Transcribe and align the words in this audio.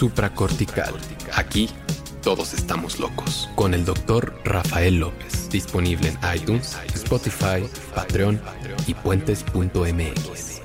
supracortical. 0.00 0.94
Aquí 1.34 1.68
todos 2.22 2.54
estamos 2.54 2.98
locos. 2.98 3.50
Con 3.54 3.74
el 3.74 3.84
doctor 3.84 4.34
Rafael 4.46 4.94
López. 4.94 5.50
Disponible 5.50 6.08
en 6.08 6.18
iTunes, 6.34 6.74
Spotify, 6.94 7.68
Patreon 7.94 8.40
y 8.86 8.94
puentes.mx. 8.94 10.62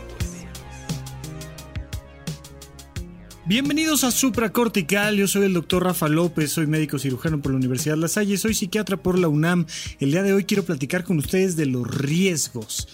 Bienvenidos 3.46 4.06
a 4.06 4.12
Supracortical, 4.12 5.18
yo 5.18 5.28
soy 5.28 5.48
el 5.48 5.54
doctor 5.54 5.84
Rafa 5.84 6.08
López, 6.08 6.54
soy 6.54 6.68
médico 6.68 6.98
cirujano 6.98 7.42
por 7.42 7.52
la 7.52 7.58
Universidad 7.58 7.98
La 7.98 8.08
Salle, 8.08 8.38
soy 8.38 8.54
psiquiatra 8.54 8.96
por 8.96 9.20
la 9.20 9.28
UNAM. 9.28 9.66
El 10.00 10.12
día 10.12 10.24
de 10.24 10.32
hoy 10.32 10.46
quiero 10.46 10.64
platicar 10.64 11.04
con 11.04 11.18
ustedes 11.18 11.58
de 11.58 11.66
los 11.66 11.86
riesgos. 11.86 12.88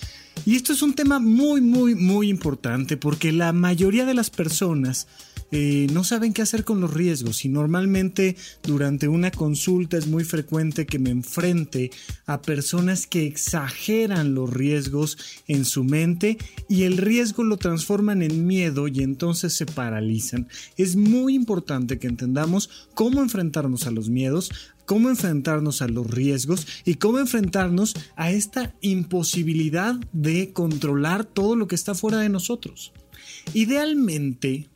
Y 0.44 0.56
esto 0.56 0.74
es 0.74 0.82
un 0.82 0.96
tema 0.96 1.20
muy, 1.20 1.62
muy, 1.62 1.94
muy 1.94 2.30
importante 2.30 2.98
porque 2.98 3.32
la 3.32 3.54
mayoría 3.54 4.06
de 4.06 4.16
las 4.16 4.32
personas 4.32 5.08
eh, 5.52 5.88
no 5.92 6.04
saben 6.04 6.34
qué 6.34 6.42
hacer 6.42 6.64
con 6.64 6.80
los 6.80 6.94
riesgos 6.94 7.44
y 7.44 7.50
normalmente 7.50 8.38
durante 8.64 9.08
una 9.08 9.32
consulta 9.32 9.98
es 9.98 10.08
muy 10.08 10.24
frecuente 10.24 10.86
que 10.86 10.98
me 10.98 11.10
enfrente 11.10 11.92
a 12.26 12.42
personas 12.42 13.06
que 13.06 13.26
exageran 13.26 14.34
los 14.34 14.50
riesgos 14.50 15.18
en 15.48 15.66
su 15.66 15.84
mente 15.84 16.38
y 16.70 16.84
el 16.84 16.98
riesgo 16.98 17.44
lo 17.44 17.58
transforman 17.58 18.22
en 18.22 18.48
miedo 18.48 18.88
y 18.88 19.02
entonces 19.02 19.54
se 19.54 19.66
paralizan. 19.66 20.48
Es 20.78 20.96
muy 20.96 21.36
importante 21.36 22.00
que 22.00 22.08
entendamos 22.08 22.70
cómo 22.94 23.22
enfrentarnos 23.22 23.88
a 23.88 23.92
los 23.92 24.10
miedos, 24.10 24.52
cómo 24.86 25.10
enfrentarnos 25.10 25.82
a 25.82 25.88
los 25.88 26.10
riesgos 26.10 26.68
y 26.86 26.96
cómo 26.96 27.20
enfrentarnos 27.20 27.96
a 28.16 28.32
esta 28.32 28.74
imposibilidad 28.82 29.96
de 30.14 30.54
controlar 30.54 31.26
todo 31.26 31.56
lo 31.56 31.68
que 31.68 31.76
está 31.76 31.96
fuera 31.96 32.20
de 32.20 32.30
nosotros. 32.30 32.94
Idealmente, 33.54 34.70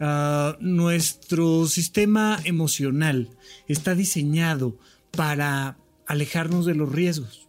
Ah, 0.00 0.56
nuestro 0.60 1.66
sistema 1.66 2.38
emocional 2.44 3.30
está 3.66 3.94
diseñado 3.96 4.78
para 5.10 5.76
alejarnos 6.06 6.66
de 6.66 6.74
los 6.74 6.92
riesgos 6.92 7.47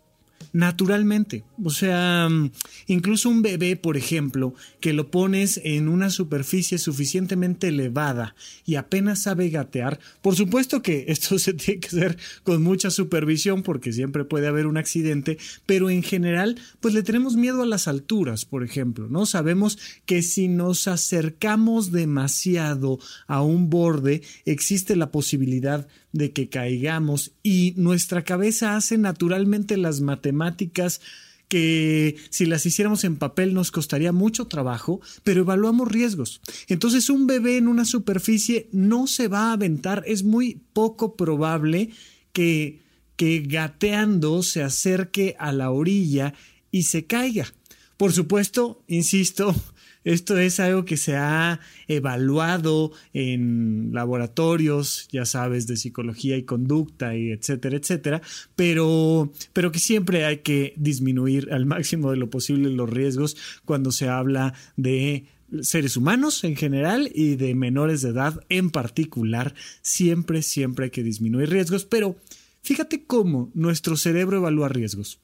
naturalmente. 0.53 1.43
O 1.63 1.69
sea, 1.69 2.27
mm, 2.29 2.51
incluso 2.87 3.29
un 3.29 3.41
bebé, 3.41 3.75
por 3.75 3.97
ejemplo, 3.97 4.53
que 4.79 4.93
lo 4.93 5.11
pones 5.11 5.59
en 5.63 5.87
una 5.87 6.09
superficie 6.09 6.77
suficientemente 6.77 7.67
elevada 7.67 8.35
y 8.65 8.75
apenas 8.75 9.21
sabe 9.23 9.49
gatear, 9.49 9.99
por 10.21 10.35
supuesto 10.35 10.81
que 10.81 11.05
esto 11.09 11.39
se 11.39 11.53
tiene 11.53 11.79
que 11.79 11.87
hacer 11.87 12.17
con 12.43 12.61
mucha 12.63 12.89
supervisión 12.89 13.63
porque 13.63 13.93
siempre 13.93 14.25
puede 14.25 14.47
haber 14.47 14.67
un 14.67 14.77
accidente, 14.77 15.37
pero 15.65 15.89
en 15.89 16.03
general, 16.03 16.59
pues 16.79 16.93
le 16.93 17.03
tenemos 17.03 17.35
miedo 17.35 17.61
a 17.61 17.67
las 17.67 17.87
alturas, 17.87 18.45
por 18.45 18.63
ejemplo, 18.63 19.07
¿no? 19.09 19.25
Sabemos 19.25 19.77
que 20.05 20.21
si 20.21 20.47
nos 20.47 20.87
acercamos 20.87 21.91
demasiado 21.91 22.99
a 23.27 23.41
un 23.41 23.69
borde, 23.69 24.21
existe 24.45 24.95
la 24.95 25.11
posibilidad 25.11 25.87
de 26.11 26.31
que 26.31 26.49
caigamos 26.49 27.31
y 27.43 27.73
nuestra 27.77 28.23
cabeza 28.23 28.75
hace 28.75 28.97
naturalmente 28.97 29.77
las 29.77 30.01
matemáticas 30.01 31.01
que 31.49 32.15
si 32.29 32.45
las 32.45 32.65
hiciéramos 32.65 33.03
en 33.03 33.17
papel 33.17 33.53
nos 33.53 33.71
costaría 33.71 34.11
mucho 34.11 34.45
trabajo, 34.45 35.01
pero 35.23 35.41
evaluamos 35.41 35.91
riesgos. 35.91 36.41
Entonces 36.67 37.09
un 37.09 37.27
bebé 37.27 37.57
en 37.57 37.67
una 37.67 37.85
superficie 37.85 38.69
no 38.71 39.07
se 39.07 39.27
va 39.27 39.49
a 39.49 39.53
aventar, 39.53 40.03
es 40.05 40.23
muy 40.23 40.61
poco 40.73 41.15
probable 41.15 41.89
que, 42.33 42.81
que 43.15 43.39
gateando 43.39 44.43
se 44.43 44.61
acerque 44.61 45.35
a 45.39 45.51
la 45.51 45.71
orilla 45.71 46.35
y 46.71 46.83
se 46.83 47.05
caiga. 47.05 47.51
Por 47.97 48.13
supuesto, 48.13 48.83
insisto, 48.87 49.55
esto 50.03 50.37
es 50.37 50.59
algo 50.59 50.85
que 50.85 50.97
se 50.97 51.15
ha 51.15 51.59
evaluado 51.87 52.91
en 53.13 53.91
laboratorios, 53.93 55.07
ya 55.11 55.25
sabes, 55.25 55.67
de 55.67 55.77
psicología 55.77 56.37
y 56.37 56.43
conducta 56.43 57.15
y 57.15 57.31
etcétera, 57.31 57.77
etcétera, 57.77 58.21
pero, 58.55 59.31
pero 59.53 59.71
que 59.71 59.79
siempre 59.79 60.25
hay 60.25 60.37
que 60.37 60.73
disminuir 60.77 61.51
al 61.51 61.65
máximo 61.65 62.11
de 62.11 62.17
lo 62.17 62.29
posible 62.29 62.69
los 62.69 62.89
riesgos 62.89 63.35
cuando 63.65 63.91
se 63.91 64.07
habla 64.07 64.53
de 64.77 65.25
seres 65.61 65.97
humanos 65.97 66.43
en 66.43 66.55
general 66.55 67.09
y 67.13 67.35
de 67.35 67.55
menores 67.55 68.01
de 68.01 68.09
edad 68.09 68.39
en 68.49 68.69
particular. 68.69 69.53
Siempre, 69.81 70.41
siempre 70.41 70.85
hay 70.85 70.91
que 70.91 71.03
disminuir 71.03 71.49
riesgos, 71.49 71.85
pero 71.85 72.17
fíjate 72.61 73.03
cómo 73.05 73.51
nuestro 73.53 73.97
cerebro 73.97 74.37
evalúa 74.37 74.69
riesgos. 74.69 75.19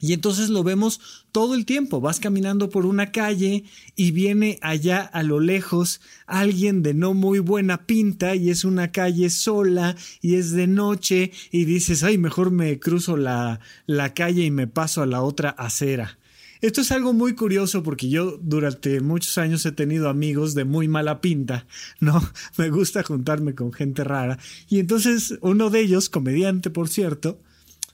Y 0.00 0.12
entonces 0.12 0.48
lo 0.48 0.62
vemos 0.62 1.00
todo 1.32 1.56
el 1.56 1.66
tiempo. 1.66 2.00
Vas 2.00 2.20
caminando 2.20 2.70
por 2.70 2.86
una 2.86 3.10
calle 3.10 3.64
y 3.96 4.12
viene 4.12 4.58
allá 4.62 5.00
a 5.00 5.24
lo 5.24 5.40
lejos 5.40 6.00
alguien 6.26 6.82
de 6.82 6.94
no 6.94 7.14
muy 7.14 7.40
buena 7.40 7.84
pinta 7.84 8.36
y 8.36 8.50
es 8.50 8.64
una 8.64 8.92
calle 8.92 9.28
sola 9.28 9.96
y 10.20 10.36
es 10.36 10.52
de 10.52 10.68
noche 10.68 11.32
y 11.50 11.64
dices, 11.64 12.04
ay, 12.04 12.16
mejor 12.16 12.52
me 12.52 12.78
cruzo 12.78 13.16
la, 13.16 13.58
la 13.86 14.14
calle 14.14 14.44
y 14.44 14.52
me 14.52 14.68
paso 14.68 15.02
a 15.02 15.06
la 15.06 15.22
otra 15.22 15.50
acera. 15.50 16.18
Esto 16.60 16.80
es 16.80 16.92
algo 16.92 17.12
muy 17.12 17.34
curioso 17.34 17.82
porque 17.82 18.08
yo 18.08 18.38
durante 18.40 19.00
muchos 19.00 19.36
años 19.38 19.66
he 19.66 19.72
tenido 19.72 20.08
amigos 20.08 20.54
de 20.54 20.64
muy 20.64 20.86
mala 20.86 21.20
pinta, 21.20 21.66
¿no? 22.00 22.20
Me 22.56 22.68
gusta 22.68 23.04
juntarme 23.04 23.54
con 23.54 23.72
gente 23.72 24.02
rara. 24.02 24.40
Y 24.68 24.80
entonces 24.80 25.38
uno 25.40 25.70
de 25.70 25.80
ellos, 25.80 26.08
comediante 26.08 26.70
por 26.70 26.88
cierto, 26.88 27.40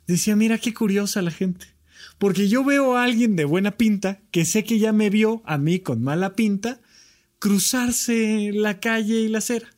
decía, 0.06 0.34
mira 0.34 0.56
qué 0.56 0.72
curiosa 0.72 1.20
la 1.20 1.30
gente 1.30 1.73
porque 2.18 2.48
yo 2.48 2.64
veo 2.64 2.96
a 2.96 3.04
alguien 3.04 3.36
de 3.36 3.44
buena 3.44 3.76
pinta, 3.76 4.20
que 4.30 4.44
sé 4.44 4.64
que 4.64 4.78
ya 4.78 4.92
me 4.92 5.10
vio 5.10 5.42
a 5.44 5.58
mí 5.58 5.80
con 5.80 6.02
mala 6.02 6.34
pinta, 6.34 6.80
cruzarse 7.38 8.50
la 8.52 8.80
calle 8.80 9.20
y 9.20 9.28
la 9.28 9.38
acera. 9.38 9.68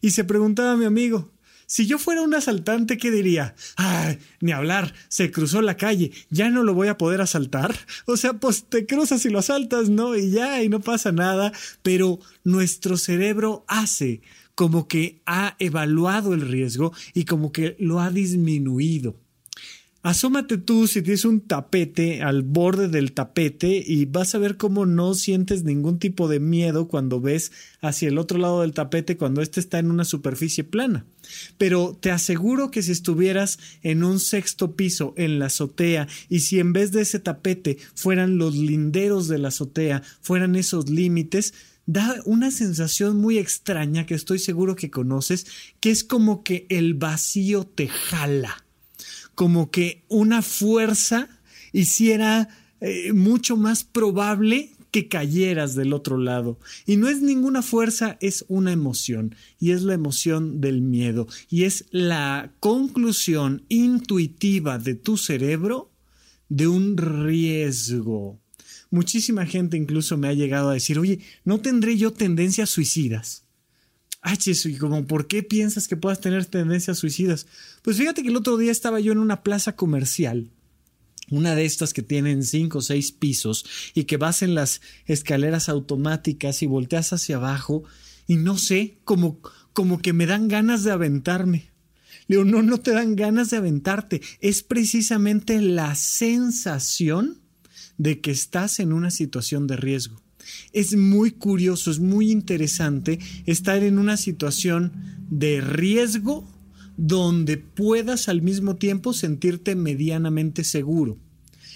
Y 0.00 0.10
se 0.10 0.24
preguntaba 0.24 0.72
a 0.72 0.76
mi 0.76 0.84
amigo, 0.84 1.32
si 1.72 1.86
yo 1.86 1.98
fuera 1.98 2.20
un 2.20 2.34
asaltante, 2.34 2.98
¿qué 2.98 3.10
diría? 3.10 3.54
Ay, 3.76 4.18
ni 4.42 4.52
hablar, 4.52 4.92
se 5.08 5.30
cruzó 5.30 5.62
la 5.62 5.78
calle, 5.78 6.12
ya 6.28 6.50
no 6.50 6.64
lo 6.64 6.74
voy 6.74 6.88
a 6.88 6.98
poder 6.98 7.22
asaltar. 7.22 7.74
O 8.06 8.18
sea, 8.18 8.34
pues 8.34 8.64
te 8.68 8.84
cruzas 8.84 9.24
y 9.24 9.30
lo 9.30 9.38
asaltas, 9.38 9.88
¿no? 9.88 10.14
Y 10.14 10.30
ya, 10.30 10.62
y 10.62 10.68
no 10.68 10.80
pasa 10.80 11.12
nada. 11.12 11.50
Pero 11.82 12.18
nuestro 12.44 12.98
cerebro 12.98 13.64
hace 13.68 14.20
como 14.54 14.86
que 14.86 15.22
ha 15.24 15.56
evaluado 15.60 16.34
el 16.34 16.42
riesgo 16.42 16.92
y 17.14 17.24
como 17.24 17.52
que 17.52 17.74
lo 17.78 18.00
ha 18.00 18.10
disminuido. 18.10 19.16
Asómate 20.02 20.58
tú 20.58 20.88
si 20.88 21.00
tienes 21.00 21.24
un 21.24 21.42
tapete 21.42 22.22
al 22.22 22.42
borde 22.42 22.88
del 22.88 23.12
tapete 23.12 23.84
y 23.86 24.04
vas 24.06 24.34
a 24.34 24.38
ver 24.38 24.56
cómo 24.56 24.84
no 24.84 25.14
sientes 25.14 25.62
ningún 25.62 26.00
tipo 26.00 26.26
de 26.26 26.40
miedo 26.40 26.88
cuando 26.88 27.20
ves 27.20 27.52
hacia 27.80 28.08
el 28.08 28.18
otro 28.18 28.38
lado 28.38 28.62
del 28.62 28.72
tapete 28.72 29.16
cuando 29.16 29.42
éste 29.42 29.60
está 29.60 29.78
en 29.78 29.92
una 29.92 30.04
superficie 30.04 30.64
plana. 30.64 31.06
Pero 31.56 31.96
te 32.00 32.10
aseguro 32.10 32.72
que 32.72 32.82
si 32.82 32.90
estuvieras 32.90 33.60
en 33.82 34.02
un 34.02 34.18
sexto 34.18 34.74
piso 34.74 35.14
en 35.16 35.38
la 35.38 35.46
azotea 35.46 36.08
y 36.28 36.40
si 36.40 36.58
en 36.58 36.72
vez 36.72 36.90
de 36.90 37.02
ese 37.02 37.20
tapete 37.20 37.78
fueran 37.94 38.38
los 38.38 38.56
linderos 38.56 39.28
de 39.28 39.38
la 39.38 39.48
azotea, 39.48 40.02
fueran 40.20 40.56
esos 40.56 40.90
límites, 40.90 41.54
da 41.86 42.16
una 42.24 42.50
sensación 42.50 43.18
muy 43.18 43.38
extraña 43.38 44.04
que 44.04 44.14
estoy 44.14 44.40
seguro 44.40 44.74
que 44.74 44.90
conoces, 44.90 45.46
que 45.78 45.92
es 45.92 46.02
como 46.02 46.42
que 46.42 46.66
el 46.70 46.94
vacío 46.94 47.62
te 47.62 47.86
jala 47.86 48.64
como 49.34 49.70
que 49.70 50.04
una 50.08 50.42
fuerza 50.42 51.28
hiciera 51.72 52.48
eh, 52.80 53.12
mucho 53.12 53.56
más 53.56 53.84
probable 53.84 54.72
que 54.92 55.08
cayeras 55.08 55.74
del 55.74 55.92
otro 55.94 56.18
lado. 56.18 56.60
Y 56.86 56.96
no 56.96 57.08
es 57.08 57.22
ninguna 57.22 57.62
fuerza, 57.62 58.18
es 58.20 58.44
una 58.48 58.72
emoción. 58.72 59.34
Y 59.58 59.72
es 59.72 59.82
la 59.82 59.94
emoción 59.94 60.60
del 60.60 60.82
miedo. 60.82 61.26
Y 61.48 61.64
es 61.64 61.86
la 61.90 62.52
conclusión 62.60 63.64
intuitiva 63.68 64.78
de 64.78 64.94
tu 64.94 65.16
cerebro 65.16 65.90
de 66.48 66.68
un 66.68 66.98
riesgo. 66.98 68.38
Muchísima 68.90 69.46
gente 69.46 69.78
incluso 69.78 70.18
me 70.18 70.28
ha 70.28 70.34
llegado 70.34 70.68
a 70.68 70.74
decir, 70.74 70.98
oye, 70.98 71.20
¿no 71.44 71.60
tendré 71.60 71.96
yo 71.96 72.12
tendencias 72.12 72.68
suicidas? 72.68 73.41
Ah, 74.22 74.36
¿y 74.46 74.76
como 74.76 75.04
por 75.04 75.26
qué 75.26 75.42
piensas 75.42 75.88
que 75.88 75.96
puedas 75.96 76.20
tener 76.20 76.46
tendencias 76.46 76.98
suicidas? 76.98 77.48
Pues 77.82 77.96
fíjate 77.96 78.22
que 78.22 78.28
el 78.28 78.36
otro 78.36 78.56
día 78.56 78.70
estaba 78.70 79.00
yo 79.00 79.10
en 79.10 79.18
una 79.18 79.42
plaza 79.42 79.74
comercial, 79.74 80.48
una 81.28 81.56
de 81.56 81.64
estas 81.64 81.92
que 81.92 82.02
tienen 82.02 82.44
cinco 82.44 82.78
o 82.78 82.82
seis 82.82 83.10
pisos 83.10 83.64
y 83.94 84.04
que 84.04 84.18
vas 84.18 84.42
en 84.42 84.54
las 84.54 84.80
escaleras 85.06 85.68
automáticas 85.68 86.62
y 86.62 86.66
volteas 86.66 87.12
hacia 87.12 87.36
abajo 87.36 87.82
y 88.28 88.36
no 88.36 88.58
sé, 88.58 88.98
como, 89.04 89.40
como 89.72 90.00
que 90.00 90.12
me 90.12 90.26
dan 90.26 90.46
ganas 90.46 90.84
de 90.84 90.92
aventarme. 90.92 91.72
Le 92.28 92.36
digo, 92.36 92.44
no, 92.44 92.62
no 92.62 92.78
te 92.78 92.92
dan 92.92 93.16
ganas 93.16 93.50
de 93.50 93.56
aventarte. 93.56 94.22
Es 94.40 94.62
precisamente 94.62 95.60
la 95.60 95.96
sensación 95.96 97.40
de 97.98 98.20
que 98.20 98.30
estás 98.30 98.78
en 98.78 98.92
una 98.92 99.10
situación 99.10 99.66
de 99.66 99.76
riesgo. 99.76 100.21
Es 100.72 100.96
muy 100.96 101.32
curioso, 101.32 101.90
es 101.90 101.98
muy 101.98 102.30
interesante 102.30 103.18
estar 103.46 103.82
en 103.82 103.98
una 103.98 104.16
situación 104.16 104.92
de 105.30 105.60
riesgo 105.60 106.48
donde 106.96 107.56
puedas 107.56 108.28
al 108.28 108.42
mismo 108.42 108.76
tiempo 108.76 109.12
sentirte 109.12 109.74
medianamente 109.74 110.64
seguro. 110.64 111.18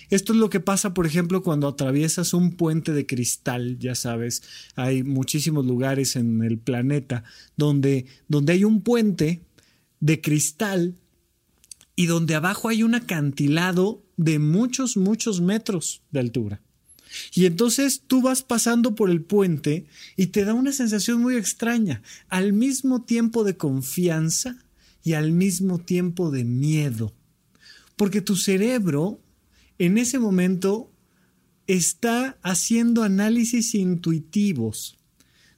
Esto 0.08 0.32
es 0.32 0.38
lo 0.38 0.50
que 0.50 0.60
pasa, 0.60 0.94
por 0.94 1.06
ejemplo, 1.06 1.42
cuando 1.42 1.66
atraviesas 1.66 2.32
un 2.32 2.52
puente 2.52 2.92
de 2.92 3.06
cristal, 3.06 3.78
ya 3.78 3.94
sabes, 3.94 4.42
hay 4.76 5.02
muchísimos 5.02 5.66
lugares 5.66 6.14
en 6.14 6.42
el 6.44 6.58
planeta 6.58 7.24
donde, 7.56 8.06
donde 8.28 8.52
hay 8.52 8.64
un 8.64 8.82
puente 8.82 9.42
de 10.00 10.20
cristal 10.20 10.94
y 11.96 12.06
donde 12.06 12.34
abajo 12.34 12.68
hay 12.68 12.82
un 12.82 12.94
acantilado 12.94 14.04
de 14.16 14.38
muchos, 14.38 14.96
muchos 14.96 15.40
metros 15.40 16.02
de 16.12 16.20
altura. 16.20 16.62
Y 17.34 17.46
entonces 17.46 18.02
tú 18.06 18.22
vas 18.22 18.42
pasando 18.42 18.94
por 18.94 19.10
el 19.10 19.22
puente 19.22 19.86
y 20.16 20.28
te 20.28 20.44
da 20.44 20.54
una 20.54 20.72
sensación 20.72 21.20
muy 21.20 21.36
extraña, 21.36 22.02
al 22.28 22.52
mismo 22.52 23.02
tiempo 23.02 23.44
de 23.44 23.56
confianza 23.56 24.56
y 25.02 25.14
al 25.14 25.32
mismo 25.32 25.78
tiempo 25.78 26.30
de 26.30 26.44
miedo. 26.44 27.12
Porque 27.96 28.20
tu 28.20 28.36
cerebro 28.36 29.20
en 29.78 29.98
ese 29.98 30.18
momento 30.18 30.90
está 31.66 32.38
haciendo 32.42 33.02
análisis 33.02 33.74
intuitivos 33.74 34.96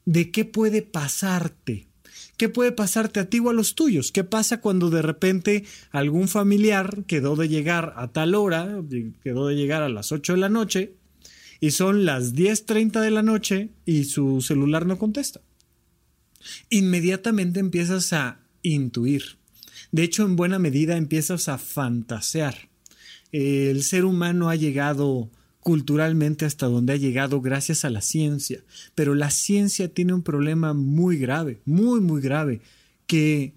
de 0.05 0.31
qué 0.31 0.45
puede 0.45 0.83
pasarte. 0.83 1.89
¿Qué 2.37 2.49
puede 2.49 2.71
pasarte 2.71 3.19
a 3.19 3.29
ti 3.29 3.41
o 3.41 3.51
a 3.51 3.53
los 3.53 3.75
tuyos? 3.75 4.13
¿Qué 4.13 4.23
pasa 4.23 4.61
cuando 4.61 4.91
de 4.91 5.03
repente 5.03 5.65
algún 5.91 6.29
familiar 6.29 7.05
quedó 7.07 7.35
de 7.35 7.49
llegar 7.49 7.95
a 7.97 8.13
tal 8.13 8.37
hora, 8.37 8.81
quedó 9.25 9.49
de 9.49 9.57
llegar 9.57 9.83
a 9.83 9.89
las 9.89 10.13
8 10.13 10.35
de 10.35 10.39
la 10.39 10.49
noche, 10.49 10.95
y 11.61 11.73
son 11.73 12.05
las 12.05 12.35
10.30 12.35 13.01
de 13.01 13.11
la 13.11 13.23
noche 13.23 13.71
y 13.85 14.05
su 14.05 14.41
celular 14.41 14.87
no 14.87 14.99
contesta? 14.99 15.41
Inmediatamente 16.71 17.61
empiezas 17.61 18.13
a 18.13 18.41
intuir. 18.63 19.39
De 19.93 20.03
hecho, 20.03 20.25
en 20.25 20.37
buena 20.37 20.59
medida 20.59 20.97
empiezas 20.97 21.49
a 21.49 21.59
fantasear 21.59 22.69
el 23.33 23.83
ser 23.83 24.05
humano 24.05 24.49
ha 24.49 24.57
llegado 24.57 25.31
culturalmente 25.61 26.47
hasta 26.47 26.67
donde 26.67 26.95
ha 26.95 26.97
llegado 26.97 27.41
gracias 27.41 27.85
a 27.85 27.91
la 27.91 28.01
ciencia, 28.01 28.63
pero 28.95 29.15
la 29.15 29.31
ciencia 29.31 29.93
tiene 29.93 30.15
un 30.15 30.23
problema 30.23 30.73
muy 30.73 31.19
grave, 31.19 31.61
muy, 31.67 32.01
muy 32.01 32.23
grave, 32.23 32.61
que, 33.07 33.55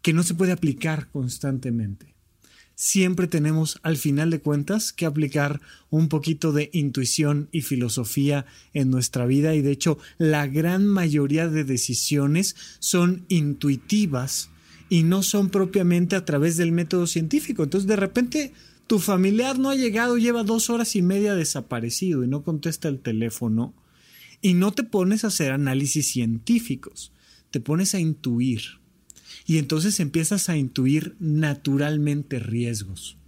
que 0.00 0.12
no 0.12 0.22
se 0.22 0.34
puede 0.34 0.52
aplicar 0.52 1.10
constantemente. 1.10 2.11
Siempre 2.74 3.26
tenemos, 3.26 3.78
al 3.82 3.96
final 3.96 4.30
de 4.30 4.40
cuentas, 4.40 4.92
que 4.92 5.06
aplicar 5.06 5.60
un 5.90 6.08
poquito 6.08 6.52
de 6.52 6.70
intuición 6.72 7.48
y 7.52 7.62
filosofía 7.62 8.46
en 8.72 8.90
nuestra 8.90 9.26
vida 9.26 9.54
y 9.54 9.62
de 9.62 9.70
hecho 9.70 9.98
la 10.18 10.46
gran 10.46 10.86
mayoría 10.86 11.48
de 11.48 11.64
decisiones 11.64 12.56
son 12.78 13.24
intuitivas 13.28 14.50
y 14.88 15.04
no 15.04 15.22
son 15.22 15.50
propiamente 15.50 16.16
a 16.16 16.24
través 16.24 16.56
del 16.56 16.72
método 16.72 17.06
científico. 17.06 17.62
Entonces 17.62 17.86
de 17.86 17.96
repente 17.96 18.52
tu 18.86 18.98
familiar 18.98 19.58
no 19.58 19.70
ha 19.70 19.76
llegado, 19.76 20.18
lleva 20.18 20.42
dos 20.42 20.68
horas 20.68 20.96
y 20.96 21.02
media 21.02 21.34
desaparecido 21.34 22.24
y 22.24 22.28
no 22.28 22.42
contesta 22.42 22.88
el 22.88 23.00
teléfono 23.00 23.74
y 24.42 24.54
no 24.54 24.72
te 24.72 24.82
pones 24.82 25.24
a 25.24 25.28
hacer 25.28 25.52
análisis 25.52 26.10
científicos, 26.10 27.12
te 27.50 27.60
pones 27.60 27.94
a 27.94 28.00
intuir. 28.00 28.81
Y 29.46 29.58
entonces 29.58 30.00
empiezas 30.00 30.48
a 30.48 30.56
intuir 30.56 31.16
naturalmente 31.18 32.38
riesgos. 32.38 33.18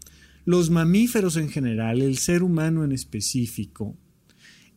Los 0.44 0.70
mamíferos 0.70 1.36
en 1.36 1.48
general, 1.48 2.02
el 2.02 2.18
ser 2.18 2.42
humano 2.42 2.84
en 2.84 2.92
específico, 2.92 3.96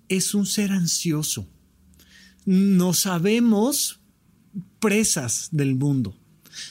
es 0.09 0.33
un 0.33 0.45
ser 0.45 0.71
ansioso. 0.71 1.49
No 2.45 2.93
sabemos 2.93 3.99
presas 4.79 5.49
del 5.51 5.75
mundo. 5.75 6.17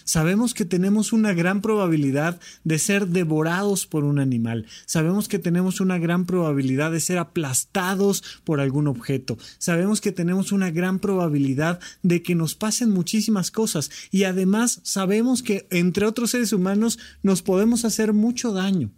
Sabemos 0.05 0.55
que 0.55 0.65
tenemos 0.65 1.12
una 1.12 1.33
gran 1.35 1.61
probabilidad 1.61 2.41
de 2.65 2.79
ser 2.79 3.09
devorados 3.09 3.87
por 3.87 4.05
un 4.05 4.19
animal. 4.19 4.67
Sabemos 4.87 5.29
que 5.29 5.38
tenemos 5.38 5.81
una 5.81 5.99
gran 5.99 6.27
probabilidad 6.27 6.93
de 6.93 7.00
ser 7.00 7.19
aplastados 7.19 8.23
por 8.44 8.61
algún 8.61 8.87
objeto. 8.87 9.38
Sabemos 9.59 10.00
que 10.00 10.12
tenemos 10.12 10.53
una 10.53 10.71
gran 10.71 10.99
probabilidad 10.99 11.81
de 12.03 12.23
que 12.23 12.35
nos 12.35 12.55
pasen 12.55 12.91
muchísimas 12.91 13.50
cosas. 13.50 13.91
Y 14.11 14.25
además 14.25 14.81
sabemos 14.83 15.43
que 15.43 15.67
entre 15.71 16.06
otros 16.06 16.31
seres 16.31 16.53
humanos 16.53 16.99
nos 17.23 17.43
podemos 17.43 17.85
hacer 17.85 18.12
mucho 18.12 18.53
daño. 18.53 18.91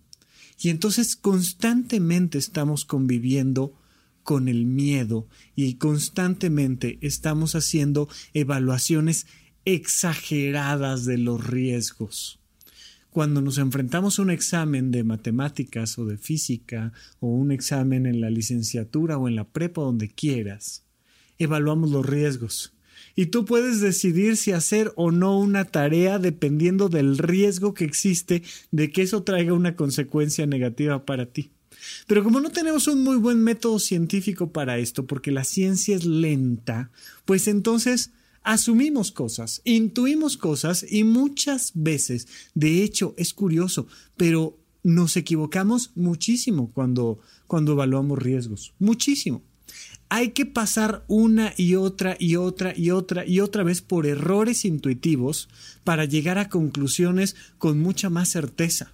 Y 0.61 0.71
entonces 0.71 1.15
constantemente 1.15 2.39
estamos 2.39 2.85
conviviendo 2.85 3.73
con 4.25 4.49
el 4.49 4.67
miedo 4.67 5.27
y 5.57 5.77
constantemente 5.77 6.99
estamos 7.01 7.55
haciendo 7.55 8.11
evaluaciones 8.35 9.27
exageradas 9.75 11.05
de 11.05 11.19
los 11.19 11.47
riesgos. 11.47 12.41
Cuando 13.11 13.43
nos 13.43 13.59
enfrentamos 13.59 14.19
a 14.19 14.23
un 14.23 14.31
examen 14.31 14.91
de 14.91 15.05
matemáticas 15.05 15.99
o 15.99 16.07
de 16.07 16.17
física 16.17 16.95
o 17.21 17.27
un 17.27 17.53
examen 17.53 18.07
en 18.07 18.23
la 18.23 18.31
licenciatura 18.31 19.19
o 19.19 19.29
en 19.29 19.37
la 19.37 19.45
prepa 19.45 19.83
donde 19.83 20.09
quieras, 20.09 20.85
evaluamos 21.39 21.91
los 21.91 22.07
riesgos. 22.07 22.73
Y 23.15 23.27
tú 23.27 23.45
puedes 23.45 23.83
decidir 23.83 24.39
si 24.39 24.53
hacer 24.53 24.91
o 24.97 25.11
no 25.11 25.39
una 25.39 25.67
tarea 25.67 26.19
dependiendo 26.19 26.89
del 26.89 27.19
riesgo 27.19 27.75
que 27.75 27.85
existe 27.85 28.43
de 28.71 28.91
que 28.91 29.03
eso 29.03 29.23
traiga 29.23 29.53
una 29.53 29.77
consecuencia 29.77 30.47
negativa 30.47 31.05
para 31.05 31.27
ti. 31.27 31.51
Pero 32.07 32.25
como 32.25 32.41
no 32.41 32.51
tenemos 32.51 32.89
un 32.89 33.05
muy 33.05 33.17
buen 33.17 33.43
método 33.43 33.79
científico 33.79 34.51
para 34.51 34.79
esto, 34.79 35.07
porque 35.07 35.31
la 35.31 35.45
ciencia 35.45 35.95
es 35.95 36.07
lenta, 36.07 36.91
pues 37.27 37.49
entonces 37.49 38.13
asumimos 38.43 39.13
cosas, 39.13 39.61
intuimos 39.65 40.37
cosas 40.37 40.85
y 40.89 41.05
muchas 41.05 41.73
veces, 41.75 42.29
de 42.55 42.83
hecho, 42.83 43.15
es 43.17 43.35
curioso, 43.35 43.87
pero 44.17 44.59
nos 44.83 45.17
equivocamos 45.17 45.93
muchísimo 45.95 46.71
cuando, 46.73 47.19
cuando 47.47 47.73
evaluamos 47.73 48.19
riesgos, 48.19 48.73
muchísimo. 48.79 49.43
Hay 50.09 50.31
que 50.31 50.47
pasar 50.47 51.05
una 51.07 51.53
y 51.59 51.75
otra 51.75 52.17
y 52.19 52.37
otra 52.37 52.73
y 52.75 52.91
otra 52.91 53.27
y 53.27 53.41
otra 53.41 53.63
vez 53.63 53.83
por 53.83 54.07
errores 54.07 54.65
intuitivos 54.65 55.51
para 55.85 56.07
llegar 56.07 56.39
a 56.39 56.49
conclusiones 56.49 57.37
con 57.59 57.79
mucha 57.79 58.09
más 58.09 58.31
certeza. 58.31 58.93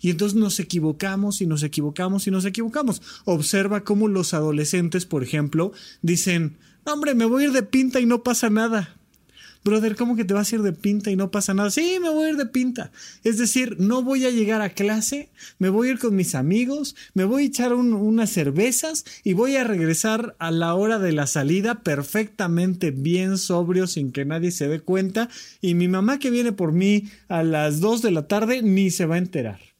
Y 0.00 0.10
entonces 0.10 0.38
nos 0.38 0.58
equivocamos 0.58 1.40
y 1.40 1.46
nos 1.46 1.62
equivocamos 1.62 2.26
y 2.26 2.30
nos 2.30 2.44
equivocamos. 2.44 3.02
Observa 3.24 3.84
cómo 3.84 4.08
los 4.08 4.34
adolescentes, 4.34 5.06
por 5.06 5.22
ejemplo, 5.22 5.72
dicen, 6.02 6.56
hombre, 6.86 7.14
me 7.14 7.24
voy 7.24 7.44
a 7.44 7.46
ir 7.46 7.52
de 7.52 7.62
pinta 7.62 8.00
y 8.00 8.06
no 8.06 8.22
pasa 8.22 8.50
nada. 8.50 8.96
Brother, 9.66 9.96
¿cómo 9.96 10.14
que 10.14 10.24
te 10.24 10.32
vas 10.32 10.52
a 10.52 10.54
ir 10.54 10.62
de 10.62 10.72
pinta 10.72 11.10
y 11.10 11.16
no 11.16 11.32
pasa 11.32 11.52
nada? 11.52 11.70
Sí, 11.70 11.98
me 12.00 12.08
voy 12.08 12.26
a 12.26 12.30
ir 12.30 12.36
de 12.36 12.46
pinta. 12.46 12.92
Es 13.24 13.36
decir, 13.36 13.74
no 13.80 14.04
voy 14.04 14.24
a 14.24 14.30
llegar 14.30 14.62
a 14.62 14.70
clase, 14.70 15.28
me 15.58 15.70
voy 15.70 15.88
a 15.88 15.90
ir 15.90 15.98
con 15.98 16.14
mis 16.14 16.36
amigos, 16.36 16.94
me 17.14 17.24
voy 17.24 17.42
a 17.42 17.46
echar 17.46 17.74
unas 17.74 18.30
cervezas 18.30 19.04
y 19.24 19.32
voy 19.32 19.56
a 19.56 19.64
regresar 19.64 20.36
a 20.38 20.52
la 20.52 20.74
hora 20.76 21.00
de 21.00 21.10
la 21.10 21.26
salida 21.26 21.82
perfectamente 21.82 22.92
bien 22.92 23.38
sobrio 23.38 23.88
sin 23.88 24.12
que 24.12 24.24
nadie 24.24 24.52
se 24.52 24.68
dé 24.68 24.78
cuenta 24.78 25.28
y 25.60 25.74
mi 25.74 25.88
mamá 25.88 26.20
que 26.20 26.30
viene 26.30 26.52
por 26.52 26.70
mí 26.70 27.10
a 27.26 27.42
las 27.42 27.80
2 27.80 28.02
de 28.02 28.12
la 28.12 28.28
tarde 28.28 28.62
ni 28.62 28.90
se 28.90 29.06
va 29.06 29.16
a 29.16 29.18
enterar 29.18 29.75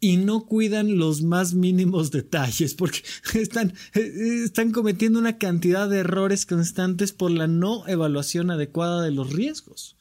y 0.00 0.16
no 0.16 0.46
cuidan 0.46 0.98
los 0.98 1.22
más 1.22 1.54
mínimos 1.54 2.10
detalles 2.12 2.74
porque 2.74 3.02
están, 3.34 3.74
están 3.94 4.72
cometiendo 4.72 5.18
una 5.18 5.38
cantidad 5.38 5.88
de 5.88 5.98
errores 5.98 6.46
constantes 6.46 7.12
por 7.12 7.30
la 7.30 7.46
no 7.46 7.86
evaluación 7.86 8.50
adecuada 8.50 9.02
de 9.02 9.10
los 9.10 9.32
riesgos. 9.32 9.96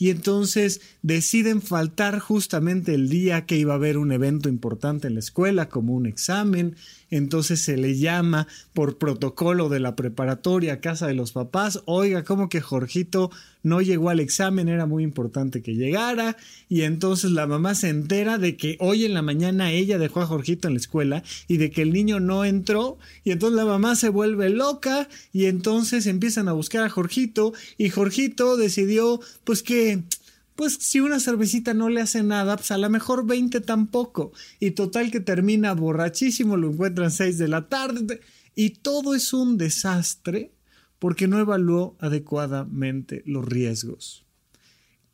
Y 0.00 0.08
entonces 0.08 0.80
deciden 1.02 1.60
faltar 1.60 2.20
justamente 2.20 2.94
el 2.94 3.10
día 3.10 3.44
que 3.44 3.58
iba 3.58 3.74
a 3.74 3.76
haber 3.76 3.98
un 3.98 4.12
evento 4.12 4.48
importante 4.48 5.08
en 5.08 5.14
la 5.14 5.20
escuela, 5.20 5.68
como 5.68 5.92
un 5.92 6.06
examen, 6.06 6.74
entonces 7.10 7.60
se 7.62 7.76
le 7.76 7.98
llama 7.98 8.46
por 8.72 8.98
protocolo 8.98 9.68
de 9.68 9.80
la 9.80 9.96
preparatoria 9.96 10.74
a 10.74 10.80
casa 10.80 11.06
de 11.06 11.14
los 11.14 11.32
papás, 11.32 11.82
oiga, 11.86 12.24
como 12.24 12.48
que 12.48 12.60
Jorgito 12.60 13.30
no 13.62 13.82
llegó 13.82 14.08
al 14.08 14.20
examen, 14.20 14.68
era 14.68 14.86
muy 14.86 15.04
importante 15.04 15.62
que 15.62 15.74
llegara, 15.74 16.36
y 16.68 16.82
entonces 16.82 17.30
la 17.30 17.46
mamá 17.46 17.74
se 17.74 17.88
entera 17.88 18.38
de 18.38 18.56
que 18.56 18.76
hoy 18.80 19.04
en 19.04 19.12
la 19.12 19.22
mañana 19.22 19.70
ella 19.70 19.98
dejó 19.98 20.20
a 20.22 20.26
Jorgito 20.26 20.68
en 20.68 20.74
la 20.74 20.80
escuela 20.80 21.22
y 21.46 21.58
de 21.58 21.70
que 21.70 21.82
el 21.82 21.92
niño 21.92 22.20
no 22.20 22.44
entró, 22.44 22.98
y 23.22 23.32
entonces 23.32 23.56
la 23.56 23.66
mamá 23.66 23.96
se 23.96 24.08
vuelve 24.08 24.48
loca 24.48 25.08
y 25.32 25.46
entonces 25.46 26.06
empiezan 26.06 26.48
a 26.48 26.52
buscar 26.52 26.84
a 26.84 26.90
Jorgito. 26.90 27.52
Y 27.76 27.90
Jorgito 27.90 28.56
decidió 28.56 29.20
pues 29.44 29.62
que 29.62 30.02
pues 30.60 30.76
si 30.78 31.00
una 31.00 31.20
cervecita 31.20 31.72
no 31.72 31.88
le 31.88 32.02
hace 32.02 32.22
nada, 32.22 32.54
pues 32.54 32.70
a 32.70 32.76
lo 32.76 32.90
mejor 32.90 33.26
20 33.26 33.62
tampoco. 33.62 34.30
Y 34.58 34.72
total 34.72 35.10
que 35.10 35.20
termina 35.20 35.72
borrachísimo, 35.72 36.58
lo 36.58 36.70
encuentran 36.70 37.10
6 37.10 37.38
de 37.38 37.48
la 37.48 37.70
tarde. 37.70 38.20
Y 38.54 38.68
todo 38.68 39.14
es 39.14 39.32
un 39.32 39.56
desastre 39.56 40.52
porque 40.98 41.28
no 41.28 41.38
evaluó 41.38 41.96
adecuadamente 41.98 43.22
los 43.24 43.46
riesgos. 43.46 44.26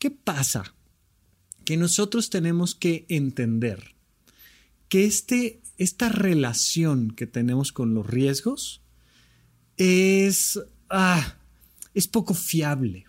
¿Qué 0.00 0.10
pasa? 0.10 0.74
Que 1.64 1.76
nosotros 1.76 2.28
tenemos 2.28 2.74
que 2.74 3.06
entender 3.08 3.94
que 4.88 5.04
este, 5.04 5.60
esta 5.78 6.08
relación 6.08 7.12
que 7.12 7.28
tenemos 7.28 7.70
con 7.70 7.94
los 7.94 8.04
riesgos 8.04 8.82
es, 9.76 10.58
ah, 10.90 11.36
es 11.94 12.08
poco 12.08 12.34
fiable 12.34 13.05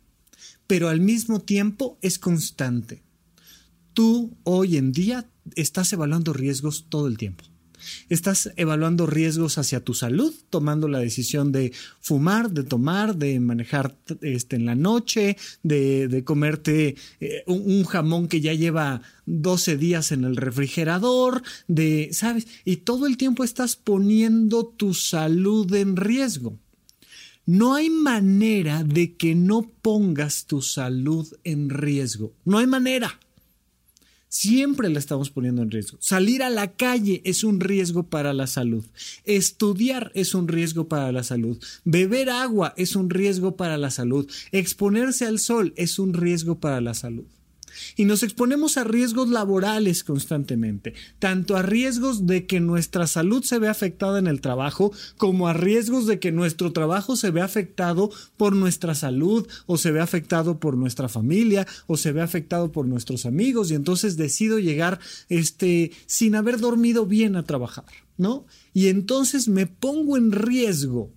pero 0.68 0.90
al 0.90 1.02
mismo 1.02 1.40
tiempo 1.40 1.98
es 2.02 2.20
constante. 2.20 3.02
Tú 3.94 4.38
hoy 4.44 4.78
en 4.78 4.92
día 4.92 5.26
estás 5.56 5.92
evaluando 5.94 6.34
riesgos 6.34 6.86
todo 6.90 7.08
el 7.08 7.18
tiempo. 7.18 7.46
Estás 8.10 8.52
evaluando 8.56 9.06
riesgos 9.06 9.58
hacia 9.58 9.84
tu 9.84 9.94
salud, 9.94 10.34
tomando 10.50 10.88
la 10.88 11.00
decisión 11.00 11.52
de 11.52 11.72
fumar, 12.02 12.52
de 12.52 12.64
tomar, 12.64 13.16
de 13.16 13.40
manejar 13.40 13.98
este, 14.22 14.56
en 14.56 14.66
la 14.66 14.76
noche, 14.76 15.38
de, 15.64 16.24
comerte 16.26 16.96
eh, 17.20 17.44
un, 17.46 17.84
jamón 17.86 18.28
que 18.28 18.42
ya 18.42 18.54
lleva 18.54 19.02
12 19.26 19.78
días 19.78 20.12
en 20.12 20.24
el 20.24 20.36
refrigerador, 20.36 21.44
de, 21.68 22.10
¿sabes? 22.12 22.48
Y 22.66 22.78
todo 22.78 23.08
el 23.08 23.18
tiempo 23.18 23.44
estás 23.44 23.76
poniendo 23.76 24.66
tu 24.66 24.94
salud 24.94 25.74
en 25.74 25.96
riesgo. 25.96 26.60
No 27.48 27.76
hay 27.76 27.90
manera 27.90 28.84
de 28.84 29.16
que 29.16 29.34
no 29.34 29.62
pongas 29.82 30.48
tu 30.48 30.62
salud 30.62 31.26
en 31.46 31.70
riesgo. 31.70 32.34
No 32.44 32.58
hay 32.58 32.68
manera. 32.68 33.22
Siempre 34.28 34.90
la 34.90 35.00
estamos 35.00 35.30
poniendo 35.30 35.62
en 35.62 35.72
riesgo. 35.72 35.98
Salir 36.02 36.44
a 36.44 36.50
la 36.50 36.74
calle 36.74 37.22
es 37.24 37.46
un 37.46 37.62
riesgo 37.62 38.04
para 38.04 38.34
la 38.34 38.48
salud. 38.48 38.84
Estudiar 39.24 40.12
es 40.14 40.36
un 40.36 40.50
riesgo 40.50 40.90
para 40.90 41.14
la 41.14 41.24
salud. 41.24 41.58
Beber 41.86 42.30
agua 42.30 42.74
es 42.76 42.98
un 42.98 43.10
riesgo 43.10 43.56
para 43.56 43.78
la 43.78 43.92
salud. 43.92 44.30
Exponerse 44.52 45.26
al 45.26 45.40
sol 45.40 45.72
es 45.78 46.00
un 46.00 46.14
riesgo 46.14 46.60
para 46.60 46.82
la 46.82 46.94
salud 46.94 47.24
y 47.96 48.06
nos 48.06 48.24
exponemos 48.24 48.78
a 48.78 48.84
riesgos 48.84 49.30
laborales 49.30 50.04
constantemente, 50.04 50.94
tanto 51.20 51.56
a 51.56 51.62
riesgos 51.62 52.26
de 52.26 52.46
que 52.46 52.60
nuestra 52.60 53.08
salud 53.08 53.44
se 53.44 53.60
vea 53.60 53.72
afectada 53.72 54.20
en 54.20 54.28
el 54.28 54.42
trabajo, 54.42 54.92
como 55.18 55.48
a 55.48 55.54
riesgos 55.54 56.06
de 56.08 56.20
que 56.20 56.32
nuestro 56.32 56.74
trabajo 56.74 57.16
se 57.16 57.32
vea 57.32 57.46
afectado 57.46 58.10
por 58.38 58.56
nuestra 58.56 58.96
salud, 58.96 59.48
o 59.66 59.78
se 59.78 59.92
vea 59.92 60.04
afectado 60.04 60.60
por 60.60 60.78
nuestra 60.78 61.10
familia, 61.10 61.68
o 61.88 61.98
se 61.98 62.12
vea 62.12 62.24
afectado 62.24 62.72
por 62.72 62.88
nuestros 62.88 63.26
amigos, 63.26 63.72
y 63.72 63.76
entonces 63.76 64.18
decido 64.18 64.60
llegar 64.60 65.00
este, 65.30 65.92
sin 66.06 66.36
haber 66.36 66.60
dormido 66.60 67.06
bien 67.06 67.36
a 67.36 67.44
trabajar, 67.44 67.86
¿no? 68.18 68.46
Y 68.74 68.88
entonces 68.88 69.48
me 69.48 69.68
pongo 69.68 70.18
en 70.18 70.32
riesgo 70.32 71.12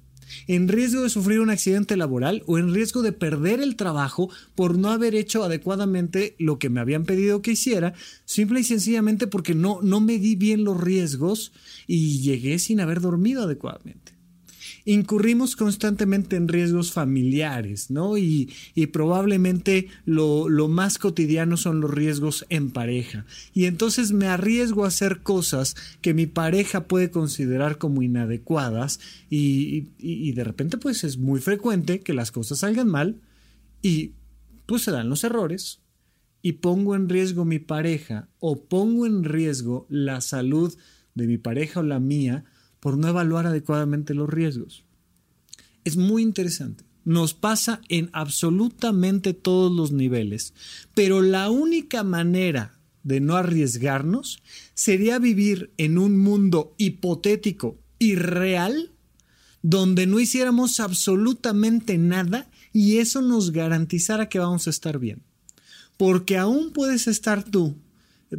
en 0.47 0.69
riesgo 0.69 1.03
de 1.03 1.11
sufrir 1.11 1.41
un 1.41 1.51
accidente 1.51 1.97
laboral 1.97 2.43
o 2.47 2.59
en 2.59 2.73
riesgo 2.73 3.03
de 3.03 3.13
perder 3.13 3.61
el 3.61 3.77
trabajo 3.77 4.31
por 4.55 4.79
no 4.79 4.91
haber 4.91 5.15
hecho 5.15 5.43
adecuadamente 5.45 6.37
lo 6.39 6.59
que 6.59 6.71
me 6.71 6.81
habían 6.81 7.05
pedido 7.05 7.43
que 7.43 7.53
hiciera, 7.53 7.95
simple 8.25 8.61
y 8.61 8.65
sencillamente 8.65 9.27
porque 9.27 9.55
no, 9.55 9.81
no 9.83 10.01
medí 10.01 10.37
bien 10.37 10.65
los 10.65 10.81
riesgos 10.81 11.53
y 11.87 12.21
llegué 12.21 12.59
sin 12.59 12.81
haber 12.81 13.01
dormido 13.01 13.43
adecuadamente 13.45 14.20
incurrimos 14.85 15.57
constantemente 15.57 16.37
en 16.37 16.49
riesgos 16.49 16.93
familiares, 16.93 17.91
¿no? 17.91 18.17
Y, 18.19 18.51
probablemente 18.93 19.89
lo, 20.05 20.49
más 20.69 20.99
cotidiano 20.99 21.57
son 21.57 21.81
los 21.81 21.91
riesgos 21.91 22.47
en 22.49 22.71
pareja. 22.71 23.25
Y 23.55 23.67
entonces 23.67 24.13
me 24.13 24.27
arriesgo 24.27 24.85
a 24.85 24.89
hacer 24.89 25.21
cosas 25.23 25.77
que 26.01 26.15
mi 26.15 26.27
pareja 26.27 26.87
puede 26.87 27.11
considerar 27.11 27.79
como 27.79 28.03
inadecuadas 28.03 29.01
y, 29.29 29.89
y 29.99 30.33
de 30.33 30.45
repente 30.45 30.79
pues 30.79 31.05
es 31.05 31.19
muy 31.19 31.41
frecuente 31.41 32.01
que 32.01 32.15
las 32.15 32.33
cosas 32.33 32.61
salgan 32.61 32.89
mal 32.89 33.21
y 33.83 34.13
pues 34.67 34.83
se 34.83 34.91
dan 34.91 35.09
los 35.09 35.25
errores 35.25 35.81
y 36.43 36.53
pongo 36.53 36.95
en 36.95 37.09
riesgo 37.09 37.45
mi 37.45 37.59
pareja 37.59 38.29
o 38.39 38.65
pongo 38.65 39.07
en 39.07 39.25
riesgo 39.25 39.87
la 39.89 40.21
salud 40.21 40.75
de 41.15 41.27
mi 41.27 41.39
pareja 41.39 41.81
o 41.81 41.83
la 41.83 42.01
mía 42.01 42.45
por 42.81 42.97
no 42.97 43.09
evaluar 43.09 43.47
adecuadamente 43.47 44.15
los 44.15 44.29
riesgos. 44.29 44.85
Es 45.85 45.97
muy 45.97 46.23
interesante. 46.23 46.85
Nos 47.05 47.35
pasa 47.35 47.81
en 47.89 48.11
absolutamente 48.13 49.33
todos 49.33 49.73
los 49.73 49.93
niveles, 49.93 50.53
pero 50.95 51.23
la 51.23 51.49
única 51.51 52.05
manera 52.05 52.79
de 53.03 53.21
no 53.21 53.37
arriesgarnos 53.37 54.43
sería 54.75 55.19
vivir 55.19 55.73
en 55.79 55.97
un 55.97 56.19
mundo 56.19 56.75
hipotético 56.77 57.79
y 57.99 58.17
real 58.17 58.93
donde 59.63 60.07
no 60.07 60.21
hiciéramos 60.21 60.81
absolutamente 60.81 61.99
nada 61.99 62.51
y 62.73 62.99
eso 62.99 63.23
nos 63.23 63.51
garantizara 63.53 64.29
que 64.29 64.39
vamos 64.39 64.67
a 64.67 64.71
estar 64.71 64.99
bien. 64.99 65.23
Porque 65.97 66.39
aún 66.39 66.73
puedes 66.73 67.07
estar 67.09 67.43
tú 67.45 67.77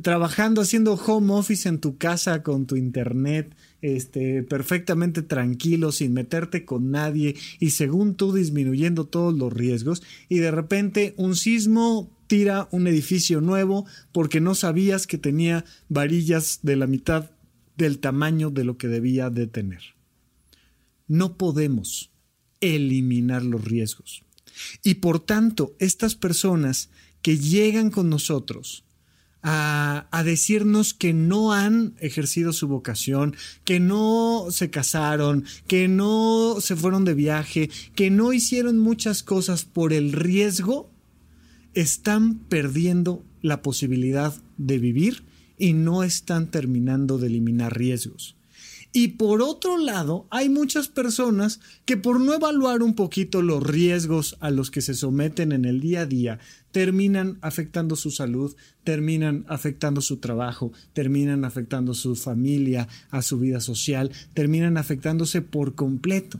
trabajando, 0.01 0.62
haciendo 0.62 0.93
home 0.93 1.33
office 1.33 1.67
en 1.67 1.79
tu 1.79 1.98
casa 1.98 2.43
con 2.43 2.65
tu 2.65 2.77
internet, 2.77 3.53
este, 3.81 4.43
perfectamente 4.43 5.21
tranquilo, 5.21 5.91
sin 5.91 6.13
meterte 6.13 6.63
con 6.63 6.91
nadie 6.91 7.36
y 7.60 7.71
según 7.71 8.15
tú 8.15 8.33
disminuyendo 8.33 9.05
todos 9.05 9.33
los 9.33 9.51
riesgos 9.51 10.01
y 10.29 10.39
de 10.39 10.51
repente 10.51 11.13
un 11.17 11.36
sismo 11.36 12.10
tira 12.27 12.69
un 12.71 12.88
edificio 12.88 13.41
nuevo 13.41 13.86
porque 14.13 14.39
no 14.39 14.55
sabías 14.55 15.07
que 15.07 15.17
tenía 15.17 15.65
varillas 15.89 16.60
de 16.63 16.77
la 16.77 16.88
mitad 16.88 17.31
del 17.75 18.00
tamaño 18.00 18.50
de 18.50 18.63
lo 18.63 18.77
que 18.77 18.88
debía 18.88 19.29
de 19.29 19.48
tener. 19.48 19.81
No 21.07 21.36
podemos 21.36 22.12
eliminar 22.62 23.43
los 23.43 23.65
riesgos. 23.65 24.24
Y 24.83 24.95
por 24.95 25.19
tanto, 25.19 25.75
estas 25.79 26.15
personas 26.15 26.89
que 27.21 27.38
llegan 27.38 27.89
con 27.89 28.10
nosotros 28.10 28.86
a, 29.43 30.21
decirnos 30.24 30.93
que 30.93 31.13
no 31.13 31.51
han 31.51 31.95
ejercido 32.00 32.53
su 32.53 32.67
vocación, 32.67 33.36
que 33.63 33.79
no 33.79 34.48
se 34.51 34.69
casaron, 34.69 35.45
que 35.67 35.88
no 35.88 36.57
se 36.60 36.75
fueron 36.75 37.05
de 37.05 37.15
viaje, 37.15 37.69
que 37.95 38.10
no 38.12 38.33
hicieron 38.33 38.77
muchas 38.77 39.24
cosas 39.24 39.65
por 39.65 39.93
el 39.93 40.13
riesgo, 40.13 40.91
están 41.74 42.38
perdiendo 42.38 43.24
la 43.41 43.62
posibilidad 43.62 44.33
de 44.57 44.77
vivir 44.77 45.24
y 45.57 45.74
no 45.74 46.03
están 46.03 46.51
terminando 46.51 47.17
de 47.17 47.27
eliminar 47.27 47.77
riesgos. 47.77 48.36
Y 48.93 49.10
por 49.10 49.41
otro 49.41 49.77
lado, 49.77 50.27
hay 50.31 50.50
muchas 50.50 50.89
personas 50.89 51.62
que 51.86 51.95
por 51.95 52.19
no 52.19 52.33
evaluar 52.33 52.83
un 52.83 52.93
poquito 52.93 53.41
los 53.41 53.63
riesgos 53.63 54.36
a 54.41 54.50
los 54.50 54.69
que 54.69 54.81
se 54.81 54.95
someten 54.95 55.53
en 55.53 55.63
el 55.63 55.79
día 55.79 56.01
a 56.01 56.05
día, 56.05 56.39
terminan 56.71 57.37
afectando 57.41 57.95
su 57.95 58.11
salud, 58.11 58.55
terminan 58.83 59.45
afectando 59.47 60.01
su 60.01 60.17
trabajo, 60.17 60.71
terminan 60.93 61.45
afectando 61.45 61.93
su 61.93 62.15
familia, 62.15 62.87
a 63.09 63.21
su 63.21 63.39
vida 63.39 63.59
social, 63.59 64.11
terminan 64.33 64.77
afectándose 64.77 65.41
por 65.41 65.75
completo. 65.75 66.39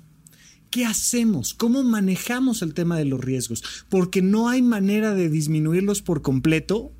¿Qué 0.70 0.86
hacemos? 0.86 1.54
¿Cómo 1.54 1.84
manejamos 1.84 2.62
el 2.62 2.74
tema 2.74 2.98
de 2.98 3.04
los 3.06 3.20
riesgos? 3.20 3.62
Porque 3.90 4.22
no 4.22 4.48
hay 4.48 4.62
manera 4.62 5.14
de 5.14 5.30
disminuirlos 5.30 6.02
por 6.02 6.22
completo 6.22 6.94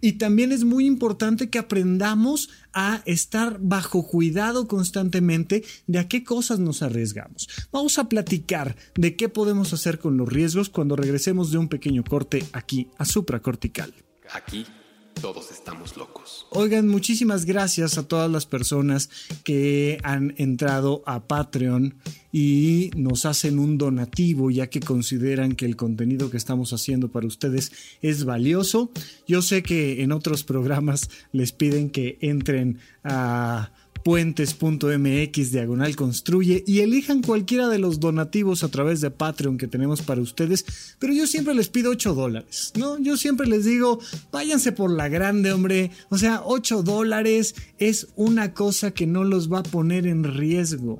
y 0.00 0.12
también 0.12 0.52
es 0.52 0.64
muy 0.64 0.86
importante 0.86 1.50
que 1.50 1.58
aprendamos 1.58 2.50
a 2.72 3.02
estar 3.04 3.58
bajo 3.60 4.06
cuidado 4.06 4.68
constantemente 4.68 5.64
de 5.86 5.98
a 5.98 6.08
qué 6.08 6.24
cosas 6.24 6.58
nos 6.58 6.82
arriesgamos. 6.82 7.48
Vamos 7.72 7.98
a 7.98 8.08
platicar 8.08 8.76
de 8.94 9.16
qué 9.16 9.28
podemos 9.28 9.72
hacer 9.72 9.98
con 9.98 10.16
los 10.16 10.28
riesgos 10.28 10.68
cuando 10.68 10.96
regresemos 10.96 11.50
de 11.50 11.58
un 11.58 11.68
pequeño 11.68 12.04
corte 12.04 12.44
aquí 12.52 12.88
a 12.98 13.04
supracortical. 13.04 13.92
Aquí 14.32 14.66
todos 15.20 15.50
estamos 15.50 15.96
locos. 15.96 16.46
Oigan, 16.50 16.88
muchísimas 16.88 17.44
gracias 17.44 17.98
a 17.98 18.06
todas 18.06 18.30
las 18.30 18.46
personas 18.46 19.10
que 19.44 19.98
han 20.02 20.34
entrado 20.38 21.02
a 21.06 21.26
Patreon 21.26 21.94
y 22.32 22.90
nos 22.96 23.26
hacen 23.26 23.58
un 23.58 23.78
donativo 23.78 24.50
ya 24.50 24.68
que 24.68 24.80
consideran 24.80 25.54
que 25.54 25.64
el 25.64 25.76
contenido 25.76 26.30
que 26.30 26.36
estamos 26.36 26.72
haciendo 26.72 27.10
para 27.10 27.26
ustedes 27.26 27.72
es 28.00 28.24
valioso. 28.24 28.90
Yo 29.26 29.42
sé 29.42 29.62
que 29.62 30.02
en 30.02 30.12
otros 30.12 30.44
programas 30.44 31.10
les 31.32 31.52
piden 31.52 31.90
que 31.90 32.18
entren 32.20 32.78
a 33.02 33.72
puentes.mx 34.08 35.52
diagonal 35.52 35.94
construye 35.94 36.64
y 36.66 36.80
elijan 36.80 37.20
cualquiera 37.20 37.68
de 37.68 37.78
los 37.78 38.00
donativos 38.00 38.64
a 38.64 38.68
través 38.68 39.02
de 39.02 39.10
Patreon 39.10 39.58
que 39.58 39.68
tenemos 39.68 40.00
para 40.00 40.22
ustedes, 40.22 40.64
pero 40.98 41.12
yo 41.12 41.26
siempre 41.26 41.52
les 41.52 41.68
pido 41.68 41.90
8 41.90 42.14
dólares, 42.14 42.72
¿no? 42.74 42.98
Yo 42.98 43.18
siempre 43.18 43.46
les 43.46 43.66
digo, 43.66 44.00
váyanse 44.32 44.72
por 44.72 44.90
la 44.90 45.10
grande, 45.10 45.52
hombre, 45.52 45.90
o 46.08 46.16
sea, 46.16 46.40
8 46.42 46.84
dólares 46.84 47.54
es 47.76 48.08
una 48.16 48.54
cosa 48.54 48.92
que 48.92 49.06
no 49.06 49.24
los 49.24 49.52
va 49.52 49.58
a 49.58 49.62
poner 49.62 50.06
en 50.06 50.24
riesgo. 50.24 50.98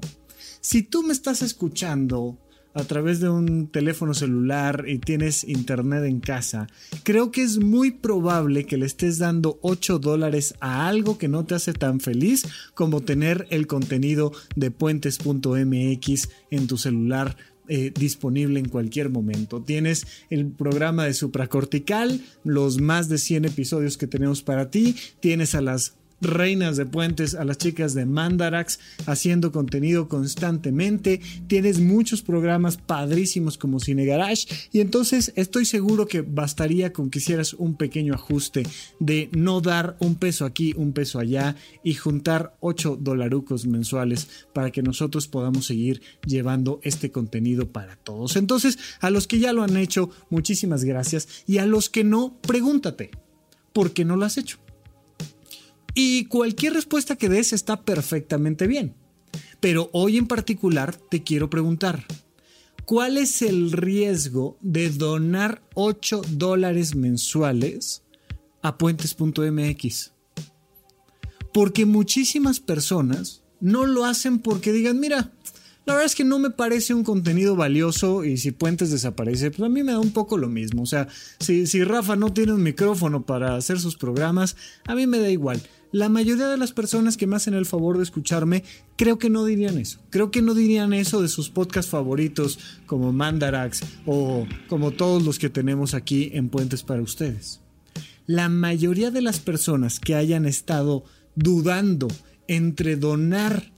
Si 0.61 0.83
tú 0.83 1.03
me 1.03 1.15
estás 1.15 1.41
escuchando 1.41 2.37
a 2.79 2.85
través 2.85 3.19
de 3.19 3.29
un 3.29 3.67
teléfono 3.67 4.15
celular 4.15 4.85
y 4.87 4.99
tienes 4.99 5.43
internet 5.43 6.05
en 6.05 6.21
casa, 6.21 6.69
creo 7.03 7.33
que 7.33 7.43
es 7.43 7.59
muy 7.59 7.91
probable 7.91 8.67
que 8.67 8.77
le 8.77 8.87
estés 8.87 9.19
dando 9.19 9.59
8 9.63 9.99
dólares 9.99 10.55
a 10.61 10.87
algo 10.89 11.19
que 11.19 11.27
no 11.27 11.45
te 11.45 11.57
hace 11.57 11.73
tan 11.73 11.99
feliz 11.99 12.47
como 12.75 13.01
tener 13.01 13.47
el 13.51 13.67
contenido 13.67 14.33
de 14.55 14.71
puentes.mx 14.71 16.29
en 16.51 16.67
tu 16.69 16.79
celular 16.79 17.37
eh, 17.71 17.93
disponible 17.95 18.61
en 18.61 18.69
cualquier 18.69 19.11
momento. 19.11 19.61
Tienes 19.61 20.07
el 20.31 20.47
programa 20.47 21.05
de 21.05 21.13
supracortical, 21.13 22.23
los 22.43 22.81
más 22.81 23.11
de 23.11 23.19
100 23.19 23.45
episodios 23.45 23.99
que 23.99 24.07
tenemos 24.07 24.43
para 24.43 24.71
ti, 24.71 24.97
tienes 25.21 25.55
a 25.55 25.61
las 25.61 25.98
reinas 26.21 26.77
de 26.77 26.87
puentes, 26.87 27.35
a 27.35 27.45
las 27.45 27.59
chicas 27.59 27.95
de 27.95 28.07
Mandarax, 28.07 28.79
haciendo 29.07 29.53
contenido 29.53 30.09
constantemente. 30.09 31.21
Tienes 31.47 31.81
muchos 31.81 32.23
programas 32.23 32.77
padrísimos 32.77 33.59
como 33.59 33.81
Cine 33.81 34.05
Garage. 34.05 34.47
Y 34.73 34.81
entonces 34.81 35.33
estoy 35.37 35.65
seguro 35.65 36.07
que 36.07 36.23
bastaría 36.23 36.93
con 36.93 37.11
que 37.11 37.19
hicieras 37.19 37.55
un 37.55 37.77
pequeño 37.77 38.15
ajuste 38.15 38.65
de 38.99 39.29
no 39.33 39.61
dar 39.61 39.97
un 40.01 40.17
peso 40.17 40.45
aquí, 40.45 40.75
un 40.77 40.93
peso 40.93 41.19
allá 41.19 41.57
y 41.83 41.95
juntar 41.95 42.57
8 42.61 42.99
dolarucos 43.01 43.67
mensuales 43.67 44.29
para 44.53 44.71
que 44.71 44.83
nosotros 44.83 45.29
podamos 45.29 45.67
seguir 45.67 46.03
llevando 46.27 46.81
este 46.83 47.11
contenido 47.11 47.69
para 47.71 47.97
todos. 47.97 48.37
Entonces, 48.37 48.79
a 49.01 49.11
los 49.11 49.27
que 49.27 49.39
ya 49.39 49.53
lo 49.53 49.63
han 49.63 49.77
hecho, 49.77 50.11
muchísimas 50.31 50.85
gracias. 50.85 51.29
Y 51.47 51.59
a 51.59 51.67
los 51.67 51.89
que 51.89 52.05
no, 52.05 52.37
pregúntate, 52.41 53.11
¿por 53.73 53.93
qué 53.93 54.05
no 54.05 54.17
lo 54.17 54.25
has 54.25 54.39
hecho? 54.39 54.59
Y 55.95 56.27
cualquier 56.27 56.75
respuesta 56.75 57.17
que 57.17 57.29
des 57.29 57.53
está 57.53 57.83
perfectamente 57.83 58.67
bien. 58.67 58.95
Pero 59.61 59.91
hoy 59.93 60.17
en 60.17 60.27
particular 60.27 60.97
te 60.97 61.23
quiero 61.23 61.51
preguntar, 61.51 62.05
¿cuál 62.85 63.19
es 63.19 63.43
el 63.43 63.73
riesgo 63.73 64.57
de 64.61 64.91
donar 64.91 65.63
8 65.75 66.23
dólares 66.31 66.95
mensuales 66.95 68.03
a 68.63 68.79
puentes.mx? 68.79 70.13
Porque 71.53 71.87
muchísimas 71.87 72.61
personas 72.61 73.43
no 73.61 73.87
lo 73.87 74.05
hacen 74.05 74.39
porque 74.39 74.73
digan, 74.73 75.01
mira, 75.01 75.33
la 75.89 75.95
verdad 75.95 76.07
es 76.07 76.15
que 76.15 76.25
no 76.25 76.39
me 76.39 76.51
parece 76.51 76.93
un 76.93 77.03
contenido 77.03 77.57
valioso 77.57 78.23
y 78.23 78.37
si 78.37 78.51
Puentes 78.51 78.91
desaparece, 78.91 79.51
pues 79.51 79.63
a 79.63 79.71
mí 79.71 79.83
me 79.83 79.93
da 79.93 79.99
un 79.99 80.13
poco 80.13 80.37
lo 80.37 80.47
mismo. 80.49 80.83
O 80.83 80.87
sea, 80.87 81.09
si, 81.41 81.67
si 81.67 81.83
Rafa 81.83 82.15
no 82.15 82.31
tiene 82.31 82.53
un 82.53 82.63
micrófono 82.63 83.25
para 83.25 83.57
hacer 83.57 83.81
sus 83.81 83.97
programas, 83.97 84.55
a 84.87 84.95
mí 84.95 85.07
me 85.07 85.19
da 85.19 85.31
igual. 85.31 85.63
La 85.91 86.11
mayoría 86.11 86.49
de 86.49 86.59
las 86.59 86.73
personas 86.73 87.17
que 87.17 87.27
me 87.27 87.37
hacen 87.37 87.55
el 87.55 87.65
favor 87.65 87.97
de 87.97 88.03
escucharme, 88.03 88.63
creo 88.97 89.19
que 89.19 89.31
no 89.31 89.45
dirían 89.45 89.79
eso. 89.79 90.01
Creo 90.11 90.31
que 90.31 90.43
no 90.43 90.53
dirían 90.53 90.93
eso 90.93 91.23
de 91.23 91.29
sus 91.29 91.49
podcasts 91.49 91.91
favoritos 91.91 92.59
como 92.87 93.13
Mandarax 93.13 93.81
o 94.05 94.47
como 94.69 94.91
todos 94.91 95.23
los 95.23 95.39
que 95.39 95.49
tenemos 95.49 95.95
aquí 95.95 96.31
en 96.35 96.51
Puentes 96.51 96.83
para 96.83 97.01
ustedes. 97.01 97.61
La 98.27 98.51
mayoría 98.51 99.11
de 99.11 99.23
las 99.23 99.41
personas 99.41 99.99
que 99.99 100.15
hayan 100.15 100.45
estado 100.45 101.05
dudando 101.35 102.09
entre 102.49 102.97
donar 102.97 103.73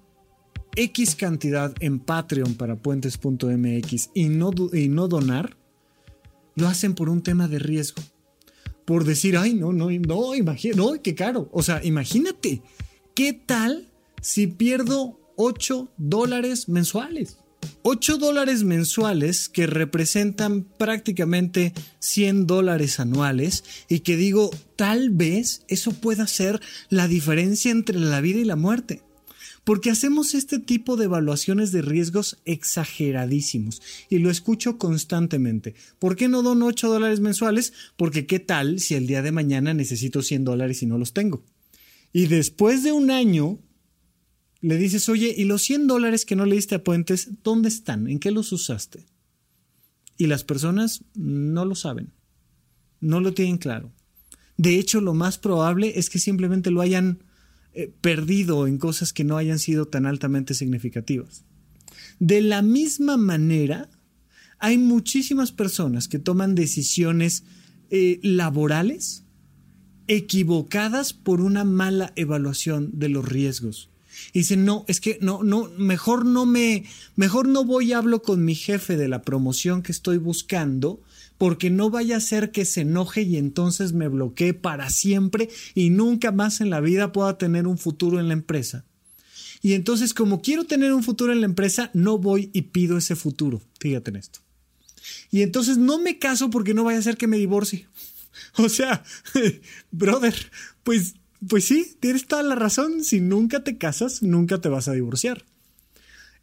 X 0.75 1.15
cantidad 1.15 1.73
en 1.79 2.01
Patreon 2.01 2.55
para 2.55 2.75
puentes.mx 2.75 4.11
y 4.15 4.29
no, 4.29 4.51
y 4.73 4.89
no 4.89 5.07
donar, 5.07 5.57
lo 6.57 6.67
hacen 6.67 6.95
por 6.95 7.09
un 7.09 7.23
tema 7.23 7.47
de 7.47 7.61
riesgo 7.61 8.03
por 8.91 9.05
decir, 9.05 9.37
ay, 9.37 9.55
no, 9.55 9.73
no, 9.73 9.89
no, 9.89 10.35
imagínate, 10.35 10.77
no, 10.77 11.01
qué 11.01 11.15
caro. 11.15 11.49
O 11.53 11.63
sea, 11.63 11.81
imagínate, 11.85 12.61
¿qué 13.15 13.33
tal 13.33 13.87
si 14.21 14.49
pierdo 14.49 15.21
8 15.37 15.93
dólares 15.97 16.69
mensuales? 16.69 17.39
8 17.83 18.19
dólares 18.19 18.65
mensuales 18.65 19.49
que 19.49 19.69
representan 19.69 20.65
prácticamente 20.65 21.73
100 22.01 22.49
dólares 22.49 22.99
anuales 22.99 23.63
y 23.89 24.01
que 24.01 24.17
digo, 24.17 24.51
tal 24.75 25.11
vez 25.11 25.63
eso 25.69 25.93
pueda 25.93 26.27
ser 26.27 26.61
la 26.89 27.07
diferencia 27.07 27.71
entre 27.71 27.97
la 27.97 28.21
vida 28.21 28.41
y 28.41 28.45
la 28.45 28.57
muerte 28.57 29.05
porque 29.71 29.91
hacemos 29.91 30.35
este 30.35 30.59
tipo 30.59 30.97
de 30.97 31.05
evaluaciones 31.05 31.71
de 31.71 31.81
riesgos 31.81 32.39
exageradísimos 32.45 33.81
y 34.09 34.19
lo 34.19 34.29
escucho 34.29 34.79
constantemente. 34.79 35.77
¿Por 36.01 36.17
qué 36.17 36.27
no 36.27 36.43
dono 36.43 36.67
8 36.67 36.89
dólares 36.89 37.21
mensuales? 37.21 37.73
Porque 37.97 38.27
qué 38.27 38.41
tal 38.41 38.81
si 38.81 38.97
el 38.97 39.07
día 39.07 39.23
de 39.23 39.31
mañana 39.31 39.73
necesito 39.73 40.23
100 40.23 40.43
dólares 40.43 40.83
y 40.83 40.87
no 40.87 40.99
los 40.99 41.13
tengo. 41.13 41.45
Y 42.13 42.27
después 42.27 42.83
de 42.83 42.91
un 42.91 43.13
año 43.13 43.61
le 44.61 44.77
dices, 44.77 45.09
oye, 45.09 45.33
¿y 45.39 45.45
los 45.45 45.63
100 45.63 45.87
dólares 45.87 46.25
que 46.25 46.35
no 46.35 46.47
le 46.47 46.57
diste 46.57 46.75
a 46.75 46.83
Puentes, 46.83 47.29
dónde 47.45 47.69
están? 47.69 48.09
¿En 48.09 48.19
qué 48.19 48.33
los 48.33 48.51
usaste? 48.51 49.07
Y 50.19 50.27
las 50.27 50.43
personas 50.43 51.05
no 51.15 51.65
lo 51.65 51.77
saben, 51.77 52.13
no 52.99 53.21
lo 53.21 53.35
tienen 53.35 53.59
claro. 53.59 53.93
De 54.57 54.81
hecho, 54.81 55.01
lo 55.01 55.15
más 55.15 55.39
probable 55.39 55.93
es 55.95 56.11
que 56.11 56.19
simplemente 56.19 56.73
lo 56.73 56.81
hayan 56.81 57.23
eh, 57.73 57.93
perdido 58.01 58.67
en 58.67 58.79
cosas 58.79 59.13
que 59.13 59.25
no 59.25 59.37
hayan 59.37 59.59
sido 59.59 59.87
tan 59.87 60.07
altamente 60.07 60.55
significativas. 60.55 61.45
De 62.19 62.41
la 62.41 62.63
misma 62.63 63.17
manera, 63.17 63.89
hay 64.59 64.77
muchísimas 64.77 65.53
personas 65.53 66.09
que 66.09 66.19
toman 66.19 66.55
decisiones 66.55 67.45
eh, 67.91 68.21
laborales 68.23 69.25
equivocadas 70.07 71.13
por 71.13 71.41
una 71.41 71.65
mala 71.65 72.13
evaluación 72.17 72.91
de 72.99 73.09
los 73.09 73.25
riesgos. 73.25 73.91
Y 74.33 74.41
dicen, 74.41 74.65
no, 74.65 74.85
es 74.89 75.01
que 75.01 75.19
no, 75.23 75.43
no, 75.43 75.71
mejor 75.79 76.27
no 76.27 76.47
me, 76.47 76.85
mejor 77.17 77.49
no 77.49 77.65
voy 77.65 77.91
y 77.91 77.93
hablo 77.93 78.23
con 78.23 78.45
mi 78.45 78.55
jefe 78.55 78.97
de 78.97 79.09
la 79.09 79.23
promoción 79.23 79.83
que 79.83 79.93
estoy 79.93 80.19
buscando 80.19 81.01
porque 81.41 81.71
no 81.71 81.89
vaya 81.89 82.19
a 82.19 82.21
ser 82.21 82.51
que 82.51 82.67
se 82.67 82.83
enoje 82.83 83.23
y 83.23 83.39
entonces 83.39 83.95
me 83.95 84.09
bloquee 84.09 84.53
para 84.53 84.91
siempre 84.91 85.49
y 85.75 85.89
nunca 85.89 86.33
más 86.33 86.61
en 86.61 86.69
la 86.69 86.81
vida 86.81 87.13
pueda 87.13 87.39
tener 87.39 87.67
un 87.67 87.79
futuro 87.79 88.21
en 88.21 88.29
la 88.29 88.35
empresa. 88.35 88.85
Y 89.63 89.73
entonces, 89.73 90.13
como 90.13 90.43
quiero 90.43 90.65
tener 90.65 90.93
un 90.93 91.03
futuro 91.03 91.33
en 91.33 91.41
la 91.41 91.47
empresa, 91.47 91.91
no 91.95 92.19
voy 92.19 92.51
y 92.53 92.61
pido 92.61 92.99
ese 92.99 93.17
futuro. 93.17 93.63
Fíjate 93.79 94.11
en 94.11 94.17
esto. 94.17 94.41
Y 95.31 95.41
entonces 95.41 95.79
no 95.79 95.99
me 95.99 96.19
caso 96.19 96.51
porque 96.51 96.75
no 96.75 96.85
vaya 96.85 96.99
a 96.99 97.03
ser 97.03 97.17
que 97.17 97.27
me 97.27 97.39
divorcie. 97.39 97.89
O 98.59 98.69
sea, 98.69 99.03
brother, 99.91 100.35
pues, 100.83 101.15
pues 101.49 101.65
sí, 101.65 101.97
tienes 102.01 102.27
toda 102.27 102.43
la 102.43 102.55
razón. 102.55 103.03
Si 103.03 103.21
nunca 103.21 103.65
te 103.65 103.79
casas, 103.79 104.23
nunca 104.23 104.61
te 104.61 104.69
vas 104.69 104.89
a 104.89 104.93
divorciar. 104.93 105.47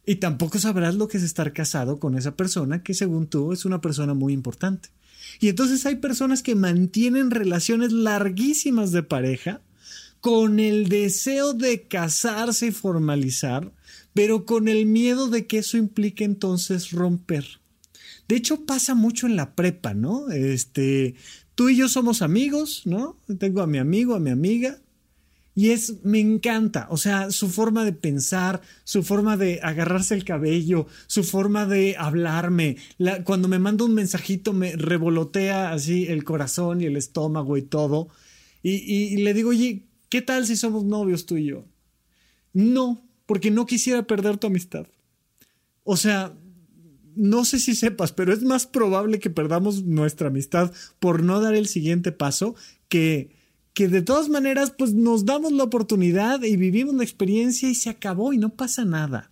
Y 0.08 0.16
tampoco 0.16 0.58
sabrás 0.58 0.94
lo 0.94 1.06
que 1.06 1.18
es 1.18 1.22
estar 1.22 1.52
casado 1.52 2.00
con 2.00 2.16
esa 2.16 2.34
persona 2.34 2.82
que 2.82 2.94
según 2.94 3.26
tú 3.26 3.52
es 3.52 3.66
una 3.66 3.82
persona 3.82 4.14
muy 4.14 4.32
importante. 4.32 4.88
Y 5.38 5.50
entonces 5.50 5.84
hay 5.84 5.96
personas 5.96 6.42
que 6.42 6.54
mantienen 6.54 7.30
relaciones 7.30 7.92
larguísimas 7.92 8.90
de 8.90 9.02
pareja 9.02 9.60
con 10.22 10.60
el 10.60 10.88
deseo 10.88 11.52
de 11.52 11.82
casarse 11.82 12.68
y 12.68 12.70
formalizar, 12.70 13.70
pero 14.14 14.46
con 14.46 14.68
el 14.68 14.86
miedo 14.86 15.28
de 15.28 15.46
que 15.46 15.58
eso 15.58 15.76
implique 15.76 16.24
entonces 16.24 16.90
romper. 16.92 17.44
De 18.28 18.36
hecho, 18.36 18.64
pasa 18.64 18.94
mucho 18.94 19.26
en 19.26 19.36
la 19.36 19.54
prepa, 19.54 19.92
¿no? 19.92 20.30
Este, 20.30 21.16
tú 21.54 21.68
y 21.68 21.76
yo 21.76 21.86
somos 21.86 22.22
amigos, 22.22 22.80
¿no? 22.86 23.18
Tengo 23.38 23.60
a 23.60 23.66
mi 23.66 23.76
amigo, 23.76 24.14
a 24.14 24.20
mi 24.20 24.30
amiga, 24.30 24.78
y 25.58 25.72
es, 25.72 26.04
me 26.04 26.20
encanta, 26.20 26.86
o 26.88 26.96
sea, 26.96 27.32
su 27.32 27.48
forma 27.48 27.84
de 27.84 27.92
pensar, 27.92 28.62
su 28.84 29.02
forma 29.02 29.36
de 29.36 29.58
agarrarse 29.60 30.14
el 30.14 30.22
cabello, 30.22 30.86
su 31.08 31.24
forma 31.24 31.66
de 31.66 31.96
hablarme. 31.98 32.76
cuando 33.24 33.48
me 33.48 33.58
manda 33.58 33.84
un 33.84 33.92
mensajito 33.92 34.52
me 34.52 34.76
revolotea 34.76 35.72
así 35.72 36.06
el 36.06 36.22
corazón 36.22 36.80
y 36.80 36.84
el 36.84 36.96
estómago 36.96 37.56
y 37.56 37.62
todo. 37.62 38.08
Y, 38.62 38.74
y 38.74 39.16
le 39.16 39.34
digo, 39.34 39.50
oye, 39.50 39.88
¿qué 40.08 40.22
tal 40.22 40.46
si 40.46 40.54
somos 40.54 40.84
novios 40.84 41.26
tú 41.26 41.36
y 41.36 41.46
yo? 41.46 41.64
No, 42.52 43.04
porque 43.26 43.50
no 43.50 43.66
quisiera 43.66 44.06
perder 44.06 44.36
tu 44.36 44.46
amistad. 44.46 44.86
O 45.82 45.96
sea, 45.96 46.38
no 47.16 47.44
sé 47.44 47.58
si 47.58 47.74
sepas, 47.74 48.12
pero 48.12 48.32
es 48.32 48.44
más 48.44 48.68
probable 48.68 49.18
que 49.18 49.28
perdamos 49.28 49.82
nuestra 49.82 50.28
amistad 50.28 50.72
por 51.00 51.24
no 51.24 51.40
dar 51.40 51.56
el 51.56 51.66
siguiente 51.66 52.12
paso 52.12 52.54
que 52.88 53.37
que 53.74 53.88
de 53.88 54.02
todas 54.02 54.28
maneras 54.28 54.72
pues 54.76 54.94
nos 54.94 55.24
damos 55.24 55.52
la 55.52 55.64
oportunidad 55.64 56.42
y 56.42 56.56
vivimos 56.56 56.94
la 56.94 57.04
experiencia 57.04 57.68
y 57.68 57.74
se 57.74 57.90
acabó 57.90 58.32
y 58.32 58.38
no 58.38 58.50
pasa 58.50 58.84
nada. 58.84 59.30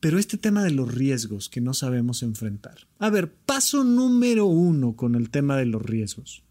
Pero 0.00 0.18
este 0.18 0.36
tema 0.36 0.62
de 0.62 0.70
los 0.70 0.94
riesgos 0.94 1.48
que 1.48 1.60
no 1.60 1.74
sabemos 1.74 2.22
enfrentar. 2.22 2.86
A 2.98 3.10
ver, 3.10 3.32
paso 3.32 3.82
número 3.82 4.46
uno 4.46 4.94
con 4.94 5.14
el 5.14 5.30
tema 5.30 5.56
de 5.56 5.66
los 5.66 5.82
riesgos. 5.82 6.42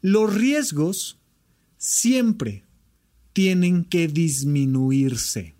Los 0.00 0.34
riesgos 0.34 1.18
siempre 1.78 2.64
tienen 3.32 3.84
que 3.84 4.08
disminuirse. 4.08 5.54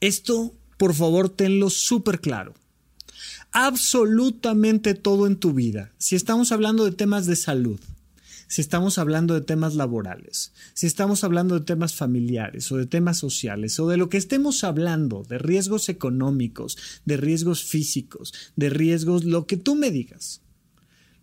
Esto, 0.00 0.54
por 0.76 0.94
favor, 0.94 1.28
tenlo 1.28 1.70
súper 1.70 2.20
claro. 2.20 2.54
Absolutamente 3.50 4.94
todo 4.94 5.26
en 5.26 5.36
tu 5.36 5.52
vida, 5.52 5.92
si 5.98 6.14
estamos 6.14 6.52
hablando 6.52 6.84
de 6.84 6.92
temas 6.92 7.26
de 7.26 7.34
salud, 7.34 7.80
si 8.48 8.62
estamos 8.62 8.96
hablando 8.96 9.34
de 9.34 9.42
temas 9.42 9.74
laborales, 9.74 10.52
si 10.72 10.86
estamos 10.86 11.22
hablando 11.22 11.58
de 11.58 11.66
temas 11.66 11.94
familiares 11.94 12.72
o 12.72 12.78
de 12.78 12.86
temas 12.86 13.18
sociales 13.18 13.78
o 13.78 13.88
de 13.88 13.98
lo 13.98 14.08
que 14.08 14.16
estemos 14.16 14.64
hablando, 14.64 15.22
de 15.22 15.38
riesgos 15.38 15.90
económicos, 15.90 16.78
de 17.04 17.18
riesgos 17.18 17.62
físicos, 17.62 18.32
de 18.56 18.70
riesgos, 18.70 19.24
lo 19.24 19.46
que 19.46 19.58
tú 19.58 19.74
me 19.74 19.90
digas. 19.90 20.40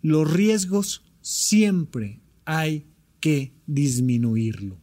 Los 0.04 0.32
riesgos 0.32 1.04
siempre 1.22 2.22
hay 2.46 2.86
que 3.20 3.54
disminuirlo. 3.66 4.78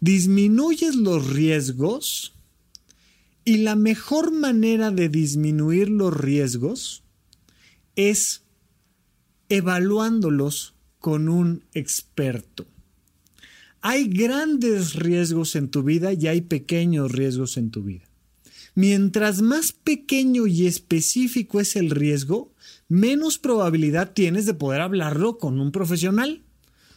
Disminuyes 0.00 0.94
los 0.94 1.28
riesgos 1.28 2.34
y 3.44 3.58
la 3.58 3.76
mejor 3.76 4.32
manera 4.32 4.90
de 4.90 5.10
disminuir 5.10 5.90
los 5.90 6.16
riesgos 6.16 7.04
es 7.94 8.42
evaluándolos 9.50 10.75
con 11.06 11.28
un 11.28 11.62
experto. 11.72 12.66
Hay 13.80 14.08
grandes 14.08 14.94
riesgos 14.94 15.54
en 15.54 15.68
tu 15.68 15.84
vida 15.84 16.12
y 16.12 16.26
hay 16.26 16.40
pequeños 16.40 17.12
riesgos 17.12 17.58
en 17.58 17.70
tu 17.70 17.84
vida. 17.84 18.06
Mientras 18.74 19.40
más 19.40 19.70
pequeño 19.70 20.48
y 20.48 20.66
específico 20.66 21.60
es 21.60 21.76
el 21.76 21.90
riesgo, 21.90 22.52
menos 22.88 23.38
probabilidad 23.38 24.14
tienes 24.14 24.46
de 24.46 24.54
poder 24.54 24.80
hablarlo 24.80 25.38
con 25.38 25.60
un 25.60 25.70
profesional. 25.70 26.42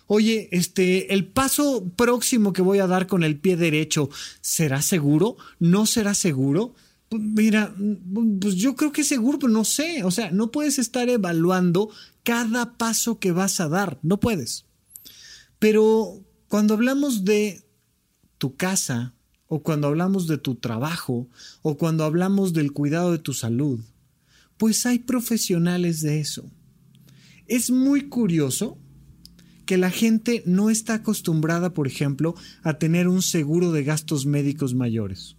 Oye, 0.08 0.50
este, 0.52 1.14
el 1.14 1.28
paso 1.28 1.88
próximo 1.96 2.52
que 2.52 2.64
voy 2.64 2.80
a 2.80 2.88
dar 2.88 3.06
con 3.06 3.24
el 3.24 3.38
pie 3.38 3.58
derecho, 3.58 4.10
¿será 4.42 4.82
seguro? 4.82 5.38
¿No 5.60 5.86
será 5.86 6.16
seguro? 6.16 6.74
Pues 7.10 7.22
mira, 7.22 7.76
pues 8.42 8.56
yo 8.56 8.76
creo 8.76 8.92
que 8.92 9.02
es 9.02 9.08
seguro, 9.08 9.38
pero 9.38 9.54
no 9.54 9.66
sé. 9.66 10.04
O 10.04 10.10
sea, 10.10 10.32
no 10.32 10.50
puedes 10.50 10.80
estar 10.80 11.10
evaluando 11.10 11.92
cada 12.30 12.78
paso 12.78 13.18
que 13.18 13.32
vas 13.32 13.60
a 13.60 13.68
dar. 13.68 13.98
No 14.04 14.20
puedes. 14.20 14.68
Pero 15.58 16.24
cuando 16.48 16.76
hablamos 16.76 17.26
de 17.26 17.64
tu 18.38 18.56
casa, 18.56 19.16
o 19.48 19.64
cuando 19.64 19.88
hablamos 19.88 20.28
de 20.28 20.38
tu 20.38 20.54
trabajo, 20.54 21.28
o 21.64 21.76
cuando 21.76 22.04
hablamos 22.04 22.54
del 22.54 22.72
cuidado 22.72 23.12
de 23.12 23.18
tu 23.18 23.34
salud, 23.34 23.80
pues 24.58 24.86
hay 24.86 25.00
profesionales 25.00 26.02
de 26.02 26.20
eso. 26.20 26.52
Es 27.48 27.72
muy 27.72 28.10
curioso 28.10 28.78
que 29.66 29.78
la 29.78 29.90
gente 29.90 30.44
no 30.46 30.70
está 30.70 30.94
acostumbrada, 30.94 31.74
por 31.74 31.88
ejemplo, 31.88 32.36
a 32.62 32.76
tener 32.76 33.08
un 33.08 33.24
seguro 33.24 33.72
de 33.72 33.84
gastos 33.84 34.28
médicos 34.28 34.76
mayores. 34.76 35.36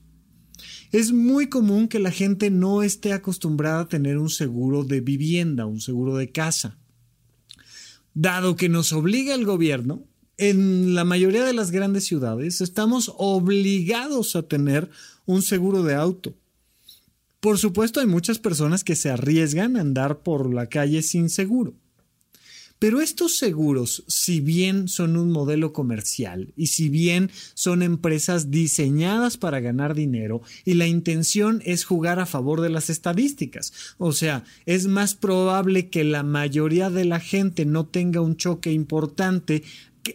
Es 0.90 1.12
muy 1.12 1.48
común 1.48 1.86
que 1.86 2.00
la 2.00 2.10
gente 2.10 2.50
no 2.50 2.82
esté 2.82 3.12
acostumbrada 3.12 3.82
a 3.82 3.88
tener 3.88 4.18
un 4.18 4.28
seguro 4.28 4.82
de 4.82 5.00
vivienda, 5.00 5.66
un 5.66 5.80
seguro 5.80 6.16
de 6.16 6.32
casa. 6.32 6.79
Dado 8.22 8.54
que 8.54 8.68
nos 8.68 8.92
obliga 8.92 9.34
el 9.34 9.46
gobierno, 9.46 10.02
en 10.36 10.94
la 10.94 11.04
mayoría 11.04 11.42
de 11.42 11.54
las 11.54 11.70
grandes 11.70 12.04
ciudades 12.04 12.60
estamos 12.60 13.10
obligados 13.16 14.36
a 14.36 14.42
tener 14.42 14.90
un 15.24 15.40
seguro 15.40 15.82
de 15.82 15.94
auto. 15.94 16.34
Por 17.40 17.56
supuesto, 17.56 17.98
hay 17.98 18.06
muchas 18.06 18.38
personas 18.38 18.84
que 18.84 18.94
se 18.94 19.08
arriesgan 19.08 19.74
a 19.74 19.80
andar 19.80 20.18
por 20.18 20.52
la 20.52 20.66
calle 20.66 21.00
sin 21.00 21.30
seguro. 21.30 21.72
Pero 22.80 23.02
estos 23.02 23.36
seguros, 23.36 24.04
si 24.08 24.40
bien 24.40 24.88
son 24.88 25.18
un 25.18 25.30
modelo 25.30 25.74
comercial 25.74 26.54
y 26.56 26.68
si 26.68 26.88
bien 26.88 27.30
son 27.52 27.82
empresas 27.82 28.50
diseñadas 28.50 29.36
para 29.36 29.60
ganar 29.60 29.94
dinero 29.94 30.40
y 30.64 30.74
la 30.74 30.86
intención 30.86 31.60
es 31.66 31.84
jugar 31.84 32.18
a 32.20 32.24
favor 32.24 32.62
de 32.62 32.70
las 32.70 32.88
estadísticas, 32.88 33.74
o 33.98 34.12
sea, 34.12 34.44
es 34.64 34.86
más 34.86 35.14
probable 35.14 35.90
que 35.90 36.04
la 36.04 36.22
mayoría 36.22 36.88
de 36.88 37.04
la 37.04 37.20
gente 37.20 37.66
no 37.66 37.84
tenga 37.84 38.22
un 38.22 38.38
choque 38.38 38.72
importante 38.72 39.62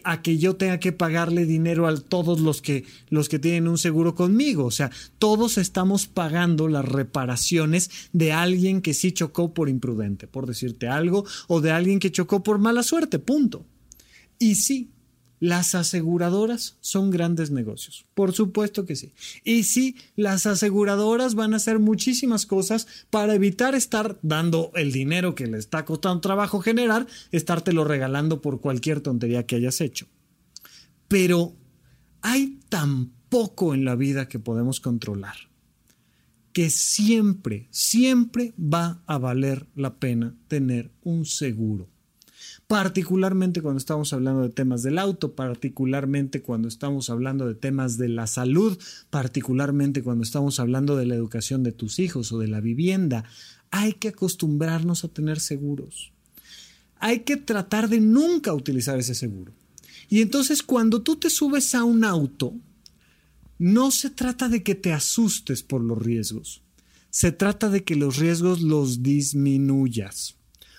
a 0.04 0.22
que 0.22 0.38
yo 0.38 0.56
tenga 0.56 0.80
que 0.80 0.92
pagarle 0.92 1.46
dinero 1.46 1.86
a 1.86 1.96
todos 1.96 2.40
los 2.40 2.62
que, 2.62 2.84
los 3.08 3.28
que 3.28 3.38
tienen 3.38 3.68
un 3.68 3.78
seguro 3.78 4.14
conmigo. 4.14 4.64
O 4.64 4.70
sea, 4.70 4.90
todos 5.18 5.58
estamos 5.58 6.06
pagando 6.06 6.68
las 6.68 6.84
reparaciones 6.84 7.90
de 8.12 8.32
alguien 8.32 8.82
que 8.82 8.94
sí 8.94 9.12
chocó 9.12 9.54
por 9.54 9.68
imprudente, 9.68 10.26
por 10.26 10.46
decirte 10.46 10.88
algo, 10.88 11.24
o 11.48 11.60
de 11.60 11.70
alguien 11.70 11.98
que 11.98 12.12
chocó 12.12 12.42
por 12.42 12.58
mala 12.58 12.82
suerte, 12.82 13.18
punto. 13.18 13.64
Y 14.38 14.56
sí, 14.56 14.90
las 15.40 15.74
aseguradoras 15.74 16.76
son 16.80 17.10
grandes 17.10 17.50
negocios, 17.50 18.06
por 18.14 18.32
supuesto 18.32 18.86
que 18.86 18.96
sí. 18.96 19.12
Y 19.44 19.64
sí, 19.64 19.96
las 20.16 20.46
aseguradoras 20.46 21.34
van 21.34 21.52
a 21.52 21.56
hacer 21.56 21.78
muchísimas 21.78 22.46
cosas 22.46 22.86
para 23.10 23.34
evitar 23.34 23.74
estar 23.74 24.18
dando 24.22 24.72
el 24.74 24.92
dinero 24.92 25.34
que 25.34 25.46
le 25.46 25.58
está 25.58 25.84
costando 25.84 26.20
trabajo 26.20 26.60
generar, 26.60 27.06
estártelo 27.32 27.84
regalando 27.84 28.40
por 28.40 28.60
cualquier 28.60 29.00
tontería 29.00 29.46
que 29.46 29.56
hayas 29.56 29.80
hecho. 29.80 30.06
Pero 31.08 31.54
hay 32.22 32.58
tan 32.68 33.12
poco 33.28 33.74
en 33.74 33.84
la 33.84 33.94
vida 33.94 34.28
que 34.28 34.38
podemos 34.38 34.80
controlar 34.80 35.36
que 36.56 36.70
siempre, 36.70 37.68
siempre 37.70 38.54
va 38.58 39.02
a 39.06 39.18
valer 39.18 39.66
la 39.74 39.96
pena 39.96 40.34
tener 40.48 40.90
un 41.02 41.26
seguro 41.26 41.90
particularmente 42.66 43.62
cuando 43.62 43.78
estamos 43.78 44.12
hablando 44.12 44.42
de 44.42 44.48
temas 44.48 44.82
del 44.82 44.98
auto, 44.98 45.34
particularmente 45.34 46.42
cuando 46.42 46.68
estamos 46.68 47.10
hablando 47.10 47.46
de 47.46 47.54
temas 47.54 47.96
de 47.96 48.08
la 48.08 48.26
salud, 48.26 48.76
particularmente 49.10 50.02
cuando 50.02 50.24
estamos 50.24 50.58
hablando 50.58 50.96
de 50.96 51.06
la 51.06 51.14
educación 51.14 51.62
de 51.62 51.72
tus 51.72 51.98
hijos 51.98 52.32
o 52.32 52.38
de 52.38 52.48
la 52.48 52.60
vivienda. 52.60 53.24
Hay 53.70 53.92
que 53.94 54.08
acostumbrarnos 54.08 55.04
a 55.04 55.08
tener 55.08 55.38
seguros. 55.38 56.12
Hay 56.98 57.20
que 57.20 57.36
tratar 57.36 57.88
de 57.88 58.00
nunca 58.00 58.52
utilizar 58.52 58.98
ese 58.98 59.14
seguro. 59.14 59.52
Y 60.08 60.22
entonces 60.22 60.62
cuando 60.62 61.02
tú 61.02 61.16
te 61.16 61.30
subes 61.30 61.74
a 61.74 61.84
un 61.84 62.04
auto, 62.04 62.54
no 63.58 63.90
se 63.90 64.10
trata 64.10 64.48
de 64.48 64.62
que 64.62 64.74
te 64.74 64.92
asustes 64.92 65.62
por 65.62 65.82
los 65.82 65.98
riesgos. 65.98 66.62
Se 67.10 67.32
trata 67.32 67.68
de 67.68 67.84
que 67.84 67.96
los 67.96 68.16
riesgos 68.16 68.60
los 68.60 69.02
disminuyas. 69.02 70.35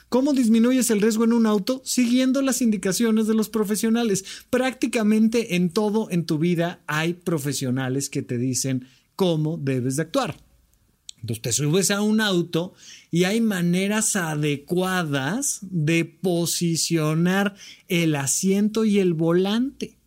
¿Cómo 0.10 0.32
disminuyes 0.32 0.90
el 0.90 1.02
riesgo 1.02 1.26
en 1.26 1.34
un 1.34 1.46
auto? 1.46 1.82
Siguiendo 1.84 2.42
las 2.42 2.62
indicaciones 2.62 3.28
de 3.28 3.34
los 3.34 3.50
profesionales. 3.50 4.24
Prácticamente 4.50 5.56
en 5.56 5.70
todo 5.70 6.10
en 6.10 6.26
tu 6.26 6.38
vida 6.40 6.82
hay 6.88 7.14
profesionales 7.14 8.10
que 8.10 8.22
te 8.22 8.38
dicen 8.38 8.88
cómo 9.18 9.58
debes 9.58 9.98
de 9.98 10.04
actuar. 10.04 10.38
Entonces 11.20 11.42
te 11.42 11.52
subes 11.52 11.92
a 11.92 12.02
un 12.02 12.22
auto 12.22 12.74
y 13.12 13.26
hay 13.26 13.42
maneras 13.42 14.16
adecuadas 14.16 15.60
de 15.62 16.06
posicionar 16.06 17.56
el 17.90 18.16
asiento 18.16 18.86
y 18.86 19.00
el 19.00 19.14
volante. 19.14 19.98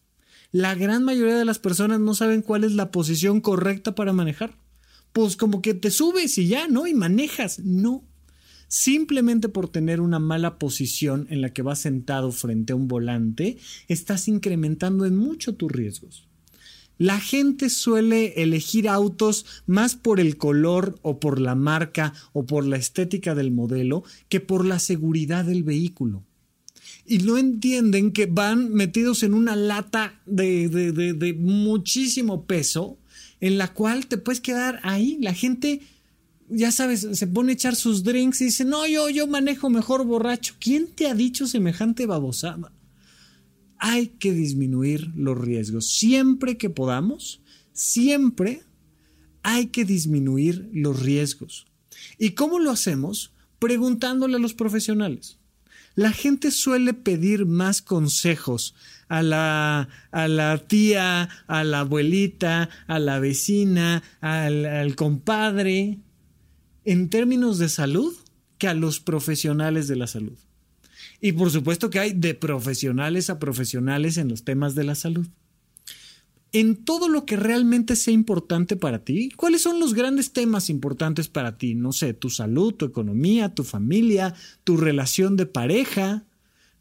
La 0.51 0.75
gran 0.75 1.05
mayoría 1.05 1.37
de 1.37 1.45
las 1.45 1.59
personas 1.59 2.01
no 2.01 2.15
saben 2.15 2.41
cuál 2.41 2.65
es 2.65 2.73
la 2.73 2.91
posición 2.91 3.41
correcta 3.41 3.95
para 3.95 4.15
manejar. 4.15 4.57
Pues 5.13 5.37
como 5.37 5.61
que 5.61 5.75
te 5.75 5.91
subes 5.91 6.39
y 6.39 6.49
ya, 6.49 6.69
¿no? 6.69 6.87
Y 6.87 6.95
manejas. 6.95 7.59
No, 7.59 8.05
Simplemente 8.73 9.49
por 9.49 9.69
tener 9.69 10.01
una 10.01 10.21
mala 10.21 10.57
posición 10.57 11.27
en 11.29 11.41
la 11.41 11.53
que 11.53 11.61
vas 11.61 11.81
sentado 11.81 12.31
frente 12.31 12.73
a 12.73 12.77
un 12.77 12.87
volante, 12.87 13.59
estás 13.89 14.29
incrementando 14.29 15.07
en 15.07 15.17
mucho 15.17 15.57
tus 15.57 15.73
riesgos. 15.73 16.29
La 16.97 17.19
gente 17.19 17.69
suele 17.69 18.41
elegir 18.41 18.89
autos 18.89 19.45
más 19.67 19.97
por 19.97 20.21
el 20.21 20.37
color 20.37 21.01
o 21.03 21.19
por 21.19 21.41
la 21.41 21.57
marca 21.57 22.15
o 22.33 22.47
por 22.47 22.65
la 22.65 22.77
estética 22.77 23.35
del 23.35 23.51
modelo 23.51 24.05
que 24.29 24.39
por 24.39 24.65
la 24.65 24.79
seguridad 24.79 25.45
del 25.45 25.65
vehículo. 25.65 26.23
Y 27.05 27.19
no 27.19 27.39
entienden 27.39 28.13
que 28.13 28.27
van 28.27 28.73
metidos 28.73 29.25
en 29.25 29.35
una 29.35 29.57
lata 29.57 30.21
de, 30.27 30.69
de 30.69 31.35
muchísimo 31.35 32.47
peso 32.47 33.01
en 33.41 33.59
la 33.59 33.75
cual 33.75 34.07
te 34.07 34.17
puedes 34.17 34.41
quedar 34.41 34.79
ahí. 34.85 35.19
La 35.21 35.35
gente 35.35 35.81
ya 36.51 36.73
sabes, 36.73 37.07
se 37.13 37.27
pone 37.27 37.53
a 37.53 37.55
echar 37.55 37.77
sus 37.77 38.03
drinks 38.03 38.41
y 38.41 38.47
dice, 38.47 38.65
no, 38.65 38.87
yo, 38.87 39.09
yo 39.09 39.27
manejo 39.27 39.71
mejor 39.71 40.05
borracho. 40.05 40.55
¿Quién 40.59 40.89
te 40.89 41.07
ha 41.07 41.15
dicho 41.15 41.47
semejante 41.47 42.07
babosada? 42.07 42.73
Hay 43.79 44.09
que 44.09 44.33
disminuir 44.33 45.11
los 45.15 45.39
riesgos. 45.39 45.91
Siempre 45.91 46.59
que 46.59 46.69
podamos, 46.69 47.41
siempre 47.73 48.63
hay 49.43 49.67
que 49.67 49.85
disminuir 49.85 50.69
los 50.73 51.01
riesgos. 51.01 51.67
¿Y 52.19 52.31
cómo 52.31 52.59
lo 52.59 52.71
hacemos? 52.71 53.33
Preguntándole 53.59 54.37
a 54.37 54.41
los 54.41 54.55
profesionales. 54.55 55.39
La 55.95 56.13
gente 56.13 56.51
suele 56.51 56.95
pedir 56.95 57.47
más 57.47 57.83
consejos 57.83 58.75
a 59.09 59.23
la, 59.23 59.89
a 60.13 60.29
la 60.29 60.59
tía, 60.59 61.29
a 61.47 61.65
la 61.65 61.81
abuelita, 61.81 62.71
a 62.87 62.99
la 62.99 63.19
vecina, 63.19 64.03
al, 64.21 64.67
al 64.67 64.95
compadre, 64.95 65.99
en 66.85 67.09
términos 67.09 67.59
de 67.59 67.69
salud 67.69 68.15
que 68.59 68.69
a 68.69 68.75
los 68.75 69.01
profesionales 69.01 69.89
de 69.89 69.97
la 69.97 70.07
salud. 70.07 70.39
Y 71.21 71.33
por 71.33 71.51
supuesto 71.51 71.91
que 71.91 71.99
hay 71.99 72.13
de 72.13 72.35
profesionales 72.35 73.31
a 73.31 73.39
profesionales 73.39 74.17
en 74.17 74.29
los 74.29 74.45
temas 74.45 74.75
de 74.75 74.85
la 74.85 74.95
salud. 74.95 75.27
En 76.53 76.85
todo 76.85 77.09
lo 77.09 77.27
que 77.27 77.37
realmente 77.37 77.95
sea 77.95 78.13
importante 78.13 78.75
para 78.75 79.05
ti, 79.05 79.31
¿cuáles 79.37 79.63
son 79.63 79.79
los 79.79 79.95
grandes 79.95 80.33
temas 80.33 80.69
importantes 80.69 81.29
para 81.29 81.59
ti? 81.59 81.75
No 81.75 81.93
sé, 81.93 82.13
tu 82.13 82.29
salud, 82.29 82.75
tu 82.75 82.87
economía, 82.87 83.55
tu 83.55 83.63
familia, 83.63 84.35
tu 84.65 84.77
relación 84.77 85.37
de 85.37 85.47
pareja. 85.47 86.25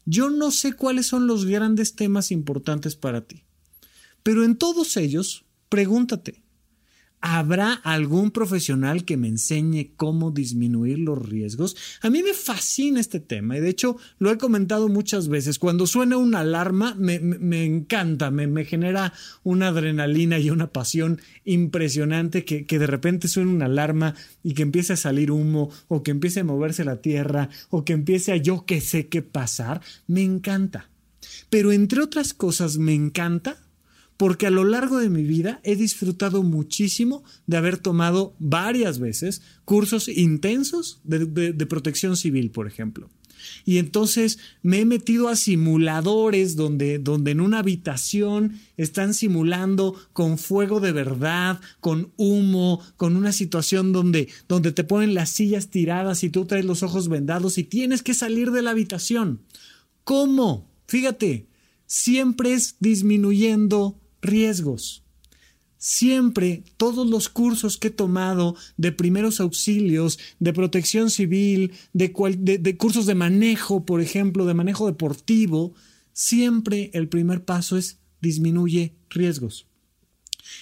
Yo 0.06 0.28
no 0.28 0.50
sé 0.50 0.72
cuáles 0.72 1.06
son 1.06 1.28
los 1.28 1.44
grandes 1.46 1.94
temas 1.94 2.32
importantes 2.32 2.96
para 2.96 3.20
ti. 3.20 3.44
Pero 4.24 4.44
en 4.44 4.56
todos 4.56 4.96
ellos, 4.96 5.44
pregúntate, 5.68 6.42
¿Habrá 7.22 7.74
algún 7.74 8.30
profesional 8.30 9.04
que 9.04 9.18
me 9.18 9.28
enseñe 9.28 9.92
cómo 9.96 10.30
disminuir 10.30 10.98
los 11.00 11.18
riesgos? 11.18 11.76
A 12.00 12.08
mí 12.08 12.22
me 12.22 12.32
fascina 12.32 12.98
este 12.98 13.20
tema 13.20 13.58
y 13.58 13.60
de 13.60 13.68
hecho 13.68 13.98
lo 14.18 14.30
he 14.30 14.38
comentado 14.38 14.88
muchas 14.88 15.28
veces. 15.28 15.58
Cuando 15.58 15.86
suena 15.86 16.16
una 16.16 16.40
alarma 16.40 16.94
me, 16.94 17.16
encanta, 17.64 18.30
me, 18.30 18.64
genera 18.64 19.12
una 19.42 19.68
adrenalina 19.68 20.38
y 20.38 20.48
una 20.48 20.68
pasión 20.68 21.20
impresionante 21.44 22.46
que, 22.46 22.64
que 22.64 22.78
de 22.78 22.86
repente 22.86 23.28
suene 23.28 23.50
una 23.50 23.66
alarma 23.66 24.14
y 24.42 24.54
que 24.54 24.62
empiece 24.62 24.94
a 24.94 24.96
salir 24.96 25.30
humo 25.30 25.70
o 25.88 26.02
que 26.02 26.12
empiece 26.12 26.40
a 26.40 26.44
moverse 26.44 26.86
la 26.86 27.02
tierra 27.02 27.50
o 27.68 27.84
que 27.84 27.92
empiece 27.92 28.32
a 28.32 28.36
yo 28.38 28.64
que 28.64 28.80
sé 28.80 29.08
qué 29.08 29.20
pasar. 29.20 29.82
Me 30.06 30.22
encanta. 30.22 30.88
Pero 31.50 31.70
entre 31.70 32.00
otras 32.00 32.32
cosas 32.32 32.78
me 32.78 32.94
encanta 32.94 33.58
porque 34.20 34.46
a 34.46 34.50
lo 34.50 34.64
largo 34.64 34.98
de 34.98 35.08
mi 35.08 35.22
vida 35.22 35.62
he 35.64 35.76
disfrutado 35.76 36.42
muchísimo 36.42 37.24
de 37.46 37.56
haber 37.56 37.78
tomado 37.78 38.36
varias 38.38 38.98
veces 38.98 39.40
cursos 39.64 40.08
intensos 40.08 41.00
de, 41.04 41.54
protección 41.64 42.18
civil, 42.18 42.50
por 42.50 42.66
ejemplo. 42.66 43.08
Y 43.64 43.78
entonces 43.78 44.38
me 44.60 44.80
he 44.80 44.84
metido 44.84 45.28
a 45.28 45.36
simuladores 45.36 46.54
donde, 46.54 46.98
donde 46.98 47.30
en 47.30 47.40
una 47.40 47.60
habitación 47.60 48.60
están 48.76 49.14
simulando 49.14 49.96
con 50.12 50.36
fuego 50.36 50.80
de 50.80 50.92
verdad, 50.92 51.58
con 51.80 52.12
humo, 52.18 52.82
con 52.98 53.16
una 53.16 53.32
situación 53.32 53.90
donde, 53.94 54.28
donde 54.48 54.72
te 54.72 54.84
ponen 54.84 55.14
las 55.14 55.30
sillas 55.30 55.70
tiradas 55.70 56.24
y 56.24 56.28
tú 56.28 56.44
traes 56.44 56.66
los 56.66 56.82
ojos 56.82 57.08
vendados 57.08 57.56
y 57.56 57.64
tienes 57.64 58.02
que 58.02 58.12
salir 58.12 58.50
de 58.50 58.60
la 58.60 58.72
habitación. 58.72 59.40
¿Cómo? 60.04 60.70
Fíjate, 60.88 61.46
siempre 61.86 62.52
es 62.52 62.76
disminuyendo 62.80 63.99
riesgos. 64.22 65.04
Siempre 65.78 66.62
todos 66.76 67.08
los 67.08 67.30
cursos 67.30 67.78
que 67.78 67.88
he 67.88 67.90
tomado 67.90 68.54
de 68.76 68.92
primeros 68.92 69.40
auxilios, 69.40 70.18
de 70.38 70.52
protección 70.52 71.08
civil, 71.08 71.72
de, 71.94 72.12
cursos 72.76 73.06
de 73.06 73.14
manejo, 73.14 73.86
por 73.86 74.02
ejemplo, 74.02 74.44
de 74.44 74.52
manejo 74.52 74.86
deportivo, 74.86 75.72
siempre 76.12 76.90
el 76.92 77.08
primer 77.08 77.44
paso 77.44 77.78
es 77.78 77.98
disminuye 78.20 78.94
riesgos. 79.08 79.66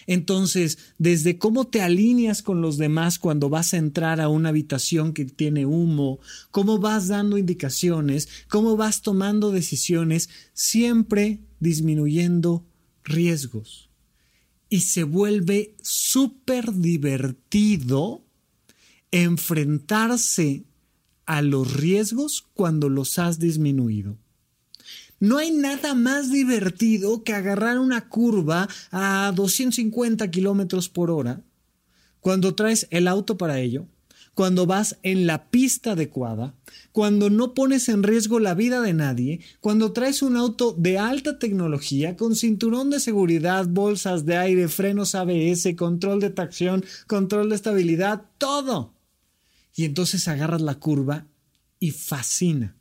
Entonces, 0.07 0.79
desde 0.99 1.39
cómo 1.39 1.67
te 1.67 1.83
alineas 1.83 2.43
con 2.43 2.61
los 2.61 2.79
demás 2.79 3.19
cuando 3.19 3.49
vas 3.49 3.75
a 3.75 3.79
entrar 3.79 4.21
a 4.21 4.29
una 4.29 4.51
habitación 4.51 5.13
que 5.13 5.25
tiene 5.25 5.67
humo, 5.67 6.21
cómo 6.51 6.79
vas 6.79 7.09
dando 7.09 7.39
indicaciones, 7.39 8.29
cómo 8.49 8.77
vas 8.77 9.03
tomando 9.03 9.51
decisiones, 9.51 10.29
siempre 10.53 11.41
disminuyendo 11.61 12.65
riesgos. 13.09 13.89
Y 14.69 14.81
se 14.81 15.05
vuelve 15.05 15.75
súper 15.83 16.73
divertido 16.75 18.23
enfrentarse 19.11 20.65
a 21.27 21.43
los 21.43 21.75
riesgos 21.75 22.47
cuando 22.55 22.89
los 22.89 23.19
has 23.19 23.39
disminuido. 23.39 24.17
No 25.21 25.39
hay 25.39 25.51
nada 25.51 25.95
más 25.95 26.31
divertido 26.31 27.25
que 27.25 27.33
agarrar 27.33 27.79
una 27.79 28.09
curva 28.09 28.69
a 28.91 29.33
250 29.35 30.31
kilómetros 30.31 30.89
por 30.89 31.11
hora 31.11 31.43
cuando 32.21 32.55
traes 32.55 32.87
el 32.91 33.09
auto 33.09 33.37
para 33.37 33.59
ello 33.59 33.87
cuando 34.39 34.67
vas 34.67 34.97
en 35.03 35.27
la 35.27 35.51
pista 35.51 35.93
adecuada, 35.95 36.55
cuando 36.93 37.29
no 37.29 37.55
pones 37.55 37.89
en 37.89 38.05
riesgo 38.05 38.39
la 38.39 38.55
vida 38.55 38.81
de 38.81 38.93
nadie, 38.93 39.41
cuando 39.59 39.91
traes 39.91 40.23
un 40.23 40.37
auto 40.37 40.77
de 40.79 40.97
alta 40.97 41.41
tecnología 41.41 42.17
con 42.17 42.37
cinturón 42.37 42.89
de 42.89 43.01
seguridad, 43.01 43.67
bolsas 43.67 44.27
de 44.27 44.37
aire, 44.37 44.69
frenos 44.69 45.17
ABS, 45.17 45.75
control 45.77 46.21
de 46.21 46.31
tracción, 46.31 46.85
control 47.09 47.49
de 47.49 47.57
estabilidad, 47.57 48.27
todo. 48.39 48.95
Y 49.75 49.85
entonces 49.85 50.29
agarras 50.29 50.63
la 50.63 50.77
curva 50.77 51.27
y 51.81 51.91
fascina. 51.91 52.77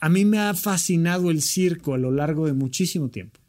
A 0.00 0.10
mí 0.10 0.26
me 0.26 0.38
ha 0.38 0.52
fascinado 0.52 1.30
el 1.30 1.40
circo 1.40 1.94
a 1.94 1.98
lo 1.98 2.10
largo 2.10 2.44
de 2.44 2.52
muchísimo 2.52 3.08
tiempo 3.08 3.40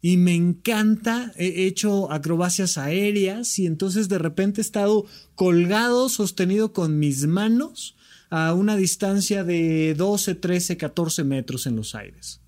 y 0.00 0.16
me 0.16 0.34
encanta, 0.34 1.32
he 1.36 1.66
hecho 1.66 2.12
acrobacias 2.12 2.78
aéreas 2.78 3.58
y 3.58 3.66
entonces 3.66 4.08
de 4.08 4.18
repente 4.18 4.60
he 4.60 4.62
estado 4.62 5.06
colgado, 5.34 6.08
sostenido 6.08 6.72
con 6.72 6.98
mis 6.98 7.26
manos 7.26 7.96
a 8.30 8.52
una 8.54 8.76
distancia 8.76 9.42
de 9.42 9.94
12, 9.94 10.36
13, 10.36 10.76
14 10.76 11.24
metros 11.24 11.66
en 11.66 11.76
los 11.76 11.94
aires, 11.94 12.40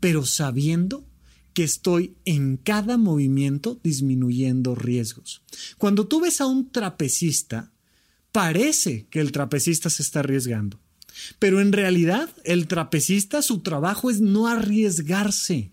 pero 0.00 0.24
sabiendo 0.24 1.04
que 1.52 1.64
estoy 1.64 2.16
en 2.24 2.56
cada 2.56 2.98
movimiento 2.98 3.80
disminuyendo 3.82 4.76
riesgos. 4.76 5.42
Cuando 5.78 6.06
tú 6.06 6.20
ves 6.20 6.40
a 6.40 6.46
un 6.46 6.70
trapecista, 6.70 7.72
parece 8.30 9.08
que 9.10 9.18
el 9.18 9.32
trapecista 9.32 9.90
se 9.90 10.04
está 10.04 10.20
arriesgando, 10.20 10.78
pero 11.40 11.60
en 11.60 11.72
realidad 11.72 12.28
el 12.44 12.68
trapecista 12.68 13.42
su 13.42 13.60
trabajo 13.60 14.10
es 14.10 14.20
no 14.20 14.46
arriesgarse 14.46 15.72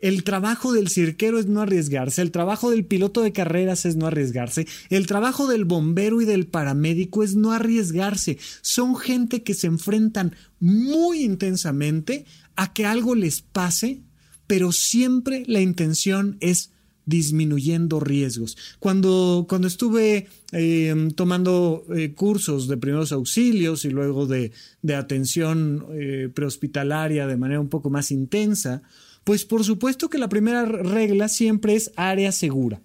el 0.00 0.24
trabajo 0.24 0.72
del 0.72 0.88
cirquero 0.88 1.38
es 1.38 1.46
no 1.46 1.60
arriesgarse, 1.60 2.22
el 2.22 2.30
trabajo 2.30 2.70
del 2.70 2.84
piloto 2.84 3.22
de 3.22 3.32
carreras 3.32 3.86
es 3.86 3.96
no 3.96 4.06
arriesgarse, 4.06 4.66
el 4.90 5.06
trabajo 5.06 5.46
del 5.46 5.64
bombero 5.64 6.20
y 6.20 6.24
del 6.24 6.46
paramédico 6.46 7.22
es 7.22 7.34
no 7.34 7.52
arriesgarse. 7.52 8.38
Son 8.60 8.96
gente 8.96 9.42
que 9.42 9.54
se 9.54 9.66
enfrentan 9.66 10.34
muy 10.60 11.22
intensamente 11.22 12.24
a 12.56 12.72
que 12.72 12.86
algo 12.86 13.14
les 13.14 13.42
pase, 13.42 14.02
pero 14.46 14.72
siempre 14.72 15.44
la 15.46 15.60
intención 15.60 16.36
es 16.40 16.70
disminuyendo 17.06 18.00
riesgos. 18.00 18.56
Cuando, 18.78 19.46
cuando 19.48 19.68
estuve 19.68 20.28
em, 20.52 21.10
tomando 21.10 21.84
eh, 21.94 22.14
cursos 22.14 22.68
de 22.68 22.76
primeros 22.76 23.12
auxilios 23.12 23.84
y 23.84 23.90
luego 23.90 24.26
de, 24.26 24.52
atención 24.96 25.86
eh, 25.92 26.30
prehospitalaria 26.32 27.26
de 27.26 27.36
manera 27.36 27.60
un 27.60 27.68
poco 27.68 27.90
más 27.90 28.10
intensa, 28.10 28.82
pues 29.24 29.44
por 29.44 29.64
supuesto 29.64 30.08
que 30.08 30.18
la 30.18 30.28
primera 30.28 30.64
regla 30.64 31.28
siempre 31.28 31.74
es 31.74 31.90
área 31.96 32.30
segura. 32.30 32.80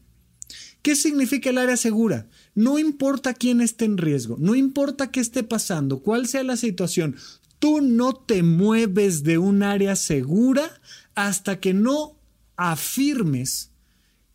¿Qué 0.81 0.95
significa 0.95 1.49
el 1.49 1.57
área 1.57 1.75
segura? 1.75 2.27
No 2.55 2.79
importa 2.79 3.33
quién 3.33 3.59
esté 3.61 3.85
en 3.85 3.97
riesgo, 3.97 4.37
no 4.39 4.55
importa 4.55 5.11
qué 5.11 5.19
esté 5.19 5.43
pasando, 5.43 5.99
cuál 5.99 6.27
sea 6.27 6.43
la 6.43 6.55
situación, 6.55 7.17
tú 7.59 7.81
no 7.81 8.13
te 8.13 8.43
mueves 8.43 9.23
de 9.23 9.37
un 9.37 9.61
área 9.61 9.95
segura 9.97 10.81
hasta 11.15 11.59
que 11.59 11.73
no 11.73 12.17
afirmes 12.55 13.71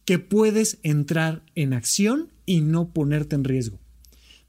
que 0.05 0.19
puedes 0.19 0.79
entrar 0.83 1.43
en 1.55 1.73
acción 1.73 2.31
y 2.45 2.61
no 2.61 2.93
ponerte 2.93 3.37
en 3.37 3.45
riesgo. 3.45 3.81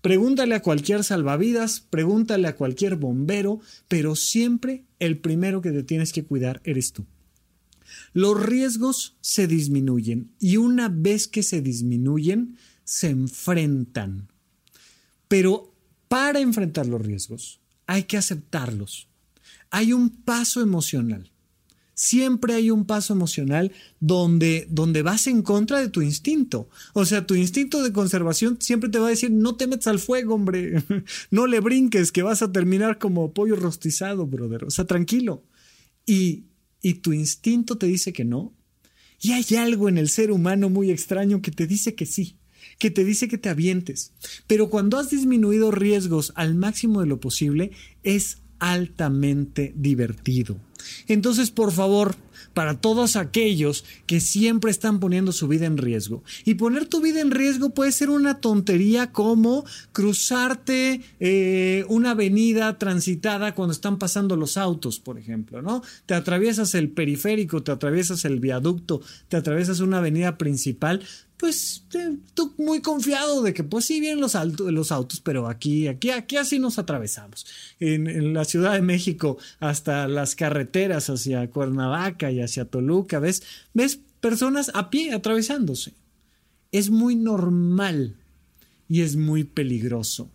Pregúntale 0.01 0.53
a 0.53 0.61
cualquier 0.61 1.03
salvavidas, 1.03 1.79
pregúntale 1.79 2.47
a 2.47 2.55
cualquier 2.55 2.95
bombero, 2.95 3.61
pero 3.87 4.15
siempre 4.15 4.83
el 4.99 5.17
primero 5.17 5.61
que 5.61 5.71
te 5.71 5.81
tienes 5.81 6.11
que 6.13 6.25
cuidar 6.25 6.61
eres 6.63 6.91
tú. 6.91 7.05
Los 8.15 8.41
riesgos 8.41 9.17
se 9.19 9.45
disminuyen 9.45 10.32
y 10.39 10.56
una 10.56 10.88
vez 10.88 11.28
que 11.28 11.43
se 11.43 11.62
disminuyen, 11.62 12.56
se 12.86 13.10
enfrentan. 13.10 14.30
Pero 15.28 15.73
para 16.08 16.39
enfrentar 16.39 16.88
los 16.88 17.01
riesgos 17.01 17.60
hay 17.88 18.04
que 18.04 18.15
aceptarlos. 18.15 19.10
Hay 19.69 19.91
un 19.91 20.10
paso 20.10 20.62
emocional. 20.62 21.30
Siempre 21.93 22.54
hay 22.54 22.71
un 22.71 22.86
paso 22.86 23.12
emocional 23.12 23.73
donde, 23.99 24.65
donde 24.69 25.01
vas 25.01 25.28
en 25.28 25.41
contra 25.41 25.82
de 25.82 25.89
tu 25.89 26.01
instinto. 26.01 26.69
O 26.93 27.04
sea, 27.04 27.28
tu 27.28 27.36
instinto 27.36 27.84
de 27.84 27.91
conservación 27.91 28.56
siempre 28.62 28.89
te 28.89 28.97
va 28.97 29.08
a 29.08 29.10
decir, 29.10 29.30
no 29.30 29.58
te 29.58 29.67
metas 29.67 29.88
al 29.88 29.99
fuego, 29.99 30.36
hombre. 30.36 30.82
no 31.32 31.47
le 31.47 31.60
brinques, 31.60 32.13
que 32.13 32.23
vas 32.23 32.41
a 32.41 32.54
terminar 32.54 32.97
como 32.97 33.34
pollo 33.34 33.58
rostizado, 33.58 34.25
brother. 34.25 34.63
O 34.63 34.71
sea, 34.71 34.86
tranquilo. 34.86 35.43
Y 36.06 36.45
y 36.86 36.93
tu 36.93 37.13
instinto 37.13 37.80
te 37.80 37.88
dice 37.88 38.13
que 38.13 38.26
no, 38.26 38.54
y 39.19 39.32
hay 39.32 39.56
algo 39.58 39.89
en 39.89 39.98
el 39.98 40.08
ser 40.08 40.30
humano 40.30 40.69
muy 40.69 40.91
extraño 40.91 41.41
que 41.41 41.50
te 41.50 41.65
dice 41.65 41.95
que 41.95 42.06
sí, 42.06 42.38
que 42.78 42.91
te 42.91 43.04
dice 43.04 43.28
que 43.28 43.39
te 43.39 43.50
avientes. 43.50 44.13
Pero 44.45 44.69
cuando 44.69 45.00
has 45.00 45.10
disminuido 45.10 45.71
riesgos 45.71 46.32
al 46.36 46.54
máximo 46.54 47.02
de 47.02 47.08
lo 47.08 47.19
posible, 47.19 47.71
es 48.04 48.38
altamente 48.60 49.74
divertido. 49.76 50.60
Entonces, 51.08 51.50
por 51.50 51.71
favor, 51.71 52.15
para 52.55 52.79
todos 52.79 53.17
aquellos 53.17 53.83
que 54.07 54.21
siempre 54.21 54.71
están 54.71 55.01
poniendo 55.01 55.33
su 55.33 55.47
vida 55.49 55.65
en 55.65 55.77
riesgo. 55.77 56.23
Y 56.45 56.55
poner 56.55 56.87
tu 56.87 57.01
vida 57.01 57.19
en 57.19 57.31
riesgo 57.31 57.71
puede 57.71 57.91
ser 57.91 58.09
una 58.09 58.39
tontería 58.39 59.11
como 59.11 59.65
cruzarte 59.91 61.01
eh, 61.19 61.85
una 61.89 62.11
avenida 62.11 62.79
transitada 62.79 63.53
cuando 63.53 63.73
están 63.73 63.99
pasando 63.99 64.37
los 64.37 64.55
autos, 64.55 65.01
por 65.01 65.19
ejemplo, 65.19 65.61
¿no? 65.61 65.83
Te 66.05 66.13
atraviesas 66.13 66.75
el 66.75 66.89
periférico, 66.89 67.61
te 67.61 67.73
atraviesas 67.73 68.23
el 68.23 68.39
viaducto, 68.39 69.01
te 69.27 69.35
atraviesas 69.35 69.81
una 69.81 69.97
avenida 69.97 70.37
principal, 70.37 71.03
pues 71.38 71.84
tú 72.34 72.54
muy 72.58 72.82
confiado 72.82 73.41
de 73.41 73.54
que 73.54 73.63
pues 73.63 73.86
sí 73.86 74.00
vienen 74.00 74.21
los, 74.21 74.36
los 74.60 74.91
autos, 74.91 75.19
pero 75.19 75.48
aquí, 75.48 75.88
aquí, 75.88 76.10
aquí 76.12 76.38
así 76.38 76.60
nos 76.60 76.80
atravesamos. 76.80 77.45
En, 77.80 78.34
la 78.34 78.45
Ciudad 78.45 78.74
de 78.74 78.82
México 78.82 79.38
hasta 79.60 80.08
las 80.08 80.36
carreteras 80.36 81.10
hacia 81.10 81.50
Cuernavaca 81.50 82.32
y 82.32 82.41
hacia 82.41 82.65
Toluca, 82.65 83.19
¿ves? 83.19 83.43
¿Ves 83.74 84.00
personas 84.21 84.71
a 84.74 84.89
pie 84.89 85.13
atravesándose? 85.13 85.93
Es 86.71 86.89
muy 86.89 87.15
normal 87.15 88.15
y 88.88 89.02
es 89.02 89.15
muy 89.15 89.43
peligroso. 89.43 90.30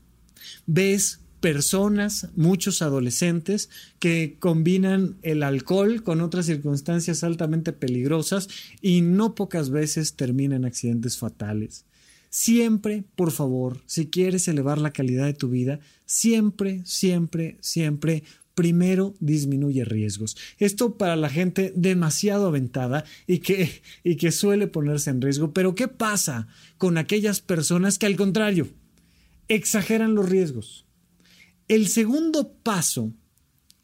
Ves 0.67 1.21
personas, 1.41 2.29
muchos 2.37 2.83
adolescentes, 2.83 3.71
que 3.99 4.37
combinan 4.39 5.17
el 5.23 5.43
alcohol 5.43 6.03
con 6.03 6.21
otras 6.21 6.47
circunstancias 6.47 7.25
altamente 7.25 7.73
peligrosas 7.73 8.49
y 8.81 9.01
no 9.01 9.35
pocas 9.35 9.71
veces 9.71 10.15
terminan 10.15 10.65
accidentes 10.65 11.19
fatales. 11.19 11.85
Siempre, 12.29 13.03
por 13.17 13.33
favor, 13.33 13.81
si 13.87 14.07
quieres 14.07 14.47
elevar 14.47 14.79
la 14.79 14.93
calidad 14.93 15.27
de 15.27 15.35
tu 15.35 15.49
vida, 15.49 15.81
siempre, 16.07 16.83
siempre, 16.85 17.57
siempre 17.61 18.23
primero 18.55 19.15
disminuye 19.21 19.85
riesgos. 19.85 20.37
Esto 20.59 20.97
para 20.97 21.17
la 21.17 21.29
gente 21.29 21.73
demasiado 21.75 22.47
aventada 22.47 23.05
y 23.27 23.39
que, 23.39 23.83
y 24.05 24.17
que 24.17 24.31
suele 24.31 24.67
ponerse 24.67 25.11
en 25.11 25.21
riesgo. 25.21 25.53
Pero 25.53 25.75
¿qué 25.75 25.89
pasa 25.89 26.47
con 26.79 26.99
aquellas 26.99 27.41
personas 27.41 27.99
que 27.99 28.07
al 28.07 28.17
contrario 28.17 28.69
exageran 29.49 30.15
los 30.15 30.29
riesgos? 30.29 30.87
El 31.71 31.87
segundo 31.87 32.53
paso, 32.65 33.13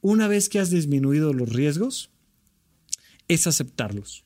una 0.01 0.27
vez 0.27 0.49
que 0.49 0.59
has 0.59 0.71
disminuido 0.71 1.33
los 1.33 1.51
riesgos, 1.51 2.11
es 3.29 3.47
aceptarlos. 3.47 4.25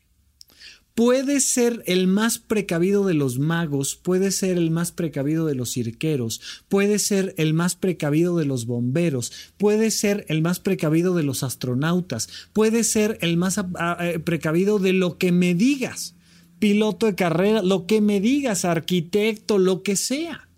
Puede 0.94 1.40
ser 1.40 1.82
el 1.84 2.06
más 2.06 2.38
precavido 2.38 3.04
de 3.04 3.12
los 3.12 3.38
magos, 3.38 3.96
puede 3.96 4.30
ser 4.30 4.56
el 4.56 4.70
más 4.70 4.92
precavido 4.92 5.44
de 5.44 5.56
los 5.56 5.74
cirqueros, 5.74 6.40
puede 6.70 6.98
ser 6.98 7.34
el 7.36 7.52
más 7.52 7.74
precavido 7.74 8.38
de 8.38 8.46
los 8.46 8.64
bomberos, 8.64 9.30
puede 9.58 9.90
ser 9.90 10.24
el 10.30 10.40
más 10.40 10.58
precavido 10.58 11.14
de 11.14 11.24
los 11.24 11.42
astronautas, 11.42 12.30
puede 12.54 12.82
ser 12.82 13.18
el 13.20 13.36
más 13.36 13.58
eh, 13.58 14.20
precavido 14.20 14.78
de 14.78 14.94
lo 14.94 15.18
que 15.18 15.32
me 15.32 15.54
digas, 15.54 16.14
piloto 16.60 17.04
de 17.04 17.14
carrera, 17.14 17.60
lo 17.60 17.86
que 17.86 18.00
me 18.00 18.22
digas, 18.22 18.64
arquitecto, 18.64 19.58
lo 19.58 19.82
que 19.82 19.96
sea. 19.96 20.48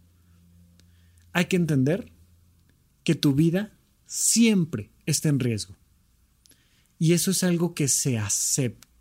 Hay 1.32 1.46
que 1.46 1.56
entender 1.56 2.12
que 3.04 3.14
tu 3.14 3.34
vida 3.34 3.72
siempre 4.06 4.90
está 5.06 5.28
en 5.28 5.40
riesgo. 5.40 5.76
Y 6.98 7.14
eso 7.14 7.32
es 7.32 7.42
algo 7.42 7.74
que 7.74 7.88
se 7.88 8.18
acepta 8.18 8.92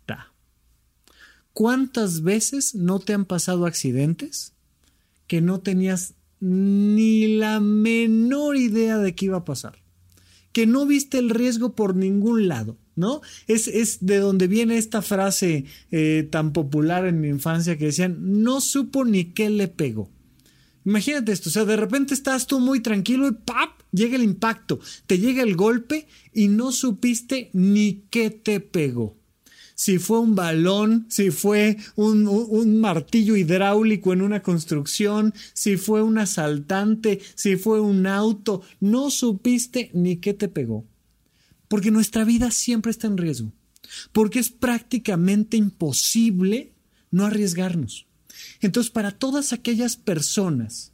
¿Cuántas 1.52 2.22
veces 2.22 2.74
no 2.74 2.98
te 2.98 3.12
han 3.12 3.26
pasado 3.26 3.66
accidentes 3.66 4.54
que 5.26 5.40
no 5.40 5.60
tenías 5.60 6.14
ni 6.40 7.36
la 7.36 7.60
menor 7.60 8.56
idea 8.56 8.98
de 8.98 9.14
qué 9.14 9.26
iba 9.26 9.38
a 9.38 9.44
pasar? 9.44 9.82
Que 10.52 10.66
no 10.66 10.86
viste 10.86 11.18
el 11.18 11.30
riesgo 11.30 11.74
por 11.74 11.94
ningún 11.94 12.48
lado, 12.48 12.78
¿no? 12.96 13.20
Es, 13.46 13.68
es 13.68 14.04
de 14.04 14.18
donde 14.18 14.48
viene 14.48 14.78
esta 14.78 15.02
frase 15.02 15.66
eh, 15.90 16.26
tan 16.30 16.52
popular 16.52 17.06
en 17.06 17.20
mi 17.20 17.28
infancia 17.28 17.76
que 17.76 17.86
decían, 17.86 18.42
no 18.42 18.60
supo 18.60 19.04
ni 19.04 19.26
qué 19.32 19.50
le 19.50 19.68
pegó. 19.68 20.10
Imagínate 20.84 21.32
esto, 21.32 21.48
o 21.48 21.52
sea, 21.52 21.64
de 21.64 21.76
repente 21.76 22.14
estás 22.14 22.46
tú 22.46 22.60
muy 22.60 22.80
tranquilo 22.80 23.28
y 23.28 23.32
¡pap! 23.32 23.81
Llega 23.92 24.16
el 24.16 24.24
impacto, 24.24 24.80
te 25.06 25.18
llega 25.18 25.42
el 25.42 25.54
golpe 25.54 26.08
y 26.32 26.48
no 26.48 26.72
supiste 26.72 27.50
ni 27.52 28.04
qué 28.10 28.30
te 28.30 28.60
pegó 28.60 29.16
si 29.82 29.98
fue 29.98 30.20
un 30.20 30.36
balón, 30.36 31.06
si 31.08 31.32
fue 31.32 31.76
un, 31.96 32.80
martillo 32.80 33.34
hidráulico 33.36 34.12
en 34.12 34.22
una 34.22 34.40
construcción, 34.40 35.34
si 35.54 35.76
fue 35.76 36.02
un 36.02 36.18
asaltante, 36.18 37.20
si 37.34 37.56
fue 37.56 37.80
un 37.80 38.06
auto, 38.06 38.62
no 38.78 39.10
supiste 39.10 39.90
ni 39.92 40.18
qué 40.18 40.34
te 40.34 40.46
pegó. 40.46 40.84
Porque 41.66 41.90
nuestra 41.90 42.24
vida 42.24 42.52
siempre 42.52 42.92
está 42.92 43.08
en 43.08 43.18
riesgo. 43.18 43.52
Porque 44.12 44.38
es 44.38 44.50
prácticamente 44.50 45.56
imposible 45.56 46.72
no 47.10 47.26
arriesgarnos. 47.26 48.06
Entonces, 48.60 48.92
para 48.92 49.10
todas 49.10 49.52
aquellas 49.52 49.96
personas 49.96 50.91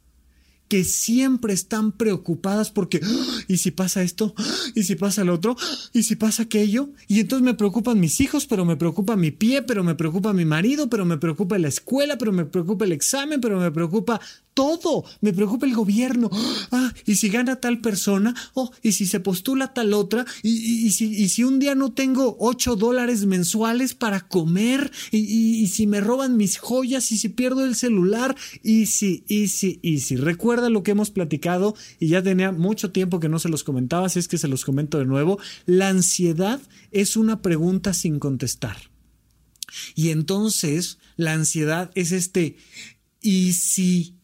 que 0.69 0.83
siempre 0.83 1.51
están 1.51 1.91
preocupadas 1.91 2.69
porque, 2.69 3.01
¡Ah! 3.03 3.41
¿y 3.47 3.57
si 3.57 3.71
pasa 3.71 4.03
esto? 4.03 4.35
¡Ah! 4.37 4.55
¿Y 4.75 4.83
si 4.83 4.95
pasa 4.95 5.23
el 5.23 5.29
otro? 5.29 5.57
¿Y 5.93 6.03
si 6.03 6.15
pasa 6.15 6.43
aquello? 6.43 6.89
Y 7.07 7.19
entonces 7.19 7.43
me 7.43 7.55
preocupan 7.55 7.99
mis 7.99 8.21
hijos, 8.21 8.45
pero 8.45 8.65
me 8.65 8.77
preocupa 8.77 9.15
mi 9.15 9.31
pie, 9.31 9.63
pero 9.63 9.83
me 9.83 9.95
preocupa 9.95 10.31
mi 10.31 10.45
marido, 10.45 10.87
pero 10.87 11.05
me 11.05 11.17
preocupa 11.17 11.57
la 11.57 11.67
escuela, 11.67 12.17
pero 12.19 12.31
me 12.31 12.45
preocupa 12.45 12.85
el 12.85 12.91
examen, 12.91 13.41
pero 13.41 13.59
me 13.59 13.71
preocupa 13.71 14.21
todo. 14.53 15.05
Me 15.21 15.33
preocupa 15.33 15.65
el 15.65 15.73
gobierno. 15.73 16.29
Ah, 16.71 16.93
y 17.05 17.15
si 17.15 17.29
gana 17.29 17.55
tal 17.55 17.81
persona, 17.81 18.35
oh, 18.53 18.71
y 18.83 18.91
si 18.91 19.07
se 19.07 19.19
postula 19.19 19.73
tal 19.73 19.93
otra, 19.93 20.25
y, 20.43 20.91
si, 20.91 21.05
y 21.05 21.29
si, 21.29 21.43
un 21.43 21.57
día 21.57 21.73
no 21.73 21.93
tengo 21.93 22.37
ocho 22.39 22.75
dólares 22.75 23.25
mensuales 23.25 23.95
para 23.95 24.27
comer, 24.27 24.91
y, 25.11 25.65
si 25.67 25.87
me 25.87 25.99
roban 25.99 26.37
mis 26.37 26.59
joyas, 26.59 27.11
y 27.11 27.17
si 27.17 27.29
pierdo 27.29 27.65
el 27.65 27.73
celular, 27.75 28.35
y 28.61 28.85
si, 28.85 29.23
y 29.27 29.47
si, 29.47 29.79
y 29.81 30.01
si. 30.01 30.15
Recuerda 30.15 30.69
lo 30.69 30.83
que 30.83 30.91
hemos 30.91 31.09
platicado, 31.09 31.75
y 31.99 32.09
ya 32.09 32.21
tenía 32.21 32.51
mucho 32.51 32.91
tiempo 32.91 33.19
que 33.19 33.29
no 33.29 33.39
se 33.39 33.49
los 33.49 33.63
comentaba, 33.63 34.05
así 34.05 34.19
es 34.19 34.27
que 34.27 34.37
se 34.37 34.47
los 34.47 34.63
comento 34.63 34.99
de 34.99 35.05
nuevo. 35.05 35.39
La 35.65 35.89
ansiedad 35.89 36.61
es 36.91 37.17
una 37.17 37.41
pregunta 37.41 37.93
sin 37.93 38.19
contestar. 38.19 38.77
Y 39.95 40.09
entonces 40.09 40.99
la 41.15 41.33
ansiedad 41.33 41.91
es 41.95 42.11
este, 42.11 42.57
¿y 43.21 43.53
si 43.53 44.18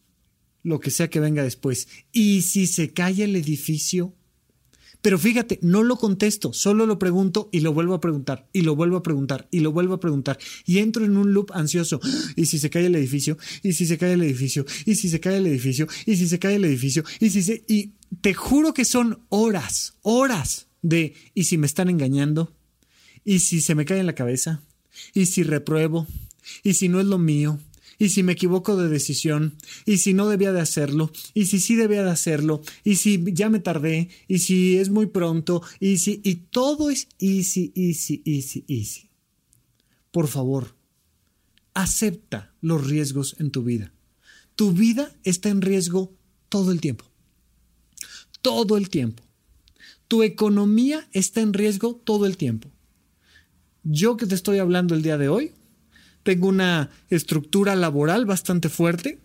lo 0.66 0.80
que 0.80 0.90
sea 0.90 1.08
que 1.08 1.20
venga 1.20 1.44
después. 1.44 1.86
¿Y 2.12 2.42
si 2.42 2.66
se 2.66 2.92
cae 2.92 3.22
el 3.22 3.36
edificio? 3.36 4.12
Pero 5.00 5.16
fíjate, 5.16 5.60
no 5.62 5.84
lo 5.84 5.96
contesto, 5.96 6.52
solo 6.52 6.86
lo 6.86 6.98
pregunto 6.98 7.48
y 7.52 7.60
lo 7.60 7.72
vuelvo 7.72 7.94
a 7.94 8.00
preguntar, 8.00 8.48
y 8.52 8.62
lo 8.62 8.74
vuelvo 8.74 8.96
a 8.96 9.02
preguntar, 9.04 9.46
y 9.52 9.60
lo 9.60 9.70
vuelvo 9.70 9.94
a 9.94 10.00
preguntar. 10.00 10.38
Y 10.64 10.78
entro 10.78 11.04
en 11.04 11.16
un 11.16 11.32
loop 11.32 11.52
ansioso. 11.52 12.00
¿Y 12.36 12.46
si 12.46 12.58
se 12.58 12.68
cae 12.68 12.86
el 12.86 12.96
edificio? 12.96 13.38
¿Y 13.62 13.74
si 13.74 13.86
se 13.86 13.96
cae 13.96 14.14
el 14.14 14.22
edificio? 14.22 14.66
¿Y 14.84 14.96
si 14.96 15.08
se 15.08 15.20
cae 15.20 15.36
el 15.36 15.46
edificio? 15.46 15.86
¿Y 16.04 16.16
si 16.16 16.26
se 16.26 16.40
cae 16.40 16.56
el 16.56 16.64
edificio? 16.64 17.04
¿Y 17.20 17.30
si 17.30 17.44
se... 17.44 17.64
Y 17.68 17.92
te 18.20 18.34
juro 18.34 18.74
que 18.74 18.84
son 18.84 19.20
horas, 19.28 19.94
horas 20.02 20.66
de... 20.82 21.14
¿Y 21.34 21.44
si 21.44 21.58
me 21.58 21.68
están 21.68 21.88
engañando? 21.88 22.52
¿Y 23.24 23.38
si 23.38 23.60
se 23.60 23.76
me 23.76 23.84
cae 23.84 24.00
en 24.00 24.06
la 24.06 24.16
cabeza? 24.16 24.62
¿Y 25.14 25.26
si 25.26 25.44
repruebo? 25.44 26.08
¿Y 26.64 26.74
si 26.74 26.88
no 26.88 26.98
es 26.98 27.06
lo 27.06 27.18
mío? 27.18 27.60
Y 27.98 28.10
si 28.10 28.22
me 28.22 28.32
equivoco 28.32 28.76
de 28.76 28.88
decisión, 28.88 29.56
y 29.84 29.98
si 29.98 30.14
no 30.14 30.28
debía 30.28 30.52
de 30.52 30.60
hacerlo, 30.60 31.10
y 31.34 31.46
si 31.46 31.60
sí 31.60 31.76
debía 31.76 32.02
de 32.02 32.10
hacerlo, 32.10 32.62
y 32.84 32.96
si 32.96 33.22
ya 33.32 33.48
me 33.48 33.60
tardé, 33.60 34.08
y 34.28 34.40
si 34.40 34.78
es 34.78 34.90
muy 34.90 35.06
pronto, 35.06 35.62
y 35.80 35.98
si, 35.98 36.20
y 36.24 36.34
todo 36.36 36.90
es 36.90 37.08
easy, 37.18 37.72
easy, 37.74 38.22
easy, 38.24 38.64
easy. 38.68 39.10
Por 40.10 40.28
favor, 40.28 40.76
acepta 41.74 42.54
los 42.60 42.86
riesgos 42.86 43.36
en 43.38 43.50
tu 43.50 43.62
vida. 43.62 43.92
Tu 44.56 44.72
vida 44.72 45.14
está 45.24 45.50
en 45.50 45.60
riesgo 45.60 46.14
todo 46.48 46.72
el 46.72 46.80
tiempo. 46.80 47.04
Todo 48.40 48.76
el 48.76 48.88
tiempo. 48.88 49.22
Tu 50.08 50.22
economía 50.22 51.08
está 51.12 51.40
en 51.40 51.52
riesgo 51.52 52.00
todo 52.02 52.26
el 52.26 52.36
tiempo. 52.36 52.70
Yo 53.82 54.16
que 54.16 54.26
te 54.26 54.34
estoy 54.34 54.58
hablando 54.58 54.94
el 54.94 55.02
día 55.02 55.18
de 55.18 55.28
hoy, 55.28 55.52
tengo 56.26 56.48
una 56.48 56.90
estructura 57.08 57.76
laboral 57.76 58.26
bastante 58.26 58.68
fuerte, 58.68 59.20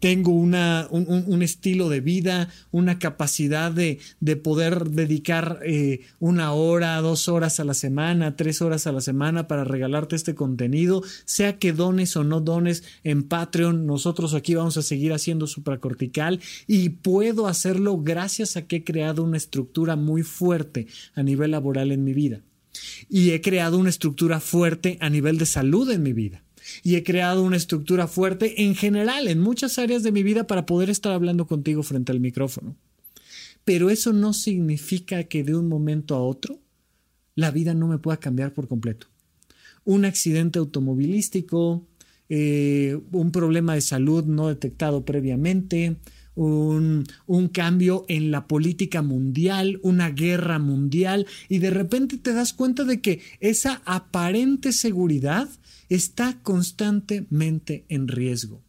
tengo 0.00 0.32
una, 0.32 0.88
un, 0.90 1.42
estilo 1.42 1.88
de 1.88 2.00
vida, 2.00 2.48
una 2.72 2.98
capacidad 2.98 3.70
de, 3.70 4.00
poder 4.42 4.90
dedicar 4.90 5.60
eh, 5.64 6.00
una 6.18 6.52
hora, 6.52 7.00
dos 7.00 7.28
horas 7.28 7.60
a 7.60 7.64
la 7.64 7.74
semana, 7.74 8.34
tres 8.34 8.60
horas 8.60 8.88
a 8.88 8.92
la 8.92 9.00
semana 9.00 9.46
para 9.46 9.62
regalarte 9.62 10.16
este 10.16 10.34
contenido, 10.34 11.04
sea 11.26 11.58
que 11.58 11.72
dones 11.72 12.16
o 12.16 12.24
no 12.24 12.40
dones 12.40 12.82
en 13.04 13.22
Patreon, 13.22 13.86
nosotros 13.86 14.34
aquí 14.34 14.56
vamos 14.56 14.76
a 14.78 14.82
seguir 14.82 15.12
haciendo 15.12 15.46
supracortical 15.46 16.40
y 16.66 16.88
puedo 16.88 17.46
hacerlo 17.46 17.98
gracias 17.98 18.56
a 18.56 18.66
que 18.66 18.76
he 18.76 18.84
creado 18.84 19.22
una 19.22 19.36
estructura 19.36 19.94
muy 19.94 20.24
fuerte 20.24 20.88
a 21.14 21.22
nivel 21.22 21.52
laboral 21.52 21.92
en 21.92 22.02
mi 22.02 22.14
vida 22.14 22.40
y 23.08 23.30
he 23.30 23.40
creado 23.40 23.78
una 23.78 23.90
estructura 23.90 24.40
fuerte 24.40 24.98
a 25.00 25.10
nivel 25.10 25.38
de 25.38 25.46
salud 25.46 25.90
en 25.90 26.02
mi 26.02 26.12
vida. 26.12 26.42
Y 26.82 26.96
he 26.96 27.02
creado 27.02 27.42
una 27.42 27.56
estructura 27.56 28.06
fuerte 28.06 28.62
en 28.62 28.74
general, 28.74 29.28
en 29.28 29.40
muchas 29.40 29.78
áreas 29.78 30.02
de 30.02 30.12
mi 30.12 30.22
vida 30.22 30.46
para 30.46 30.66
poder 30.66 30.90
estar 30.90 31.12
hablando 31.12 31.46
contigo 31.46 31.82
frente 31.82 32.12
al 32.12 32.20
micrófono. 32.20 32.76
Pero 33.64 33.90
eso 33.90 34.12
no 34.12 34.32
significa 34.32 35.24
que 35.24 35.42
de 35.42 35.54
un 35.54 35.68
momento 35.68 36.14
a 36.14 36.22
otro 36.22 36.60
la 37.34 37.50
vida 37.50 37.74
no 37.74 37.88
me 37.88 37.98
pueda 37.98 38.18
cambiar 38.18 38.52
por 38.52 38.68
completo. 38.68 39.06
Un 39.84 40.04
accidente 40.04 40.58
automovilístico, 40.58 41.86
eh, 42.28 42.98
un 43.12 43.32
problema 43.32 43.74
de 43.74 43.80
salud 43.80 44.24
no 44.24 44.48
detectado 44.48 45.04
previamente, 45.04 45.96
un, 46.34 47.06
cambio 47.52 48.04
en 48.08 48.30
la 48.30 48.46
política 48.46 49.02
mundial, 49.02 49.80
una 49.82 50.10
guerra 50.10 50.58
mundial, 50.58 51.26
y 51.48 51.58
de 51.58 51.70
repente 51.70 52.18
te 52.18 52.32
das 52.32 52.52
cuenta 52.52 52.84
de 52.84 53.00
que 53.00 53.20
esa 53.40 53.82
aparente 53.84 54.72
seguridad 54.72 55.48
está 55.88 56.40
constantemente 56.42 57.84
en 57.88 58.08
riesgo. 58.08 58.62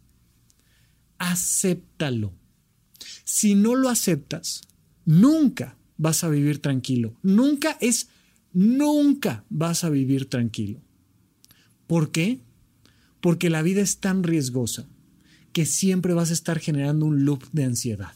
Acéptalo. 1.17 2.33
Si 3.23 3.55
no 3.55 3.75
lo 3.75 3.89
aceptas, 3.89 4.61
nunca 5.05 5.77
vas 5.97 6.23
a 6.23 6.29
vivir 6.29 6.59
tranquilo. 6.59 7.15
Nunca 7.21 7.77
es, 7.79 8.09
nunca 8.53 9.45
vas 9.49 9.83
a 9.83 9.89
vivir 9.89 10.29
tranquilo. 10.29 10.81
¿Por 11.85 12.11
qué? 12.11 12.39
Porque 13.19 13.49
la 13.49 13.61
vida 13.61 13.81
es 13.81 13.99
tan 13.99 14.23
riesgosa 14.23 14.87
que 15.53 15.65
siempre 15.65 16.13
vas 16.13 16.29
a 16.29 16.33
estar 16.33 16.59
generando 16.59 17.05
un 17.05 17.25
loop 17.25 17.43
de 17.51 17.65
ansiedad. 17.65 18.13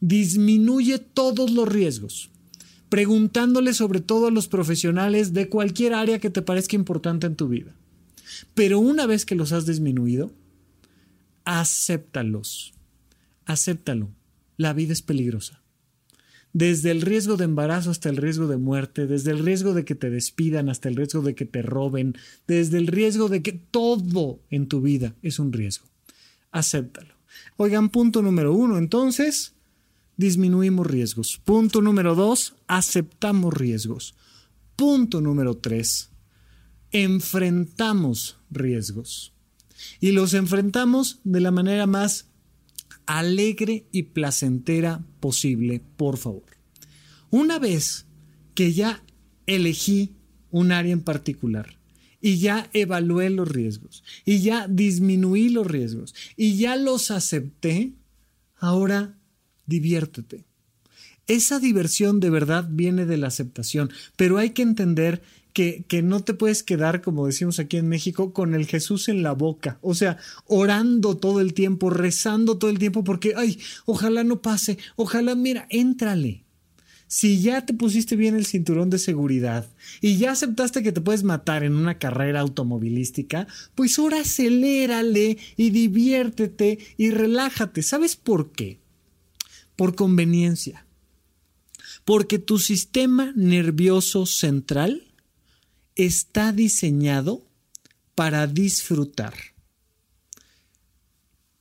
Disminuye 0.00 0.98
todos 0.98 1.50
los 1.50 1.68
riesgos, 1.68 2.30
preguntándole 2.88 3.72
sobre 3.74 4.00
todo 4.00 4.26
a 4.26 4.30
los 4.30 4.48
profesionales 4.48 5.32
de 5.32 5.48
cualquier 5.48 5.94
área 5.94 6.18
que 6.18 6.30
te 6.30 6.42
parezca 6.42 6.76
importante 6.76 7.26
en 7.26 7.36
tu 7.36 7.48
vida. 7.48 7.74
Pero 8.54 8.78
una 8.78 9.06
vez 9.06 9.24
que 9.24 9.34
los 9.34 9.52
has 9.52 9.66
disminuido, 9.66 10.32
acéptalos. 11.44 12.72
Acéptalo. 13.44 14.10
La 14.56 14.72
vida 14.72 14.92
es 14.92 15.02
peligrosa. 15.02 15.60
desde 16.52 16.90
el 16.90 17.02
riesgo 17.02 17.36
de 17.36 17.44
embarazo 17.44 17.90
hasta 17.90 18.08
el 18.08 18.16
riesgo 18.16 18.48
de 18.48 18.56
muerte, 18.56 19.06
desde 19.06 19.30
el 19.30 19.38
riesgo 19.38 19.72
de 19.74 19.84
que 19.84 19.94
te 19.94 20.10
despidan 20.10 20.68
hasta 20.68 20.88
el 20.88 20.96
riesgo 20.96 21.22
de 21.22 21.34
que 21.34 21.44
te 21.44 21.62
roben, 21.62 22.16
desde 22.46 22.78
el 22.78 22.86
riesgo 22.86 23.28
de 23.28 23.42
que 23.42 23.52
todo 23.52 24.40
en 24.50 24.66
tu 24.66 24.80
vida 24.80 25.14
es 25.22 25.38
un 25.38 25.52
riesgo. 25.52 25.86
Acéptalo. 26.50 27.14
Oigan, 27.56 27.90
punto 27.90 28.22
número 28.22 28.52
uno, 28.52 28.78
entonces, 28.78 29.54
disminuimos 30.16 30.86
riesgos. 30.86 31.40
Punto 31.44 31.82
número 31.82 32.14
dos, 32.14 32.54
aceptamos 32.66 33.54
riesgos. 33.54 34.14
Punto 34.76 35.20
número 35.20 35.56
tres, 35.56 36.10
enfrentamos 36.90 38.38
riesgos. 38.50 39.32
Y 40.00 40.12
los 40.12 40.34
enfrentamos 40.34 41.20
de 41.24 41.40
la 41.40 41.50
manera 41.50 41.86
más 41.86 42.28
alegre 43.06 43.86
y 43.92 44.04
placentera 44.04 45.04
posible, 45.20 45.82
por 45.96 46.16
favor. 46.16 46.44
Una 47.30 47.58
vez 47.58 48.06
que 48.54 48.72
ya 48.72 49.02
elegí 49.46 50.14
un 50.50 50.72
área 50.72 50.92
en 50.92 51.02
particular 51.02 51.79
y 52.20 52.38
ya 52.38 52.68
evalué 52.72 53.30
los 53.30 53.48
riesgos 53.48 54.04
y 54.24 54.40
ya 54.40 54.68
disminuí 54.68 55.48
los 55.48 55.66
riesgos 55.66 56.14
y 56.36 56.56
ya 56.56 56.76
los 56.76 57.10
acepté, 57.10 57.92
ahora 58.56 59.18
diviértete. 59.66 60.44
Esa 61.26 61.60
diversión 61.60 62.18
de 62.18 62.30
verdad 62.30 62.68
viene 62.68 63.06
de 63.06 63.16
la 63.16 63.28
aceptación, 63.28 63.90
pero 64.16 64.38
hay 64.38 64.50
que 64.50 64.62
entender 64.62 65.22
que, 65.52 66.02
no 66.02 66.22
te 66.22 66.34
puedes 66.34 66.62
quedar, 66.62 67.02
como 67.02 67.26
decimos 67.26 67.58
aquí 67.58 67.76
en 67.76 67.88
México, 67.88 68.32
con 68.32 68.54
el 68.54 68.66
Jesús 68.66 69.08
en 69.08 69.22
la 69.22 69.32
boca. 69.32 69.78
O 69.82 69.94
sea, 69.94 70.18
orando 70.46 71.16
todo 71.16 71.40
el 71.40 71.54
tiempo, 71.54 71.90
rezando 71.90 72.58
todo 72.58 72.70
el 72.70 72.78
tiempo, 72.78 73.04
porque, 73.04 73.34
ay, 73.36 73.58
ojalá 73.84 74.24
no 74.24 74.42
pase, 74.42 74.78
ojalá, 74.96 75.34
mira, 75.34 75.66
éntrale. 75.70 76.44
Si 77.12 77.40
ya 77.40 77.66
te 77.66 77.74
pusiste 77.74 78.14
bien 78.14 78.36
el 78.36 78.46
cinturón 78.46 78.88
de 78.88 79.00
seguridad 79.00 79.68
y 80.00 80.16
ya 80.18 80.30
aceptaste 80.30 80.84
que 80.84 80.92
te 80.92 81.00
puedes 81.00 81.24
matar 81.24 81.64
en 81.64 81.74
una 81.74 81.98
carrera 81.98 82.38
automovilística, 82.38 83.48
pues 83.74 83.98
ahora 83.98 84.20
acelérale 84.20 85.36
y 85.56 85.70
diviértete 85.70 86.78
y 86.96 87.10
relájate. 87.10 87.82
¿Sabes 87.82 88.14
por 88.14 88.52
qué? 88.52 88.78
Por 89.74 89.96
conveniencia. 89.96 90.86
Porque 92.04 92.38
tu 92.38 92.60
sistema 92.60 93.32
nervioso 93.34 94.24
central 94.24 95.12
está 95.96 96.52
diseñado 96.52 97.44
para 98.14 98.46
disfrutar. 98.46 99.34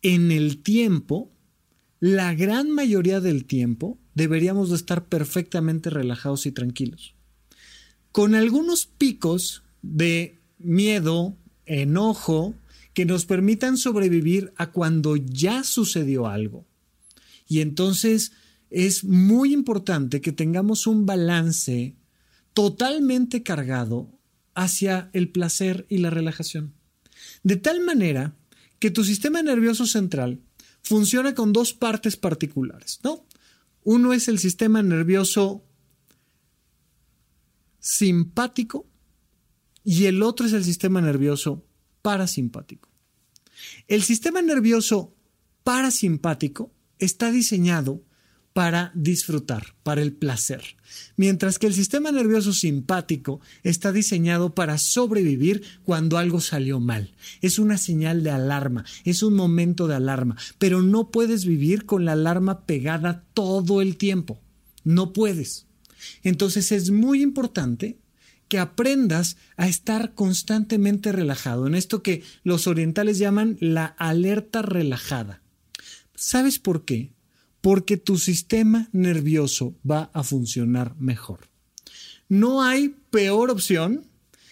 En 0.03 0.31
el 0.31 0.61
tiempo, 0.61 1.31
la 1.99 2.35
gran 2.35 2.69
mayoría 2.69 3.19
del 3.19 3.45
tiempo, 3.45 3.97
deberíamos 4.19 4.69
de 4.69 4.75
estar 4.75 5.05
perfectamente 5.05 5.89
relajados 5.89 6.45
y 6.45 6.51
tranquilos. 6.51 7.15
Con 8.11 8.35
algunos 8.35 8.85
picos 8.85 9.63
de 9.81 10.37
miedo, 10.59 11.35
enojo, 11.65 12.53
que 12.93 13.05
nos 13.05 13.25
permitan 13.25 13.77
sobrevivir 13.77 14.53
a 14.57 14.71
cuando 14.71 15.15
ya 15.15 15.63
sucedió 15.63 16.27
algo. 16.27 16.65
Y 17.47 17.61
entonces 17.61 18.33
es 18.69 19.03
muy 19.03 19.53
importante 19.53 20.21
que 20.21 20.31
tengamos 20.31 20.85
un 20.85 21.05
balance 21.05 21.95
totalmente 22.53 23.41
cargado 23.41 24.09
hacia 24.53 25.09
el 25.13 25.29
placer 25.29 25.85
y 25.89 25.99
la 25.99 26.09
relajación. 26.09 26.73
De 27.43 27.55
tal 27.55 27.79
manera 27.81 28.35
que 28.79 28.91
tu 28.91 29.03
sistema 29.03 29.41
nervioso 29.41 29.85
central 29.85 30.41
funciona 30.81 31.33
con 31.35 31.53
dos 31.53 31.73
partes 31.73 32.17
particulares, 32.17 32.99
¿no? 33.03 33.25
Uno 33.91 34.13
es 34.13 34.27
el 34.27 34.37
sistema 34.37 34.83
nervioso 34.83 35.65
simpático 37.79 38.85
y 39.83 40.05
el 40.05 40.21
otro 40.21 40.45
es 40.45 40.53
el 40.53 40.63
sistema 40.63 41.01
nervioso 41.01 41.65
parasimpático. 42.03 42.87
El 43.87 44.03
sistema 44.03 44.43
nervioso 44.43 45.15
parasimpático 45.63 46.71
está 46.99 47.31
diseñado 47.31 48.03
para 48.53 48.91
disfrutar, 48.95 49.75
para 49.83 50.01
el 50.01 50.13
placer, 50.13 50.75
mientras 51.15 51.59
que 51.59 51.67
el 51.67 51.73
sistema 51.73 52.11
nervioso 52.11 52.51
simpático 52.51 53.41
está 53.63 53.91
diseñado 53.91 54.55
para 54.55 54.77
sobrevivir 54.77 55.63
cuando 55.83 56.17
algo 56.17 56.41
salió 56.41 56.79
mal. 56.79 57.13
Es 57.41 57.59
una 57.59 57.77
señal 57.77 58.23
de 58.23 58.31
alarma, 58.31 58.85
es 59.05 59.23
un 59.23 59.35
momento 59.35 59.87
de 59.87 59.95
alarma, 59.95 60.35
pero 60.57 60.81
no 60.81 61.11
puedes 61.11 61.45
vivir 61.45 61.85
con 61.85 62.05
la 62.05 62.13
alarma 62.13 62.65
pegada 62.65 63.23
todo 63.33 63.81
el 63.81 63.97
tiempo. 63.97 64.41
No 64.83 65.13
puedes. 65.13 65.67
Entonces 66.23 66.71
es 66.71 66.91
muy 66.91 67.21
importante 67.21 67.99
que 68.47 68.57
aprendas 68.57 69.37
a 69.57 69.67
estar 69.67 70.15
constantemente 70.15 71.11
relajado, 71.11 71.67
en 71.67 71.75
esto 71.75 72.01
que 72.01 72.23
los 72.43 72.65
orientales 72.65 73.19
llaman 73.19 73.57
la 73.61 73.85
alerta 73.85 74.63
relajada. 74.63 75.43
¿Sabes 76.15 76.57
por 76.57 76.83
qué? 76.83 77.11
Porque 77.61 77.97
tu 77.97 78.17
sistema 78.17 78.89
nervioso 78.91 79.75
va 79.89 80.09
a 80.13 80.23
funcionar 80.23 80.95
mejor. 80.97 81.49
No 82.27 82.63
hay 82.63 82.95
peor 83.09 83.49
opción 83.49 84.05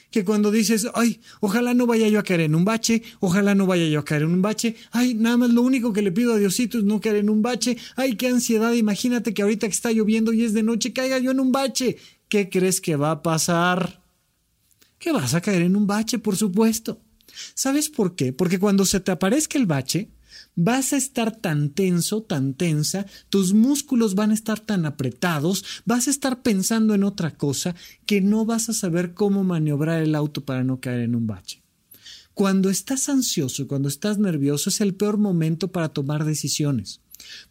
que 0.09 0.23
cuando 0.23 0.51
dices, 0.51 0.87
ay, 0.93 1.19
ojalá 1.41 1.73
no 1.73 1.85
vaya 1.85 2.07
yo 2.07 2.19
a 2.19 2.23
caer 2.23 2.41
en 2.41 2.55
un 2.55 2.65
bache, 2.65 3.03
ojalá 3.19 3.55
no 3.55 3.65
vaya 3.65 3.87
yo 3.87 3.99
a 3.99 4.05
caer 4.05 4.23
en 4.23 4.31
un 4.31 4.41
bache, 4.41 4.75
ay, 4.91 5.13
nada 5.13 5.37
más 5.37 5.49
lo 5.49 5.61
único 5.61 5.93
que 5.93 6.01
le 6.01 6.11
pido 6.11 6.33
a 6.33 6.37
Diosito 6.37 6.77
es 6.77 6.85
no 6.85 7.01
caer 7.01 7.17
en 7.17 7.29
un 7.29 7.41
bache, 7.41 7.77
ay, 7.95 8.15
qué 8.15 8.27
ansiedad, 8.27 8.73
imagínate 8.73 9.33
que 9.33 9.41
ahorita 9.41 9.67
que 9.67 9.73
está 9.73 9.91
lloviendo 9.91 10.33
y 10.33 10.43
es 10.43 10.53
de 10.53 10.63
noche, 10.63 10.93
caiga 10.93 11.19
yo 11.19 11.31
en 11.31 11.39
un 11.39 11.51
bache. 11.51 11.97
¿Qué 12.29 12.49
crees 12.49 12.81
que 12.81 12.95
va 12.95 13.11
a 13.11 13.21
pasar? 13.21 14.01
Que 14.99 15.11
vas 15.11 15.33
a 15.33 15.41
caer 15.41 15.61
en 15.61 15.75
un 15.75 15.87
bache, 15.87 16.19
por 16.19 16.35
supuesto. 16.35 17.01
¿Sabes 17.53 17.89
por 17.89 18.15
qué? 18.15 18.33
Porque 18.33 18.59
cuando 18.59 18.85
se 18.85 18.99
te 18.99 19.11
aparezca 19.11 19.57
el 19.57 19.65
bache, 19.65 20.09
vas 20.57 20.91
a 20.91 20.97
estar 20.97 21.33
tan 21.37 21.69
tenso, 21.69 22.23
tan 22.23 22.55
tensa, 22.55 23.05
tus 23.29 23.53
músculos 23.53 24.15
van 24.15 24.31
a 24.31 24.33
estar 24.33 24.59
tan 24.59 24.85
apretados, 24.85 25.63
vas 25.85 26.07
a 26.07 26.11
estar 26.11 26.41
pensando 26.41 26.93
en 26.95 27.05
otra 27.05 27.37
cosa 27.37 27.75
que 28.05 28.19
no 28.19 28.43
vas 28.43 28.67
a 28.67 28.73
saber 28.73 29.13
cómo 29.13 29.45
maniobrar 29.45 30.01
el 30.01 30.15
auto 30.15 30.43
para 30.43 30.65
no 30.65 30.81
caer 30.81 31.01
en 31.01 31.15
un 31.15 31.27
bache. 31.27 31.61
Cuando 32.33 32.69
estás 32.69 33.07
ansioso, 33.07 33.67
cuando 33.67 33.87
estás 33.87 34.17
nervioso, 34.17 34.69
es 34.69 34.81
el 34.81 34.95
peor 34.95 35.17
momento 35.17 35.71
para 35.71 35.89
tomar 35.89 36.25
decisiones. 36.25 37.01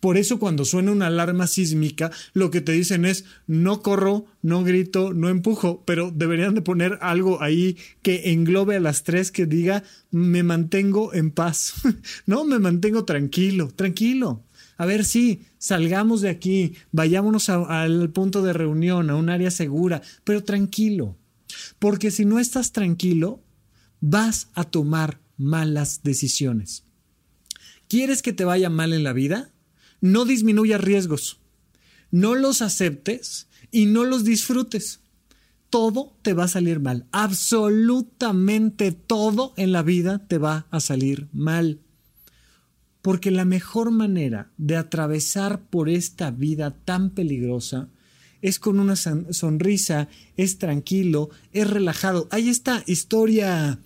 Por 0.00 0.16
eso 0.16 0.38
cuando 0.38 0.64
suena 0.64 0.92
una 0.92 1.08
alarma 1.08 1.46
sísmica, 1.46 2.10
lo 2.32 2.50
que 2.50 2.60
te 2.60 2.72
dicen 2.72 3.04
es 3.04 3.24
no 3.46 3.82
corro, 3.82 4.26
no 4.42 4.62
grito, 4.62 5.12
no 5.12 5.28
empujo, 5.28 5.82
pero 5.84 6.10
deberían 6.14 6.54
de 6.54 6.62
poner 6.62 6.98
algo 7.00 7.42
ahí 7.42 7.76
que 8.02 8.32
englobe 8.32 8.76
a 8.76 8.80
las 8.80 9.02
tres 9.02 9.30
que 9.30 9.46
diga 9.46 9.82
me 10.10 10.42
mantengo 10.42 11.12
en 11.14 11.30
paz. 11.30 11.74
no, 12.26 12.44
me 12.44 12.58
mantengo 12.58 13.04
tranquilo, 13.04 13.70
tranquilo. 13.74 14.42
A 14.78 14.86
ver 14.86 15.04
si 15.04 15.42
salgamos 15.58 16.20
de 16.20 16.28
aquí, 16.28 16.74
vayámonos 16.92 17.48
al 17.48 18.10
punto 18.10 18.42
de 18.42 18.52
reunión, 18.52 19.08
a 19.10 19.16
un 19.16 19.30
área 19.30 19.50
segura, 19.50 20.02
pero 20.24 20.44
tranquilo. 20.44 21.16
Porque 21.78 22.10
si 22.10 22.24
no 22.24 22.38
estás 22.38 22.72
tranquilo, 22.72 23.42
vas 24.00 24.48
a 24.54 24.64
tomar 24.64 25.18
malas 25.38 26.02
decisiones. 26.02 26.84
¿Quieres 27.88 28.20
que 28.20 28.32
te 28.32 28.44
vaya 28.44 28.68
mal 28.68 28.92
en 28.92 29.04
la 29.04 29.12
vida? 29.12 29.50
No 30.00 30.24
disminuyas 30.24 30.80
riesgos, 30.80 31.38
no 32.10 32.34
los 32.34 32.62
aceptes 32.62 33.48
y 33.70 33.86
no 33.86 34.04
los 34.04 34.24
disfrutes. 34.24 35.00
Todo 35.70 36.16
te 36.22 36.32
va 36.32 36.44
a 36.44 36.48
salir 36.48 36.80
mal. 36.80 37.06
Absolutamente 37.10 38.92
todo 38.92 39.52
en 39.56 39.72
la 39.72 39.82
vida 39.82 40.26
te 40.26 40.38
va 40.38 40.66
a 40.70 40.80
salir 40.80 41.28
mal. 41.32 41.80
Porque 43.02 43.30
la 43.30 43.44
mejor 43.44 43.90
manera 43.90 44.50
de 44.56 44.76
atravesar 44.76 45.60
por 45.68 45.88
esta 45.88 46.30
vida 46.30 46.70
tan 46.84 47.10
peligrosa 47.10 47.88
es 48.42 48.58
con 48.58 48.78
una 48.78 48.96
sonrisa, 48.96 50.08
es 50.36 50.58
tranquilo, 50.58 51.30
es 51.52 51.68
relajado. 51.68 52.28
Hay 52.30 52.48
esta 52.48 52.82
historia 52.86 53.80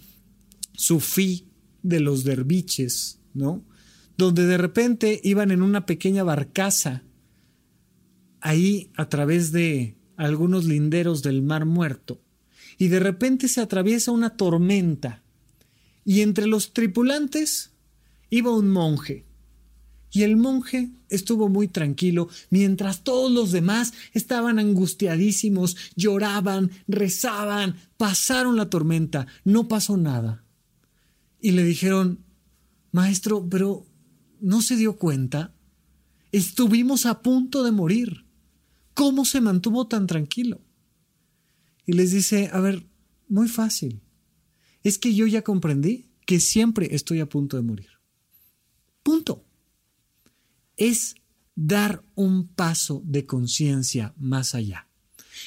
sufí 0.73 1.47
de 1.83 2.01
los 2.01 2.25
derviches, 2.25 3.19
¿no? 3.35 3.65
Donde 4.21 4.47
de 4.47 4.59
repente 4.59 5.19
iban 5.25 5.51
en 5.51 5.63
una 5.63 5.87
pequeña 5.87 6.23
barcaza 6.23 7.03
ahí 8.43 8.91
a 8.95 9.09
través 9.09 9.51
de 9.51 9.97
algunos 10.17 10.67
linderos 10.67 11.23
del 11.23 11.41
mar 11.41 11.65
muerto 11.65 12.21
y 12.77 12.89
de 12.89 13.01
repente 13.01 13.49
se 13.49 13.63
atraviesa 13.63 14.11
una 14.11 14.37
tormenta 14.37 15.23
y 16.05 16.21
entre 16.21 16.47
los 16.47 16.75
tripulantes 16.75 17.71
iba 18.29 18.55
un 18.55 18.69
monje 18.69 19.25
y 20.13 20.23
el 20.23 20.37
monje 20.37 20.91
estuvo 21.09 21.49
muy 21.49 21.69
tranquilo 21.69 22.29
mientras 22.51 23.05
todos 23.05 23.33
los 23.33 23.53
demás 23.53 23.95
estaban 24.13 24.59
angustiadísimos, 24.59 25.77
lloraban, 25.97 26.71
rezaban, 26.89 27.77
pasaron 27.97 28.57
la 28.57 28.69
tormenta, 28.69 29.29
no 29.45 29.69
pasó 29.69 29.97
nada. 29.97 30.45
Y 31.41 31.53
le 31.53 31.63
dijeron, 31.63 32.19
Maestro, 32.93 33.47
pero 33.49 33.87
¿No 34.41 34.63
se 34.63 34.77
dio 34.77 34.97
cuenta? 34.97 35.55
Estuvimos 36.33 37.07
a 37.07 37.23
punto 37.23 37.63
de 37.63 37.73
morir. 37.73 38.25
¿Cómo 38.95 39.25
se 39.25 39.41
mantuvo 39.41 39.87
tan 39.87 40.07
tranquilo? 40.07 40.61
Y 41.87 41.93
les 41.93 42.13
dice, 42.13 42.51
a 42.53 42.61
ver, 42.61 42.87
muy 43.29 43.49
fácil. 43.49 44.01
Es 44.83 44.99
que 44.99 45.15
yo 45.15 45.27
ya 45.27 45.43
comprendí 45.43 46.11
que 46.27 46.41
siempre 46.41 46.95
estoy 46.95 47.21
a 47.21 47.29
punto 47.29 47.57
de 47.57 47.63
morir. 47.63 47.89
Punto. 49.03 49.45
Es 50.77 51.17
dar 51.55 52.03
un 52.15 52.49
paso 52.49 53.03
de 53.05 53.27
conciencia 53.27 54.15
más 54.17 54.55
allá. 54.55 54.89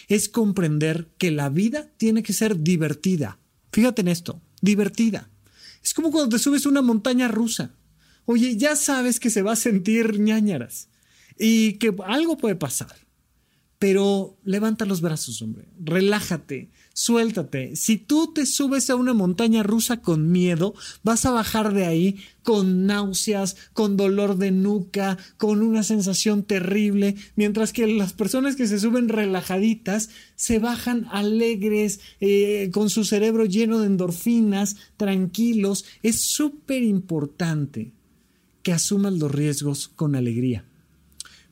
Es 0.08 0.30
comprender 0.30 1.14
que 1.18 1.32
la 1.32 1.50
vida 1.50 1.92
tiene 1.98 2.24
que 2.24 2.34
ser 2.34 2.62
divertida. 2.62 3.40
Fíjate 3.72 4.02
en 4.02 4.10
esto, 4.10 4.42
divertida. 4.62 5.30
Es 5.84 5.94
como 5.94 6.12
cuando 6.12 6.36
te 6.36 6.44
subes 6.44 6.66
a 6.66 6.70
una 6.70 6.82
montaña 6.82 7.28
rusa. 7.28 7.76
Oye, 8.26 8.56
ya 8.58 8.76
sabes 8.76 9.20
que 9.20 9.30
se 9.30 9.42
va 9.42 9.54
a 9.54 9.58
sentir 9.58 10.20
ñañaras 10.20 10.90
y 11.38 11.74
que 11.74 11.94
algo 12.06 12.38
puede 12.38 12.56
pasar. 12.56 12.96
Pero 13.84 14.38
levanta 14.46 14.86
los 14.86 15.02
brazos, 15.02 15.42
hombre. 15.42 15.66
Relájate, 15.78 16.70
suéltate. 16.94 17.76
Si 17.76 17.98
tú 17.98 18.32
te 18.32 18.46
subes 18.46 18.90
a 18.90 18.96
una 18.96 19.14
montaña 19.14 19.62
rusa 19.62 19.98
con 20.02 20.32
miedo, 20.32 20.74
vas 21.04 21.26
a 21.26 21.32
bajar 21.32 21.74
de 21.74 21.86
ahí 21.86 22.16
con 22.44 22.86
náuseas, 22.86 23.58
con 23.74 23.98
dolor 23.98 24.38
de 24.38 24.52
nuca, 24.52 25.18
con 25.36 25.62
una 25.62 25.84
sensación 25.84 26.44
terrible, 26.44 27.16
mientras 27.36 27.74
que 27.74 27.86
las 27.88 28.14
personas 28.14 28.56
que 28.56 28.68
se 28.68 28.80
suben 28.80 29.10
relajaditas 29.10 30.10
se 30.38 30.60
bajan 30.60 31.06
alegres, 31.12 32.00
eh, 32.22 32.70
con 32.72 32.90
su 32.90 33.04
cerebro 33.04 33.44
lleno 33.44 33.80
de 33.80 33.88
endorfinas, 33.88 34.78
tranquilos. 34.96 35.84
Es 36.04 36.22
súper 36.22 36.84
importante 36.84 37.92
que 38.64 38.74
asumas 38.74 39.14
los 39.14 39.32
riesgos 39.32 39.90
con 39.90 40.16
alegría. 40.16 40.66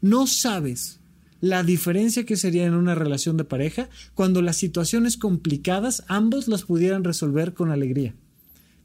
No 0.02 0.26
sabes 0.26 1.00
la 1.42 1.64
diferencia 1.64 2.26
que 2.26 2.38
sería 2.38 2.66
en 2.66 2.74
una 2.74 2.96
relación 2.96 3.36
de 3.36 3.44
pareja 3.44 3.90
cuando 4.14 4.42
las 4.42 4.58
situaciones 4.58 5.18
complicadas 5.18 6.04
ambos 6.08 6.48
las 6.48 6.64
pudieran 6.64 7.04
resolver 7.04 7.54
con 7.54 7.72
alegría, 7.72 8.16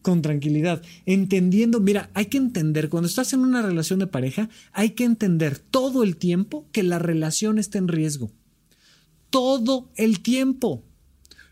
con 0.03 0.23
tranquilidad, 0.23 0.83
entendiendo, 1.05 1.81
mira, 1.81 2.11
hay 2.15 2.27
que 2.27 2.39
entender, 2.39 2.89
cuando 2.89 3.09
estás 3.09 3.33
en 3.33 3.41
una 3.41 3.63
relación 3.63 3.99
de 3.99 4.07
pareja, 4.07 4.49
hay 4.73 4.91
que 4.91 5.05
entender 5.05 5.59
todo 5.59 6.03
el 6.03 6.17
tiempo 6.17 6.67
que 6.73 6.83
la 6.83 6.99
relación 6.99 7.59
está 7.59 7.79
en 7.79 7.89
riesgo. 7.89 8.33
Todo 9.31 9.91
el 9.97 10.21
tiempo. 10.21 10.83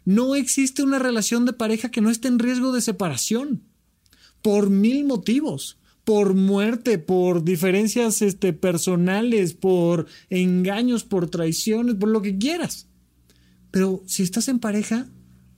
No 0.06 0.34
existe 0.34 0.82
una 0.82 0.98
relación 0.98 1.44
de 1.44 1.52
pareja 1.52 1.90
que 1.90 2.00
no 2.00 2.10
esté 2.10 2.28
en 2.28 2.38
riesgo 2.38 2.72
de 2.72 2.80
separación. 2.80 3.62
Por 4.42 4.70
mil 4.70 5.04
motivos 5.04 5.78
por 6.04 6.34
muerte, 6.34 6.98
por 6.98 7.44
diferencias 7.44 8.22
este, 8.22 8.52
personales, 8.52 9.54
por 9.54 10.06
engaños, 10.28 11.04
por 11.04 11.30
traiciones, 11.30 11.96
por 11.96 12.10
lo 12.10 12.22
que 12.22 12.36
quieras. 12.38 12.88
Pero 13.70 14.02
si 14.06 14.22
estás 14.22 14.48
en 14.48 14.60
pareja, 14.60 15.08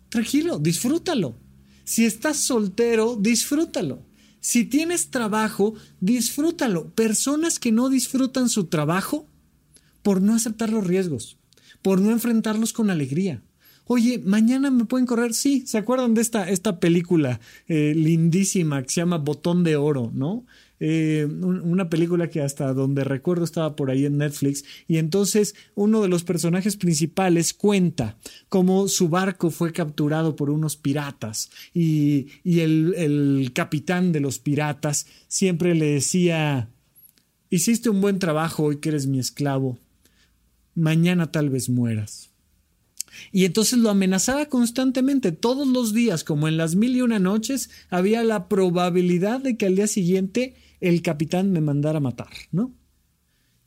tranquilo, 0.09 0.59
disfrútalo. 0.59 1.37
Si 1.85 2.05
estás 2.05 2.39
soltero, 2.39 3.17
disfrútalo. 3.21 4.07
Si 4.41 4.65
tienes 4.65 5.11
trabajo, 5.11 5.75
disfrútalo. 6.01 6.95
Personas 6.95 7.59
que 7.59 7.73
no 7.73 7.89
disfrutan 7.89 8.49
su 8.49 8.67
trabajo 8.67 9.29
por 10.03 10.23
no 10.23 10.35
aceptar 10.35 10.71
los 10.71 10.87
riesgos, 10.87 11.37
por 11.83 12.01
no 12.01 12.13
enfrentarlos 12.13 12.73
con 12.73 12.91
alegría, 12.91 13.43
Oye, 13.89 14.19
mañana 14.19 14.71
me 14.71 14.85
pueden 14.85 15.07
correr. 15.07 15.33
Sí, 15.33 15.65
¿se 15.67 15.79
acuerdan 15.79 16.15
de 16.15 16.21
esta, 16.21 16.51
esta 16.51 16.81
película 16.81 17.41
eh, 17.69 17.95
lindísima 17.95 18.83
que 18.83 18.89
se 18.89 19.01
llama 19.01 19.19
Botón 19.19 19.63
de 19.63 19.77
Oro, 19.77 20.11
¿no? 20.13 20.45
Eh, 20.79 21.27
una 21.31 21.89
película 21.89 22.29
que 22.29 22.43
hasta 22.43 22.75
donde 22.75 23.03
recuerdo 23.03 23.45
estaba 23.45 23.77
por 23.77 23.91
ahí 23.91 24.05
en 24.05 24.19
Netflix 24.19 24.63
y 24.87 24.99
entonces 24.99 25.55
uno 25.75 26.03
de 26.03 26.09
los 26.09 26.23
personajes 26.23 26.77
principales 26.77 27.55
cuenta 27.55 28.19
cómo 28.51 28.87
su 28.87 29.09
barco 29.09 29.49
fue 29.49 29.73
capturado 29.73 30.37
por 30.37 30.51
unos 30.51 30.77
piratas 30.77 31.49
y, 31.73 32.27
y 32.45 32.61
el, 32.61 32.93
el 32.99 33.53
capitán 33.55 34.13
de 34.13 34.21
los 34.21 34.39
piratas 34.39 35.07
siempre 35.29 35.75
le 35.75 35.87
decía 35.87 36.69
hiciste 37.49 37.89
un 37.89 38.03
buen 38.03 38.19
trabajo 38.19 38.65
hoy 38.65 38.77
que 38.77 38.91
eres 38.91 39.07
mi 39.07 39.19
esclavo 39.19 39.79
mañana 40.75 41.33
tal 41.33 41.49
vez 41.49 41.71
mueras 41.71 42.26
y 43.33 43.45
entonces 43.45 43.79
lo 43.79 43.91
amenazaba 43.91 44.47
constantemente, 44.47 45.33
todos 45.33 45.67
los 45.67 45.93
días, 45.93 46.25
como 46.25 46.49
en 46.49 46.57
las 46.57 46.77
mil 46.77 46.97
y 46.97 47.03
una 47.03 47.19
noches, 47.19 47.71
había 47.91 48.23
la 48.25 48.49
probabilidad 48.49 49.41
de 49.41 49.57
que 49.57 49.67
al 49.67 49.77
día 49.77 49.87
siguiente 49.87 50.55
el 50.81 51.03
capitán 51.03 51.53
me 51.53 51.61
mandara 51.61 51.99
a 51.99 52.01
matar, 52.01 52.33
¿no? 52.53 52.75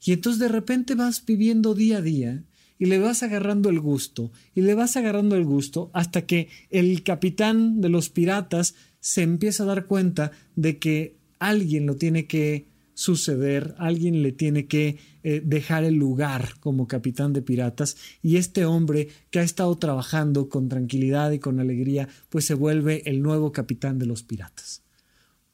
Y 0.02 0.14
entonces 0.14 0.40
de 0.40 0.48
repente 0.48 0.96
vas 0.96 1.26
viviendo 1.26 1.74
día 1.74 1.98
a 1.98 2.02
día 2.02 2.44
y 2.78 2.86
le 2.86 2.98
vas 2.98 3.24
agarrando 3.24 3.70
el 3.70 3.82
gusto, 3.82 4.32
y 4.56 4.62
le 4.62 4.74
vas 4.74 4.96
agarrando 4.96 5.36
el 5.36 5.44
gusto 5.44 5.92
hasta 5.94 6.26
que 6.26 6.48
el 6.70 7.04
capitán 7.04 7.82
de 7.82 7.90
los 7.90 8.10
piratas 8.10 8.74
se 9.02 9.22
empieza 9.22 9.64
a 9.64 9.68
dar 9.68 9.86
cuenta 9.86 10.32
de 10.56 10.80
que 10.80 11.18
alguien 11.40 11.86
lo 11.86 11.98
tiene 11.98 12.26
que 12.26 12.69
suceder, 13.00 13.76
alguien 13.78 14.24
le 14.24 14.34
tiene 14.34 14.68
que 14.68 14.98
eh, 15.24 15.42
dejar 15.42 15.86
el 15.86 15.96
lugar 15.96 16.56
como 16.60 16.86
capitán 16.86 17.32
de 17.32 17.42
piratas 17.42 17.96
y 18.22 18.36
este 18.36 18.66
hombre 18.66 19.08
que 19.32 19.40
ha 19.40 19.44
estado 19.44 19.78
trabajando 19.78 20.50
con 20.50 20.68
tranquilidad 20.68 21.32
y 21.32 21.40
con 21.40 21.62
alegría, 21.62 22.10
pues 22.28 22.44
se 22.44 22.56
vuelve 22.56 23.02
el 23.10 23.22
nuevo 23.22 23.54
capitán 23.54 24.00
de 24.00 24.06
los 24.06 24.24
piratas. 24.24 24.84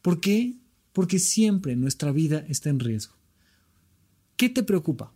¿Por 0.02 0.18
qué? 0.18 0.56
Porque 0.92 1.20
siempre 1.20 1.76
nuestra 1.76 2.10
vida 2.10 2.44
está 2.48 2.68
en 2.68 2.80
riesgo. 2.80 3.14
¿Qué 4.36 4.48
te 4.48 4.64
preocupa? 4.64 5.12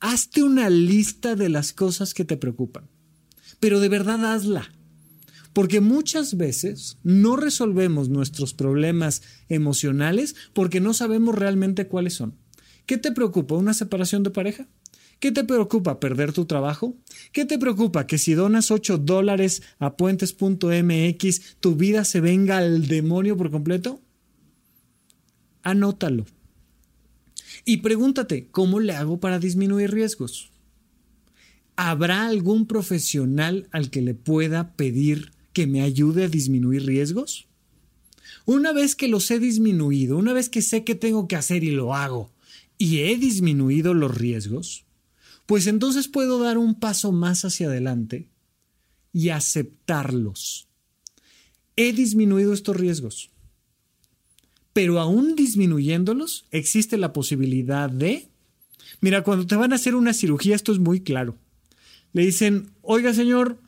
Hazte 0.00 0.42
una 0.42 0.70
lista 0.70 1.36
de 1.36 1.50
las 1.50 1.74
cosas 1.74 2.14
que 2.14 2.24
te 2.24 2.38
preocupan, 2.38 2.88
pero 3.60 3.78
de 3.78 3.90
verdad 3.90 4.24
hazla 4.24 4.72
porque 5.58 5.80
muchas 5.80 6.36
veces 6.36 6.98
no 7.02 7.34
resolvemos 7.34 8.08
nuestros 8.08 8.54
problemas 8.54 9.22
emocionales 9.48 10.36
porque 10.52 10.78
no 10.78 10.94
sabemos 10.94 11.34
realmente 11.34 11.88
cuáles 11.88 12.14
son. 12.14 12.36
¿Qué 12.86 12.96
te 12.96 13.10
preocupa? 13.10 13.56
¿Una 13.56 13.74
separación 13.74 14.22
de 14.22 14.30
pareja? 14.30 14.68
¿Qué 15.18 15.32
te 15.32 15.42
preocupa? 15.42 15.98
¿Perder 15.98 16.32
tu 16.32 16.44
trabajo? 16.44 16.94
¿Qué 17.32 17.44
te 17.44 17.58
preocupa? 17.58 18.06
¿Que 18.06 18.18
si 18.18 18.34
donas 18.34 18.70
8 18.70 18.98
dólares 18.98 19.64
a 19.80 19.96
puentes.mx 19.96 21.56
tu 21.58 21.74
vida 21.74 22.04
se 22.04 22.20
venga 22.20 22.58
al 22.58 22.86
demonio 22.86 23.36
por 23.36 23.50
completo? 23.50 24.00
Anótalo. 25.64 26.24
Y 27.64 27.78
pregúntate, 27.78 28.46
¿cómo 28.52 28.78
le 28.78 28.92
hago 28.92 29.18
para 29.18 29.40
disminuir 29.40 29.90
riesgos? 29.90 30.52
¿Habrá 31.74 32.28
algún 32.28 32.68
profesional 32.68 33.66
al 33.72 33.90
que 33.90 34.02
le 34.02 34.14
pueda 34.14 34.76
pedir 34.76 35.36
que 35.52 35.66
me 35.66 35.82
ayude 35.82 36.24
a 36.24 36.28
disminuir 36.28 36.86
riesgos? 36.86 37.48
Una 38.44 38.72
vez 38.72 38.96
que 38.96 39.08
los 39.08 39.30
he 39.30 39.38
disminuido, 39.38 40.16
una 40.16 40.32
vez 40.32 40.48
que 40.48 40.62
sé 40.62 40.84
qué 40.84 40.94
tengo 40.94 41.28
que 41.28 41.36
hacer 41.36 41.64
y 41.64 41.70
lo 41.70 41.94
hago, 41.94 42.32
y 42.78 43.00
he 43.00 43.16
disminuido 43.16 43.92
los 43.92 44.16
riesgos, 44.16 44.86
pues 45.46 45.66
entonces 45.66 46.08
puedo 46.08 46.38
dar 46.38 46.58
un 46.58 46.74
paso 46.74 47.12
más 47.12 47.44
hacia 47.44 47.66
adelante 47.66 48.28
y 49.12 49.30
aceptarlos. 49.30 50.68
He 51.76 51.92
disminuido 51.92 52.52
estos 52.52 52.76
riesgos, 52.76 53.30
pero 54.72 55.00
aún 55.00 55.36
disminuyéndolos 55.36 56.46
existe 56.50 56.96
la 56.96 57.12
posibilidad 57.12 57.90
de... 57.90 58.28
Mira, 59.00 59.22
cuando 59.24 59.46
te 59.46 59.56
van 59.56 59.72
a 59.72 59.76
hacer 59.76 59.94
una 59.94 60.12
cirugía, 60.12 60.54
esto 60.54 60.72
es 60.72 60.78
muy 60.78 61.00
claro. 61.00 61.36
Le 62.12 62.24
dicen, 62.24 62.70
oiga 62.82 63.12
señor, 63.12 63.60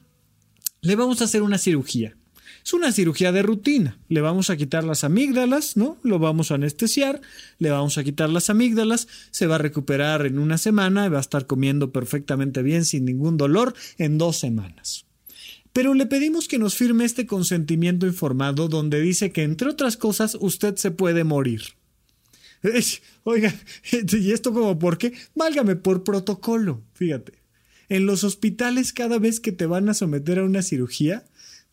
le 0.83 0.97
vamos 0.97 1.21
a 1.21 1.25
hacer 1.25 1.43
una 1.43 1.59
cirugía. 1.59 2.17
Es 2.65 2.75
una 2.75 2.93
cirugía 2.93 3.33
de 3.33 3.43
rutina. 3.43 3.99
Le 4.09 4.21
vamos 4.21 4.51
a 4.51 4.57
quitar 4.57 4.85
las 4.85 5.05
amígdalas, 5.05 5.77
¿no? 5.77 5.97
Lo 6.03 6.19
vamos 6.19 6.51
a 6.51 6.57
anestesiar, 6.57 7.21
le 7.59 7.71
vamos 7.71 7.97
a 7.97 8.05
quitar 8.05 8.29
las 8.29 8.51
amígdalas, 8.51 9.09
se 9.31 9.47
va 9.47 9.55
a 9.55 9.59
recuperar 9.59 10.27
en 10.27 10.39
una 10.39 10.59
semana 10.59 11.07
y 11.07 11.09
va 11.09 11.19
a 11.19 11.23
estar 11.23 11.47
comiendo 11.47 11.91
perfectamente 11.91 12.63
bien 12.63 12.85
sin 12.85 13.05
ningún 13.05 13.37
dolor 13.37 13.75
en 13.99 14.19
dos 14.19 14.37
semanas. 14.37 15.07
Pero 15.73 15.95
le 15.95 16.07
pedimos 16.07 16.49
que 16.49 16.59
nos 16.59 16.75
firme 16.75 17.05
este 17.05 17.27
consentimiento 17.27 18.07
informado 18.07 18.69
donde 18.69 19.01
dice 19.01 19.31
que, 19.31 19.45
entre 19.45 19.71
otras 19.71 19.97
cosas, 19.97 20.37
usted 20.41 20.77
se 20.77 20.91
puede 20.91 21.25
morir. 21.25 21.63
Oiga, 23.25 23.55
¿y 24.13 24.33
esto 24.33 24.53
como 24.53 24.79
por 24.79 24.99
qué? 24.99 25.13
Válgame 25.35 25.77
por 25.77 26.05
protocolo, 26.05 26.83
fíjate. 26.93 27.40
En 27.91 28.07
los 28.07 28.23
hospitales, 28.23 28.93
cada 28.93 29.19
vez 29.19 29.41
que 29.41 29.51
te 29.51 29.67
van 29.67 29.89
a 29.89 29.95
someter 29.95 30.39
a 30.39 30.45
una 30.45 30.63
cirugía, 30.63 31.25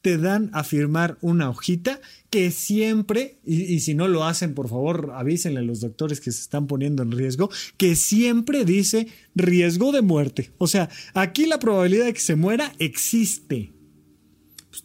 te 0.01 0.17
dan 0.17 0.49
a 0.51 0.63
firmar 0.63 1.19
una 1.21 1.47
hojita 1.47 2.01
que 2.31 2.49
siempre, 2.49 3.37
y, 3.45 3.79
si 3.81 3.93
no 3.93 4.07
lo 4.07 4.23
hacen, 4.23 4.55
por 4.55 4.67
favor, 4.67 5.11
avísenle 5.13 5.59
a 5.59 5.63
los 5.63 5.79
doctores 5.79 6.19
que 6.19 6.31
se 6.31 6.41
están 6.41 6.65
poniendo 6.65 7.03
en 7.03 7.11
riesgo, 7.11 7.51
que 7.77 7.95
siempre 7.95 8.65
dice 8.65 9.07
riesgo 9.35 9.91
de 9.91 10.01
muerte. 10.01 10.51
O 10.57 10.65
sea, 10.65 10.89
aquí 11.13 11.45
la 11.45 11.59
probabilidad 11.59 12.05
de 12.05 12.13
que 12.13 12.19
se 12.19 12.35
muera 12.35 12.73
existe. 12.79 13.73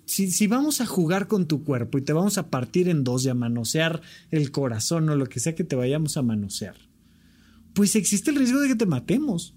Si, 0.05 0.31
si, 0.31 0.47
vamos 0.49 0.83
a 0.83 0.87
jugar 0.87 1.29
con 1.29 1.49
tu 1.49 1.65
cuerpo 1.65 1.97
y 1.97 2.03
te 2.03 2.13
vamos 2.13 2.37
a 2.37 2.51
partir 2.51 2.91
en 2.91 3.05
dos 3.05 3.25
y 3.25 3.31
a 3.31 3.35
manosear 3.35 4.03
el 4.31 4.51
corazón 4.51 5.09
o 5.09 5.17
lo 5.17 5.27
que 5.27 5.41
sea 5.41 5.55
que 5.55 5.65
te 5.65 5.77
vayamos 5.77 6.19
a 6.19 6.23
manosear, 6.23 6.77
pues 7.73 7.97
existe 7.97 8.31
el 8.31 8.37
riesgo 8.37 8.61
de 8.61 8.69
que 8.69 8.77
te 8.77 8.87
matemos. 8.87 9.55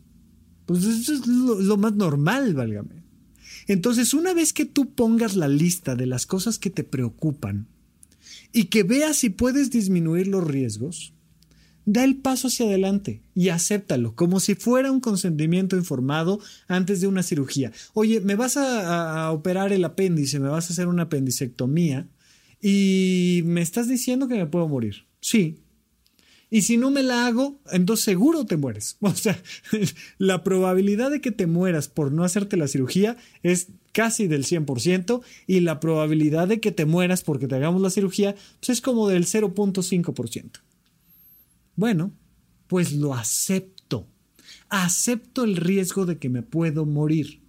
Pues 0.66 0.84
eso 0.84 1.14
es 1.14 1.28
lo, 1.28 1.78
más 1.78 1.94
normal, 1.94 2.54
válgame. 2.54 3.04
Entonces, 3.68 4.14
una 4.14 4.34
vez 4.34 4.54
que 4.54 4.66
tú 4.66 4.94
pongas 4.94 5.36
la 5.36 5.48
lista 5.48 5.96
de 5.96 6.06
las 6.06 6.26
cosas 6.26 6.60
que 6.60 6.70
te 6.70 6.84
preocupan 6.84 7.68
y 8.52 8.66
que 8.66 8.84
veas 8.84 9.18
si 9.18 9.30
puedes 9.30 9.72
disminuir 9.72 10.28
los 10.28 10.44
riesgos, 10.44 11.14
da 11.86 12.04
el 12.04 12.18
paso 12.18 12.48
hacia 12.48 12.66
adelante 12.66 13.22
y 13.36 13.50
acéptalo, 13.50 14.16
como 14.16 14.40
si 14.40 14.56
fuera 14.56 14.92
un 14.92 15.00
consentimiento 15.00 15.78
informado 15.78 16.40
antes 16.68 17.02
de 17.02 17.08
una 17.08 17.24
cirugía. 17.24 17.72
Oye, 17.94 18.22
me 18.22 18.36
vas 18.36 18.58
a, 18.58 19.32
operar 19.32 19.72
el 19.72 19.86
apéndice, 19.86 20.40
me 20.40 20.50
vas 20.50 20.70
a 20.70 20.74
hacer 20.74 20.88
una 20.88 21.04
apendicectomía 21.04 22.08
y 22.62 23.42
me 23.46 23.62
estás 23.62 23.88
diciendo 23.88 24.28
que 24.28 24.36
me 24.36 24.48
puedo 24.48 24.68
morir. 24.68 25.06
Sí. 25.22 25.60
Y 26.56 26.62
si 26.62 26.78
no 26.78 26.90
me 26.90 27.04
la 27.04 27.28
hago, 27.28 27.60
entonces 27.70 28.06
seguro 28.06 28.46
te 28.46 28.56
mueres. 28.56 28.96
O 29.02 29.14
sea, 29.14 29.38
la 30.18 30.42
probabilidad 30.42 31.12
de 31.12 31.20
que 31.20 31.32
te 31.32 31.48
mueras 31.48 31.90
por 31.90 32.14
no 32.14 32.24
hacerte 32.24 32.56
la 32.56 32.70
cirugía 32.70 33.18
es 33.44 33.68
casi 33.92 34.28
del 34.28 34.46
100% 34.46 35.22
y 35.48 35.60
la 35.60 35.82
probabilidad 35.82 36.48
de 36.48 36.62
que 36.62 36.72
te 36.72 36.86
mueras 36.86 37.24
porque 37.24 37.50
te 37.50 37.56
hagamos 37.56 37.82
la 37.82 37.90
cirugía 37.90 38.38
pues 38.62 38.70
es 38.70 38.80
como 38.80 39.10
del 39.10 39.26
0.5%. 39.26 40.62
Bueno, 41.76 42.14
pues 42.68 42.94
lo 42.94 43.14
acepto. 43.14 44.08
Acepto 44.70 45.44
el 45.44 45.58
riesgo 45.58 46.06
de 46.06 46.20
que 46.20 46.30
me 46.30 46.42
puedo 46.42 46.86
morir. 46.86 47.42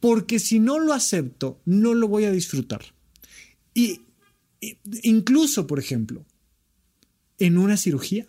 Porque 0.00 0.38
si 0.38 0.58
no 0.58 0.78
lo 0.78 0.94
acepto, 0.94 1.60
no 1.66 1.92
lo 1.92 2.08
voy 2.08 2.24
a 2.24 2.32
disfrutar. 2.32 2.80
Y, 3.74 4.00
incluso, 5.02 5.66
por 5.66 5.78
ejemplo, 5.78 6.24
en 7.38 7.58
una 7.58 7.76
cirugía, 7.76 8.26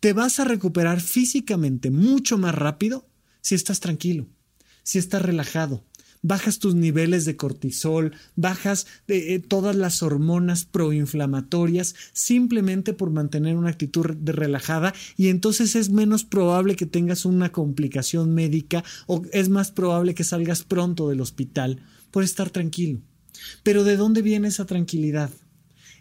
te 0.00 0.12
vas 0.12 0.40
a 0.40 0.44
recuperar 0.44 1.00
físicamente 1.00 1.90
mucho 1.90 2.38
más 2.38 2.54
rápido 2.54 3.08
si 3.40 3.54
estás 3.54 3.80
tranquilo, 3.80 4.28
si 4.82 4.98
estás 4.98 5.22
relajado, 5.22 5.84
bajas 6.22 6.58
tus 6.58 6.74
niveles 6.74 7.24
de 7.24 7.36
cortisol, 7.36 8.12
bajas 8.36 8.86
de, 9.06 9.34
eh, 9.34 9.38
todas 9.38 9.76
las 9.76 10.02
hormonas 10.02 10.64
proinflamatorias 10.64 11.94
simplemente 12.12 12.92
por 12.92 13.10
mantener 13.10 13.56
una 13.56 13.70
actitud 13.70 14.06
relajada 14.24 14.94
y 15.16 15.28
entonces 15.28 15.74
es 15.76 15.90
menos 15.90 16.24
probable 16.24 16.76
que 16.76 16.86
tengas 16.86 17.24
una 17.24 17.52
complicación 17.52 18.34
médica 18.34 18.84
o 19.06 19.22
es 19.32 19.48
más 19.48 19.70
probable 19.70 20.14
que 20.14 20.24
salgas 20.24 20.62
pronto 20.62 21.08
del 21.08 21.20
hospital 21.20 21.82
por 22.10 22.24
estar 22.24 22.50
tranquilo. 22.50 23.00
Pero 23.62 23.84
¿de 23.84 23.96
dónde 23.96 24.22
viene 24.22 24.48
esa 24.48 24.66
tranquilidad? 24.66 25.30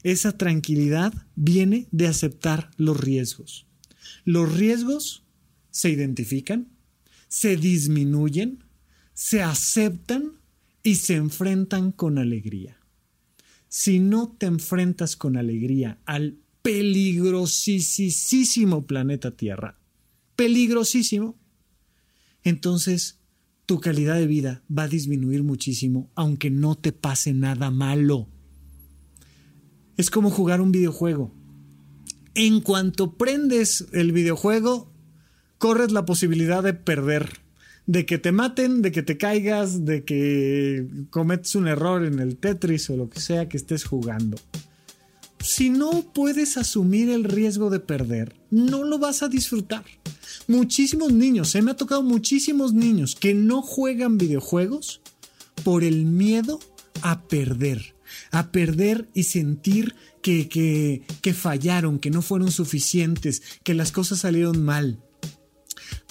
Esa 0.08 0.32
tranquilidad 0.38 1.14
viene 1.36 1.88
de 1.92 2.08
aceptar 2.08 2.72
los 2.78 2.98
riesgos. 2.98 3.68
Los 4.24 4.56
riesgos 4.56 5.26
se 5.70 5.90
identifican, 5.90 6.70
se 7.28 7.58
disminuyen, 7.58 8.64
se 9.14 9.44
aceptan 9.44 10.40
y 10.82 10.96
se 10.96 11.16
enfrentan 11.16 11.92
con 11.92 12.20
alegría. 12.20 12.78
Si 13.68 14.00
no 14.00 14.30
te 14.30 14.46
enfrentas 14.46 15.18
con 15.18 15.36
alegría 15.36 16.00
al 16.06 16.38
peligrosísimo 16.62 18.88
planeta 18.88 19.32
Tierra, 19.32 19.78
peligrosísimo, 20.38 21.38
entonces 22.44 23.20
tu 23.66 23.82
calidad 23.82 24.16
de 24.16 24.28
vida 24.28 24.64
va 24.72 24.84
a 24.84 24.88
disminuir 24.88 25.44
muchísimo, 25.44 26.10
aunque 26.16 26.50
no 26.50 26.76
te 26.76 26.94
pase 26.94 27.34
nada 27.34 27.72
malo. 27.72 28.30
Es 29.98 30.10
como 30.10 30.30
jugar 30.30 30.62
un 30.62 30.72
videojuego. 30.72 31.34
En 32.36 32.62
cuanto 32.62 33.18
prendes 33.18 33.88
el 33.92 34.12
videojuego, 34.12 34.92
corres 35.58 35.92
la 35.92 36.06
posibilidad 36.06 36.64
de 36.64 36.74
perder 36.74 37.48
de 37.88 38.06
que 38.06 38.18
te 38.18 38.34
maten, 38.34 38.82
de 38.82 38.92
que 38.92 39.02
te 39.02 39.18
caigas, 39.18 39.86
de 39.86 40.04
que 40.04 40.86
cometes 41.10 41.56
un 41.56 41.68
error 41.68 42.06
en 42.06 42.20
el 42.20 42.36
Tetris 42.38 42.90
o 42.90 42.98
lo 42.98 43.10
que 43.10 43.22
sea 43.22 43.50
que 43.50 43.58
estés 43.58 43.86
jugando. 43.86 44.38
Si 45.40 45.70
no 45.70 46.04
puedes 46.14 46.58
asumir 46.58 47.10
el 47.10 47.24
riesgo 47.24 47.70
de 47.70 47.80
perder, 47.80 48.36
no 48.52 48.84
lo 48.84 49.00
vas 49.00 49.24
a 49.24 49.30
disfrutar. 49.30 49.86
Muchísimos 50.48 51.14
niños, 51.14 51.50
se 51.50 51.62
me 51.62 51.72
ha 51.72 51.78
tocado 51.78 52.04
muchísimos 52.04 52.74
niños 52.74 53.16
que 53.16 53.34
no 53.34 53.62
juegan 53.62 54.18
videojuegos 54.18 55.00
por 55.64 55.86
el 55.86 56.06
miedo 56.06 56.60
a 57.02 57.22
perder, 57.22 57.96
a 58.32 58.52
perder 58.52 59.08
y 59.14 59.24
sentir 59.24 59.96
que, 60.22 60.50
que, 60.50 61.04
que 61.22 61.34
fallaron, 61.34 62.00
que 62.00 62.10
no 62.10 62.22
fueron 62.22 62.52
suficientes, 62.52 63.42
que 63.64 63.74
las 63.74 63.92
cosas 63.92 64.20
salieron 64.20 64.64
mal 64.64 65.00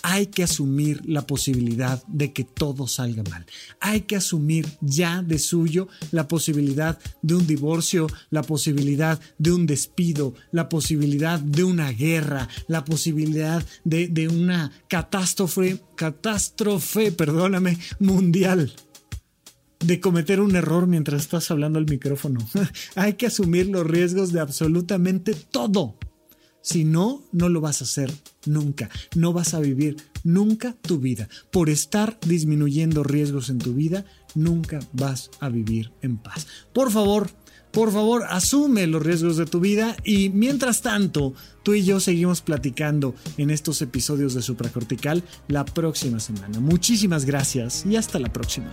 hay 0.08 0.26
que 0.26 0.44
asumir 0.44 1.02
la 1.04 1.26
posibilidad 1.26 2.00
de 2.06 2.32
que 2.32 2.44
todo 2.44 2.86
salga 2.86 3.24
mal. 3.28 3.44
Hay 3.80 4.02
que 4.02 4.14
asumir 4.14 4.64
ya 4.80 5.20
de 5.20 5.40
suyo 5.40 5.88
la 6.12 6.28
posibilidad 6.28 6.96
de 7.22 7.34
un 7.34 7.44
divorcio, 7.44 8.06
la 8.30 8.42
posibilidad 8.42 9.20
de 9.38 9.50
un 9.50 9.66
despido, 9.66 10.34
la 10.52 10.68
posibilidad 10.68 11.40
de 11.40 11.64
una 11.64 11.90
guerra, 11.90 12.48
la 12.68 12.84
posibilidad 12.84 13.64
de, 13.84 14.28
una 14.28 14.70
catástrofe, 14.88 15.80
catástrofe, 15.96 17.10
perdóname, 17.10 17.76
mundial 17.98 18.72
de 19.80 20.00
cometer 20.00 20.40
un 20.40 20.56
error 20.56 20.86
mientras 20.86 21.22
estás 21.22 21.50
hablando 21.50 21.78
al 21.78 21.86
micrófono. 21.86 22.40
Hay 22.94 23.14
que 23.14 23.26
asumir 23.26 23.66
los 23.68 23.86
riesgos 23.86 24.32
de 24.32 24.40
absolutamente 24.40 25.34
todo. 25.34 25.96
Si 26.62 26.84
no, 26.84 27.22
no 27.30 27.48
lo 27.48 27.60
vas 27.60 27.80
a 27.80 27.84
hacer 27.84 28.12
nunca. 28.44 28.90
No 29.14 29.32
vas 29.32 29.54
a 29.54 29.60
vivir 29.60 29.96
nunca 30.24 30.74
tu 30.82 30.98
vida. 30.98 31.28
Por 31.52 31.70
estar 31.70 32.18
disminuyendo 32.26 33.04
riesgos 33.04 33.50
en 33.50 33.58
tu 33.58 33.72
vida, 33.72 34.04
nunca 34.34 34.80
vas 34.92 35.30
a 35.38 35.48
vivir 35.48 35.92
en 36.02 36.16
paz. 36.16 36.48
Por 36.72 36.90
favor, 36.90 37.30
por 37.70 37.92
favor, 37.92 38.24
asume 38.28 38.86
los 38.88 39.02
riesgos 39.02 39.36
de 39.36 39.46
tu 39.46 39.60
vida 39.60 39.96
y 40.02 40.30
mientras 40.30 40.80
tanto, 40.80 41.34
tú 41.62 41.74
y 41.74 41.84
yo 41.84 42.00
seguimos 42.00 42.40
platicando 42.40 43.14
en 43.36 43.50
estos 43.50 43.80
episodios 43.82 44.34
de 44.34 44.42
Supracortical 44.42 45.22
la 45.46 45.64
próxima 45.64 46.18
semana. 46.18 46.58
Muchísimas 46.58 47.26
gracias 47.26 47.84
y 47.86 47.94
hasta 47.96 48.18
la 48.18 48.32
próxima. 48.32 48.72